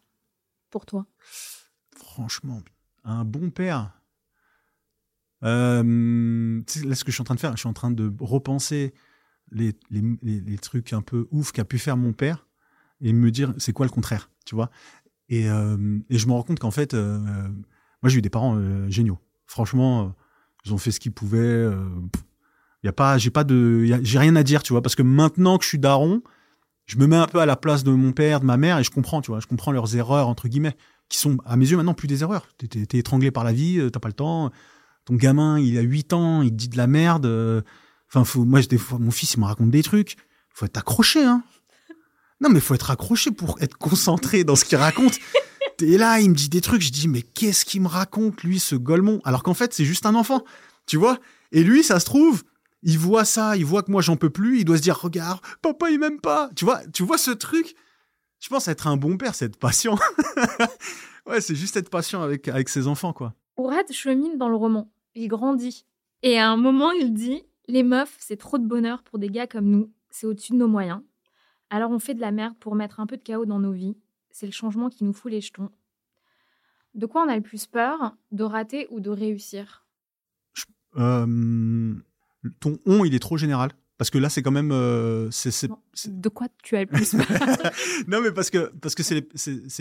pour 0.70 0.84
toi? 0.86 1.06
Franchement, 1.96 2.60
un 3.04 3.24
bon 3.24 3.50
père? 3.50 3.90
Euh, 5.44 6.60
là, 6.84 6.94
ce 6.94 7.04
que 7.04 7.10
je 7.10 7.16
suis 7.16 7.22
en 7.22 7.24
train 7.24 7.34
de 7.34 7.40
faire, 7.40 7.52
je 7.52 7.60
suis 7.60 7.68
en 7.68 7.72
train 7.72 7.90
de 7.90 8.12
repenser 8.20 8.94
les, 9.54 10.58
trucs 10.60 10.92
un 10.92 11.02
peu 11.02 11.26
ouf 11.30 11.52
qu'a 11.52 11.64
pu 11.64 11.78
faire 11.78 11.96
mon 11.96 12.12
père 12.12 12.46
et 13.00 13.12
me 13.12 13.30
dire 13.30 13.54
c'est 13.58 13.72
quoi 13.72 13.86
le 13.86 13.90
contraire, 13.90 14.30
tu 14.46 14.54
vois? 14.54 14.70
Et, 15.28 15.48
euh, 15.48 15.98
je 16.10 16.26
me 16.26 16.32
rends 16.32 16.42
compte 16.42 16.58
qu'en 16.58 16.70
fait, 16.70 16.94
euh, 16.94 17.18
moi 18.02 18.08
j'ai 18.08 18.18
eu 18.18 18.22
des 18.22 18.30
parents 18.30 18.56
euh, 18.56 18.88
géniaux. 18.88 19.18
Franchement, 19.46 20.14
ils 20.64 20.72
ont 20.72 20.78
fait 20.78 20.90
ce 20.90 21.00
qu'ils 21.00 21.12
pouvaient. 21.12 21.68
pff, 22.12 22.24
y 22.84 22.88
a 22.88 22.92
pas, 22.92 23.18
j'ai 23.18 23.30
pas 23.30 23.44
de, 23.44 23.84
j'ai 24.02 24.18
rien 24.18 24.36
à 24.36 24.42
dire, 24.42 24.62
tu 24.62 24.72
vois, 24.72 24.82
parce 24.82 24.94
que 24.94 25.02
maintenant 25.02 25.58
que 25.58 25.64
je 25.64 25.68
suis 25.68 25.78
daron, 25.78 26.22
je 26.86 26.96
me 26.96 27.06
mets 27.06 27.16
un 27.16 27.26
peu 27.26 27.38
à 27.38 27.46
la 27.46 27.56
place 27.56 27.84
de 27.84 27.90
mon 27.90 28.12
père, 28.12 28.40
de 28.40 28.46
ma 28.46 28.56
mère, 28.56 28.78
et 28.78 28.84
je 28.84 28.90
comprends, 28.90 29.20
tu 29.20 29.30
vois, 29.30 29.40
je 29.40 29.46
comprends 29.46 29.72
leurs 29.72 29.94
erreurs 29.96 30.28
entre 30.28 30.48
guillemets, 30.48 30.76
qui 31.08 31.18
sont 31.18 31.38
à 31.44 31.56
mes 31.56 31.68
yeux 31.68 31.76
maintenant 31.76 31.94
plus 31.94 32.08
des 32.08 32.22
erreurs. 32.22 32.48
T'es, 32.56 32.68
t'es 32.68 32.98
étranglé 32.98 33.30
par 33.30 33.44
la 33.44 33.52
vie, 33.52 33.80
t'as 33.92 34.00
pas 34.00 34.08
le 34.08 34.14
temps. 34.14 34.50
Ton 35.04 35.14
gamin, 35.14 35.58
il 35.58 35.76
a 35.78 35.82
8 35.82 36.12
ans, 36.12 36.42
il 36.42 36.50
te 36.50 36.54
dit 36.54 36.68
de 36.68 36.76
la 36.76 36.86
merde. 36.86 37.26
euh, 37.26 37.62
Enfin, 38.08 38.24
faut, 38.24 38.44
moi, 38.44 38.60
des 38.60 38.76
fois, 38.78 38.98
mon 38.98 39.10
fils, 39.10 39.34
il 39.34 39.40
me 39.40 39.46
raconte 39.46 39.70
des 39.70 39.82
trucs. 39.82 40.16
Faut 40.50 40.66
être 40.66 40.76
accroché, 40.76 41.24
hein. 41.24 41.42
Non, 42.42 42.50
mais 42.50 42.60
faut 42.60 42.74
être 42.74 42.90
accroché 42.90 43.30
pour 43.30 43.56
être 43.62 43.78
concentré 43.78 44.44
dans 44.44 44.54
ce 44.56 44.64
qu'il 44.66 44.76
raconte. 44.76 45.14
T'es 45.78 45.96
là, 45.96 46.20
il 46.20 46.28
me 46.28 46.34
dit 46.34 46.48
des 46.50 46.60
trucs, 46.60 46.82
je 46.82 46.90
dis, 46.92 47.08
mais 47.08 47.22
qu'est-ce 47.22 47.64
qu'il 47.64 47.80
me 47.80 47.88
raconte, 47.88 48.42
lui, 48.42 48.60
ce 48.60 48.74
golemon? 48.74 49.20
Alors 49.24 49.42
qu'en 49.42 49.54
fait, 49.54 49.72
c'est 49.72 49.84
juste 49.86 50.04
un 50.04 50.14
enfant, 50.14 50.44
tu 50.86 50.98
vois? 50.98 51.18
Et 51.52 51.64
lui, 51.64 51.82
ça 51.82 51.98
se 52.00 52.04
trouve, 52.04 52.42
il 52.82 52.98
voit 52.98 53.24
ça, 53.24 53.56
il 53.56 53.64
voit 53.64 53.82
que 53.82 53.90
moi, 53.90 54.02
j'en 54.02 54.16
peux 54.16 54.28
plus, 54.30 54.58
il 54.58 54.64
doit 54.66 54.76
se 54.76 54.82
dire, 54.82 54.98
regarde, 55.00 55.40
papa, 55.62 55.90
il 55.90 55.98
m'aime 55.98 56.20
pas. 56.20 56.50
Tu 56.54 56.64
vois, 56.66 56.82
tu 56.92 57.02
vois 57.04 57.16
ce 57.16 57.30
truc? 57.30 57.74
Je 58.40 58.48
pense 58.48 58.68
être 58.68 58.88
un 58.88 58.96
bon 58.98 59.16
père, 59.16 59.34
c'est 59.34 59.46
être 59.46 59.56
patient. 59.58 59.98
ouais, 61.26 61.40
c'est 61.40 61.54
juste 61.54 61.76
être 61.76 61.88
patient 61.90 62.22
avec, 62.22 62.48
avec 62.48 62.68
ses 62.68 62.86
enfants, 62.88 63.12
quoi. 63.14 63.34
Ourad 63.56 63.90
chemine 63.92 64.38
dans 64.38 64.48
le 64.48 64.56
roman. 64.56 64.90
Il 65.14 65.28
grandit. 65.28 65.84
Et 66.22 66.38
à 66.38 66.50
un 66.50 66.56
moment, 66.56 66.90
il 66.92 67.12
dit 67.12 67.42
Les 67.68 67.82
meufs, 67.82 68.16
c'est 68.18 68.36
trop 68.36 68.58
de 68.58 68.66
bonheur 68.66 69.02
pour 69.02 69.18
des 69.18 69.28
gars 69.28 69.46
comme 69.46 69.66
nous. 69.66 69.92
C'est 70.10 70.26
au-dessus 70.26 70.52
de 70.52 70.58
nos 70.58 70.68
moyens. 70.68 71.00
Alors 71.70 71.90
on 71.90 71.98
fait 71.98 72.14
de 72.14 72.20
la 72.20 72.32
merde 72.32 72.54
pour 72.58 72.74
mettre 72.74 73.00
un 73.00 73.06
peu 73.06 73.16
de 73.16 73.22
chaos 73.22 73.46
dans 73.46 73.58
nos 73.58 73.72
vies. 73.72 73.96
C'est 74.30 74.46
le 74.46 74.52
changement 74.52 74.88
qui 74.90 75.04
nous 75.04 75.12
fout 75.12 75.30
les 75.32 75.40
jetons. 75.40 75.70
De 76.94 77.06
quoi 77.06 77.24
on 77.24 77.28
a 77.28 77.36
le 77.36 77.42
plus 77.42 77.66
peur 77.66 78.14
De 78.30 78.44
rater 78.44 78.86
ou 78.90 79.00
de 79.00 79.10
réussir? 79.10 79.86
Euh, 80.96 81.94
ton 82.60 82.78
on, 82.86 83.04
il 83.04 83.14
est 83.14 83.18
trop 83.18 83.36
général. 83.36 83.70
Parce 83.98 84.10
que 84.10 84.18
là, 84.18 84.28
c'est 84.28 84.42
quand 84.42 84.50
même. 84.50 84.70
euh, 84.72 85.30
De 86.08 86.28
quoi 86.28 86.48
tu 86.62 86.76
as 86.76 86.80
le 86.80 86.86
plus 86.86 87.12
peur? 87.14 87.26
Non, 88.08 88.20
mais 88.20 88.32
parce 88.32 88.50
que 88.50 88.70
parce 88.80 88.94
que 88.94 89.02
c'est 89.02 89.14
les, 89.14 89.28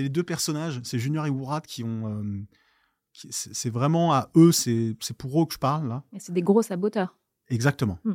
les 0.03 0.09
deux 0.09 0.23
personnages, 0.23 0.79
c'est 0.83 0.99
Junior 0.99 1.25
et 1.25 1.29
Wourat 1.29 1.61
qui 1.61 1.83
ont. 1.83 2.07
euh, 2.07 2.23
c'est 3.13 3.69
vraiment 3.69 4.13
à 4.13 4.29
eux, 4.35 4.51
c'est 4.51 4.95
pour 5.17 5.41
eux 5.41 5.45
que 5.45 5.53
je 5.53 5.59
parle 5.59 5.87
là. 5.89 6.03
C'est 6.17 6.31
des 6.33 6.41
gros 6.41 6.61
saboteurs. 6.61 7.17
Exactement. 7.49 7.99
Hmm. 8.05 8.13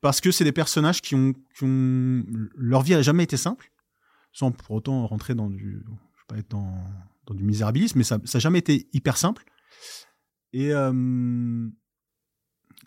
Parce 0.00 0.20
que 0.20 0.30
c'est 0.30 0.44
des 0.44 0.52
personnages 0.52 1.02
qui 1.02 1.14
ont, 1.16 1.32
qui 1.56 1.64
ont. 1.64 2.24
Leur 2.54 2.82
vie 2.82 2.92
n'a 2.92 3.02
jamais 3.02 3.24
été 3.24 3.36
simple, 3.36 3.72
sans 4.32 4.52
pour 4.52 4.76
autant 4.76 5.06
rentrer 5.08 5.34
dans 5.34 5.48
du. 5.50 5.82
Je 6.16 6.24
pas 6.28 6.38
être 6.38 6.50
dans, 6.50 6.72
dans 7.26 7.34
du 7.34 7.42
misérabilisme, 7.42 7.98
mais 7.98 8.04
ça 8.04 8.18
n'a 8.18 8.40
jamais 8.40 8.58
été 8.60 8.88
hyper 8.92 9.16
simple. 9.16 9.44
Et. 10.52 10.72
euh, 10.72 11.68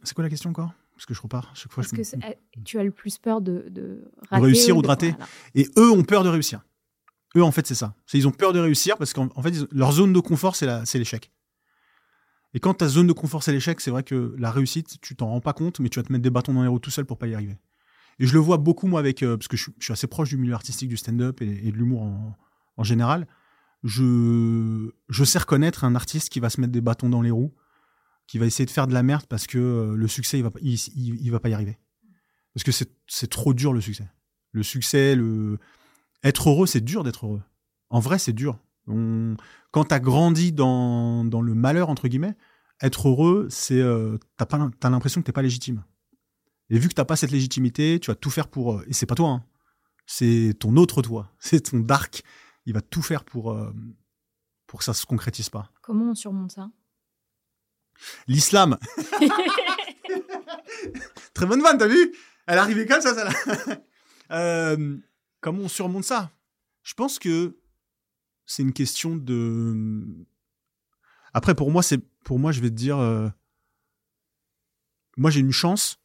c'est 0.03 0.13
quoi 0.13 0.23
la 0.23 0.29
question 0.29 0.49
encore? 0.49 0.73
Parce 0.95 1.05
que 1.05 1.13
je 1.13 1.21
repars. 1.21 1.51
Chaque 1.55 1.71
fois, 1.71 1.83
je 1.83 1.89
que 1.89 2.01
eh, 2.27 2.61
tu 2.63 2.79
as 2.79 2.83
le 2.83 2.91
plus 2.91 3.17
peur 3.17 3.41
de, 3.41 3.65
de 3.69 4.09
rater 4.29 4.43
réussir 4.45 4.77
ou 4.77 4.81
de 4.81 4.87
rater 4.87 5.11
voilà. 5.11 5.27
Et 5.55 5.67
eux 5.77 5.91
ont 5.91 6.03
peur 6.03 6.23
de 6.23 6.29
réussir. 6.29 6.63
Eux, 7.35 7.43
en 7.43 7.51
fait, 7.51 7.65
c'est 7.65 7.75
ça. 7.75 7.95
Ils 8.13 8.27
ont 8.27 8.31
peur 8.31 8.53
de 8.53 8.59
réussir 8.59 8.97
parce 8.97 9.13
qu'en 9.13 9.29
en 9.35 9.41
fait, 9.41 9.49
ils- 9.49 9.67
leur 9.71 9.91
zone 9.93 10.13
de 10.13 10.19
confort, 10.19 10.55
c'est 10.55 10.93
l'échec. 10.95 11.31
Et 12.53 12.59
quand 12.59 12.73
ta 12.73 12.87
zone 12.87 13.07
de 13.07 13.13
confort, 13.13 13.43
c'est 13.43 13.53
l'échec, 13.53 13.79
c'est 13.79 13.91
vrai 13.91 14.03
que 14.03 14.35
la 14.37 14.51
réussite, 14.51 14.99
tu 15.01 15.15
t'en 15.15 15.27
rends 15.27 15.41
pas 15.41 15.53
compte, 15.53 15.79
mais 15.79 15.89
tu 15.89 15.99
vas 15.99 16.03
te 16.03 16.11
mettre 16.11 16.23
des 16.23 16.29
bâtons 16.29 16.53
dans 16.53 16.63
les 16.63 16.67
roues 16.67 16.79
tout 16.79 16.91
seul 16.91 17.05
pour 17.05 17.17
pas 17.17 17.27
y 17.27 17.33
arriver. 17.33 17.57
Et 18.19 18.27
je 18.27 18.33
le 18.33 18.39
vois 18.39 18.57
beaucoup, 18.57 18.87
moi, 18.87 18.99
avec. 18.99 19.23
euh, 19.23 19.37
parce 19.37 19.47
que 19.47 19.57
je, 19.57 19.71
suis- 19.79 19.93
assez 19.93 20.07
proche 20.07 20.29
du 20.29 20.37
milieu 20.37 20.53
artistique, 20.53 20.89
du 20.89 20.97
stand-up 20.97 21.41
et, 21.41 21.71
de 21.71 21.77
l'humour 21.77 22.03
en, 22.77 22.83
général. 22.83 23.27
Je, 23.83 24.91
je 25.09 25.23
sais 25.23 25.39
reconnaître 25.39 25.83
un 25.83 25.95
artiste 25.95 26.29
qui 26.29 26.39
va 26.39 26.49
se 26.49 26.59
mettre 26.59 26.73
des 26.73 26.81
bâtons 26.81 27.09
dans 27.09 27.21
les 27.21 27.31
roues, 27.31 27.53
qui 28.27 28.37
va 28.37 28.45
essayer 28.45 28.65
de 28.65 28.71
faire 28.71 28.87
de 28.87 28.93
la 28.93 29.03
merde 29.03 29.25
parce 29.27 29.47
que 29.47 29.57
euh, 29.57 29.95
le 29.95 30.07
succès, 30.07 30.39
il 30.39 30.43
va, 30.43 30.51
il, 30.61 31.31
va 31.31 31.39
pas 31.39 31.49
y 31.49 31.53
arriver. 31.53 31.79
Parce 32.53 32.63
que 32.63 32.71
c'est 33.07 33.29
trop 33.29 33.53
dur, 33.53 33.73
le 33.73 33.81
succès. 33.81 34.09
Le 34.51 34.63
succès, 34.63 35.15
le. 35.15 35.57
Être 36.23 36.49
heureux, 36.49 36.67
c'est 36.67 36.81
dur 36.81 37.03
d'être 37.03 37.25
heureux. 37.25 37.41
En 37.89 37.99
vrai, 37.99 38.19
c'est 38.19 38.33
dur. 38.33 38.59
On... 38.87 39.35
Quand 39.71 39.85
tu 39.85 39.93
as 39.93 39.99
grandi 39.99 40.51
dans, 40.51 41.23
dans 41.25 41.41
le 41.41 41.53
malheur, 41.53 41.89
entre 41.89 42.07
guillemets, 42.07 42.35
être 42.81 43.09
heureux, 43.09 43.47
c'est 43.49 43.79
euh, 43.79 44.17
t'as 44.37 44.45
pas 44.45 44.69
t'as 44.79 44.89
l'impression 44.89 45.21
que 45.21 45.25
t'es 45.25 45.31
pas 45.31 45.41
légitime. 45.43 45.83
Et 46.69 46.79
vu 46.79 46.87
que 46.89 46.93
t'as 46.93 47.05
pas 47.05 47.15
cette 47.15 47.31
légitimité, 47.31 47.99
tu 48.01 48.11
vas 48.11 48.15
tout 48.15 48.29
faire 48.29 48.47
pour. 48.47 48.73
euh, 48.75 48.83
Et 48.87 48.93
c'est 48.93 49.05
pas 49.05 49.15
toi, 49.15 49.29
hein. 49.29 49.45
c'est 50.05 50.53
ton 50.59 50.75
autre 50.77 51.01
toi, 51.01 51.31
c'est 51.39 51.71
ton 51.71 51.79
dark. 51.79 52.23
Il 52.65 52.73
va 52.73 52.81
tout 52.81 53.01
faire 53.01 53.23
pour, 53.23 53.51
euh, 53.53 53.73
pour 54.67 54.79
que 54.79 54.85
ça 54.85 54.93
se 54.93 55.05
concrétise 55.05 55.49
pas. 55.49 55.71
Comment 55.81 56.11
on 56.11 56.15
surmonte 56.15 56.51
ça? 56.51 56.69
L'islam. 58.27 58.77
Très 61.33 61.45
bonne 61.45 61.61
vanne, 61.61 61.77
t'as 61.77 61.87
vu? 61.87 62.13
Elle 62.47 62.57
est 62.57 62.61
arrivée 62.61 62.85
comme 62.85 63.01
ça, 63.01 63.13
ça 63.13 63.29
euh, 64.31 64.97
Comment 65.39 65.63
on 65.63 65.67
surmonte 65.67 66.03
ça? 66.03 66.31
Je 66.83 66.93
pense 66.93 67.19
que 67.19 67.57
c'est 68.45 68.63
une 68.63 68.73
question 68.73 69.15
de. 69.15 70.25
Après, 71.33 71.55
pour 71.55 71.71
moi, 71.71 71.83
c'est 71.83 71.99
pour 72.23 72.39
moi, 72.39 72.51
je 72.51 72.61
vais 72.61 72.69
te 72.69 72.75
dire. 72.75 72.97
euh, 72.97 73.29
Moi, 75.17 75.31
j'ai 75.31 75.39
une 75.39 75.51
chance. 75.51 75.97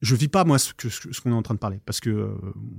Je 0.00 0.16
vis 0.16 0.28
pas 0.28 0.44
moi 0.44 0.58
ce 0.58 1.20
qu'on 1.20 1.30
est 1.30 1.34
en 1.34 1.42
train 1.42 1.54
de 1.54 1.58
parler 1.58 1.78
parce 1.84 2.00
que 2.00 2.08
euh, 2.08 2.34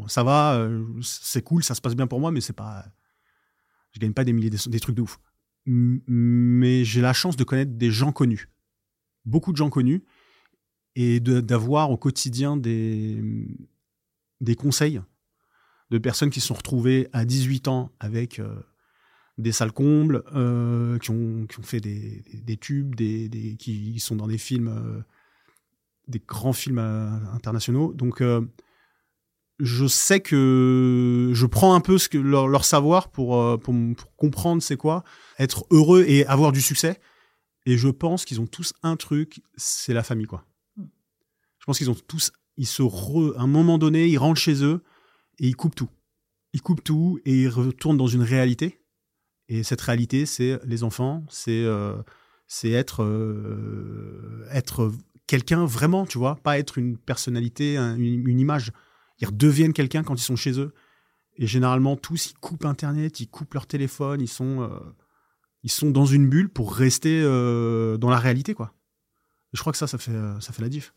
ça 0.08 0.24
va, 0.24 0.56
euh, 0.56 0.84
c'est 1.04 1.44
cool, 1.44 1.64
ça 1.64 1.76
se 1.76 1.82
passe 1.82 1.96
bien 1.96 2.08
pour 2.08 2.20
moi, 2.20 2.32
mais 2.32 2.42
c'est 2.42 2.54
pas. 2.54 2.84
Je 3.92 4.00
gagne 4.00 4.14
pas 4.14 4.24
des 4.24 4.34
milliers, 4.34 4.50
des, 4.50 4.80
trucs 4.80 4.96
de 4.96 5.02
ouf. 5.02 5.20
Mais 5.66 6.84
j'ai 6.84 7.02
la 7.02 7.14
chance 7.14 7.36
de 7.36 7.44
connaître 7.44 7.74
des 7.74 7.92
gens 7.92 8.12
connus, 8.12 8.50
beaucoup 9.26 9.52
de 9.52 9.58
gens 9.58 9.70
connus, 9.70 10.04
et 10.96 11.20
d'avoir 11.20 11.92
au 11.92 11.98
quotidien 11.98 12.58
des, 12.58 13.22
des 14.40 14.56
conseils 14.56 15.02
de 15.92 15.98
personnes 15.98 16.30
qui 16.32 16.40
se 16.40 16.48
sont 16.48 16.54
retrouvées 16.56 17.10
à 17.14 17.26
18 17.26 17.68
ans 17.68 17.92
avec 18.00 18.42
des 19.38 19.52
salles 19.52 19.72
combles, 19.72 20.24
euh, 20.36 20.98
qui, 21.00 21.12
ont, 21.12 21.46
qui 21.48 21.60
ont 21.60 21.64
fait 21.64 21.80
des, 21.82 22.22
des- 22.32 22.42
des 22.42 22.58
tubes, 22.58 22.96
des, 22.96 23.30
des- 23.30 23.56
qui 23.56 24.00
sont 24.00 24.16
dans 24.16 24.28
des 24.28 24.38
films, 24.38 24.68
euh, 24.68 25.02
des 26.08 26.20
grands 26.20 26.54
films 26.54 26.80
euh, 26.80 27.10
internationaux. 27.34 27.94
Donc, 27.94 28.22
je 29.60 29.86
sais 29.88 30.20
que 30.22 31.32
je 31.34 31.46
prends 31.46 31.76
un 31.76 31.82
peu 31.82 31.98
ce 31.98 32.10
que, 32.10 32.18
leur, 32.18 32.48
leur 32.48 32.66
savoir 32.66 33.10
pour, 33.12 33.60
pour, 33.62 33.76
pour 33.96 34.16
comprendre 34.16 34.62
c'est 34.62 34.78
quoi, 34.78 35.04
être 35.38 35.66
heureux 35.70 36.04
et 36.08 36.26
avoir 36.26 36.52
du 36.52 36.62
succès. 36.62 37.00
Et 37.68 37.78
je 37.78 37.90
pense 37.90 38.26
qu'ils 38.26 38.42
ont 38.42 38.48
tous 38.48 38.74
un 38.82 38.96
truc, 38.96 39.42
c'est 39.56 39.94
la 39.94 40.02
famille, 40.02 40.26
quoi. 40.26 40.46
Mm. 40.78 40.86
Je 41.60 41.66
pense 41.66 41.78
qu'ils 41.78 41.92
ont 41.92 41.96
tous, 42.08 42.32
ils 42.58 42.66
se 42.66 42.82
re, 42.82 43.38
à 43.38 43.42
un 43.44 43.48
moment 43.48 43.78
donné, 43.78 44.08
ils 44.08 44.18
rentrent 44.18 44.42
chez 44.42 44.64
eux 44.64 44.84
et 45.40 45.48
ils 45.48 45.56
coupent 45.56 45.76
tout. 45.76 45.90
Ils 46.54 46.62
coupent 46.64 46.84
tout 46.84 47.20
et 47.24 47.44
ils 47.44 47.48
retournent 47.50 47.98
dans 47.98 48.08
une 48.08 48.24
réalité. 48.24 48.81
Et 49.54 49.64
cette 49.64 49.82
réalité, 49.82 50.26
c'est 50.26 50.62
les 50.64 50.84
enfants, 50.86 51.26
c'est 51.30 51.66
euh, 51.66 51.98
être 52.64 53.04
euh, 53.04 54.48
être 54.50 54.94
quelqu'un 55.28 55.66
vraiment, 55.66 56.06
tu 56.06 56.18
vois, 56.18 56.38
pas 56.38 56.58
être 56.58 56.78
une 56.78 56.98
personnalité, 56.98 57.76
un- 57.76 57.98
une, 57.98 58.26
une 58.30 58.40
image. 58.40 58.72
Ils 59.20 59.28
redeviennent 59.28 59.74
quelqu'un 59.74 60.04
quand 60.04 60.16
ils 60.16 60.24
sont 60.24 60.38
chez 60.38 60.58
eux. 60.58 60.74
Et 61.36 61.48
généralement, 61.48 61.98
tous, 61.98 62.32
ils 62.32 62.34
coupent 62.36 62.64
Internet, 62.64 63.20
ils 63.20 63.28
coupent 63.28 63.54
leur 63.54 63.68
téléphone, 63.68 64.22
ils 64.22 64.30
sont, 64.30 64.62
euh, 64.62 64.70
ils 65.64 65.72
sont 65.72 65.92
dans 65.92 66.06
une 66.06 66.30
bulle 66.30 66.48
pour 66.48 66.74
rester 66.74 67.22
euh, 67.22 67.98
dans 67.98 68.10
la 68.10 68.20
réalité, 68.20 68.54
quoi. 68.54 68.74
Et 69.54 69.58
je 69.58 69.60
crois 69.60 69.74
que 69.74 69.78
ça, 69.78 69.88
ça 69.88 69.98
fait, 69.98 70.16
ça 70.40 70.54
fait 70.54 70.62
la 70.62 70.70
diff. 70.70 70.94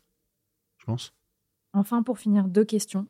Je 0.77 0.85
pense. 0.85 1.13
Enfin, 1.73 2.03
pour 2.03 2.19
finir, 2.19 2.47
deux 2.47 2.63
questions. 2.63 3.05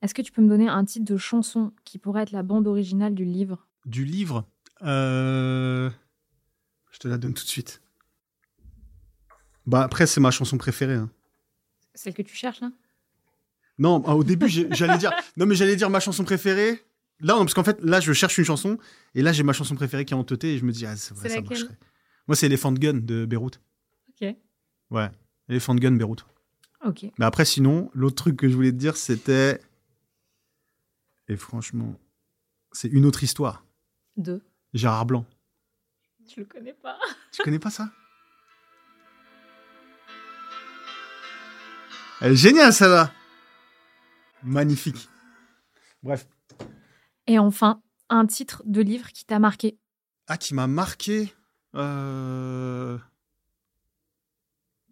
Est-ce 0.00 0.14
que 0.14 0.22
tu 0.22 0.30
peux 0.30 0.42
me 0.42 0.48
donner 0.48 0.68
un 0.68 0.84
titre 0.84 1.10
de 1.12 1.16
chanson 1.16 1.72
qui 1.84 1.98
pourrait 1.98 2.22
être 2.22 2.30
la 2.30 2.44
bande 2.44 2.68
originale 2.68 3.14
du 3.14 3.24
livre? 3.24 3.65
Du 3.86 4.04
livre 4.04 4.46
euh, 4.82 5.88
Je 6.90 6.98
te 6.98 7.08
la 7.08 7.16
donne 7.18 7.32
tout 7.34 7.44
de 7.44 7.48
suite. 7.48 7.80
Bah 9.66 9.82
après, 9.82 10.06
c'est 10.06 10.20
ma 10.20 10.30
chanson 10.30 10.58
préférée. 10.58 10.94
hein. 10.94 11.10
Celle 11.94 12.14
que 12.14 12.22
tu 12.22 12.34
cherches 12.36 12.60
là? 12.60 12.70
Non, 13.78 14.02
ah, 14.06 14.14
au 14.16 14.24
début, 14.24 14.48
j'allais 14.48 14.98
dire. 14.98 15.12
Non, 15.36 15.46
mais 15.46 15.54
j'allais 15.54 15.76
dire 15.76 15.90
ma 15.90 16.00
chanson 16.00 16.24
préférée. 16.24 16.82
Là, 17.20 17.34
non, 17.34 17.40
parce 17.40 17.54
qu'en 17.54 17.64
fait, 17.64 17.78
là, 17.82 18.00
je 18.00 18.12
cherche 18.12 18.36
une 18.38 18.44
chanson. 18.44 18.78
Et 19.14 19.22
là, 19.22 19.32
j'ai 19.32 19.42
ma 19.42 19.52
chanson 19.52 19.74
préférée 19.74 20.04
qui 20.04 20.14
est 20.14 20.16
en 20.16 20.24
teuté. 20.24 20.54
Et 20.54 20.58
je 20.58 20.64
me 20.64 20.72
dis, 20.72 20.86
ah, 20.86 20.96
c'est 20.96 21.14
vrai, 21.14 21.28
ça 21.28 21.40
marcherait. 21.40 21.76
Moi, 22.26 22.36
c'est 22.36 22.46
Elephant 22.46 22.72
Gun 22.72 22.94
de 22.94 23.24
Beyrouth. 23.24 23.60
Ok. 24.10 24.34
Ouais. 24.90 25.10
Elephant 25.48 25.74
Gun, 25.74 25.92
Beyrouth. 25.92 26.26
Ok. 26.84 27.06
Mais 27.18 27.24
après, 27.24 27.44
sinon, 27.44 27.90
l'autre 27.94 28.16
truc 28.16 28.36
que 28.36 28.48
je 28.48 28.54
voulais 28.54 28.72
te 28.72 28.76
dire, 28.76 28.96
c'était. 28.96 29.60
Et 31.28 31.36
franchement, 31.36 31.98
c'est 32.72 32.88
une 32.88 33.04
autre 33.04 33.22
histoire. 33.22 33.64
Deux. 34.16 34.42
Gérard 34.74 35.06
Blanc. 35.06 35.24
Tu 36.26 36.40
le 36.40 36.46
connais 36.46 36.72
pas 36.72 36.98
Tu 37.32 37.42
connais 37.42 37.58
pas 37.58 37.70
ça? 37.70 37.90
Elle 42.20 42.32
est 42.32 42.36
géniale, 42.36 42.72
celle-là 42.72 43.12
Magnifique. 44.42 45.08
Bref. 46.02 46.26
Et 47.26 47.38
enfin, 47.38 47.82
un 48.08 48.26
titre 48.26 48.62
de 48.64 48.80
livre 48.80 49.12
qui 49.12 49.24
t'a 49.24 49.38
marqué. 49.38 49.78
Ah, 50.28 50.36
qui 50.38 50.54
m'a 50.54 50.66
marqué 50.66 51.32
euh, 51.74 52.98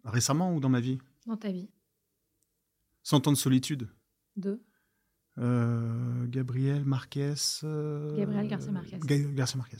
récemment 0.03 0.53
ou 0.53 0.59
dans 0.59 0.69
ma 0.69 0.79
vie? 0.79 0.99
Dans 1.25 1.37
ta 1.37 1.51
vie. 1.51 1.69
Cent 3.03 3.27
ans 3.27 3.31
de 3.31 3.37
solitude. 3.37 3.89
Deux. 4.35 4.61
Euh, 5.37 6.25
Gabriel 6.27 6.85
Marquez. 6.85 7.33
euh, 7.63 8.15
Gabriel 8.17 8.47
Garcia 8.47 8.71
Marquez. 8.71 8.97
Ga- 8.99 9.31
Garcia 9.33 9.57
Marquez. 9.57 9.77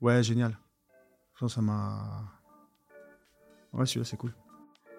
Ouais, 0.00 0.22
génial. 0.22 0.56
Ça, 1.40 1.48
ça 1.48 1.60
m'a. 1.60 2.24
Ouais, 3.72 3.84
celui-là, 3.86 4.04
c'est 4.04 4.16
cool. 4.16 4.34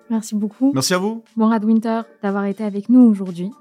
Merci 0.10 0.36
beaucoup, 0.36 0.72
Merci 0.74 0.94
à 0.94 0.98
vous. 0.98 1.24
Morad 1.36 1.64
Winter, 1.64 2.02
d'avoir 2.24 2.46
été 2.46 2.64
avec 2.64 2.90
nous 2.90 3.02
aujourd'hui. 3.02 3.52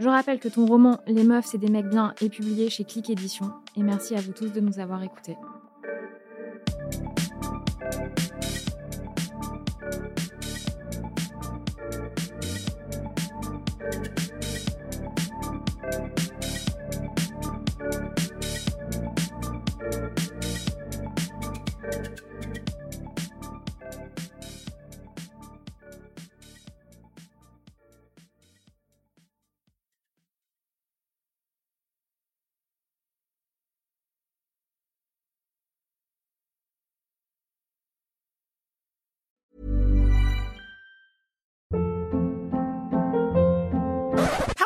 Je 0.00 0.08
rappelle 0.08 0.40
que 0.40 0.48
ton 0.48 0.64
roman 0.66 0.98
Les 1.06 1.24
meufs, 1.24 1.44
c'est 1.46 1.58
des 1.58 1.68
mecs 1.68 1.88
bien 1.88 2.14
est 2.22 2.30
publié 2.30 2.70
chez 2.70 2.84
Click 2.84 3.10
Édition. 3.10 3.52
Et 3.76 3.82
merci 3.82 4.14
à 4.16 4.20
vous 4.20 4.32
tous 4.32 4.50
de 4.50 4.60
nous 4.60 4.78
avoir 4.78 5.02
écoutés. 5.02 5.36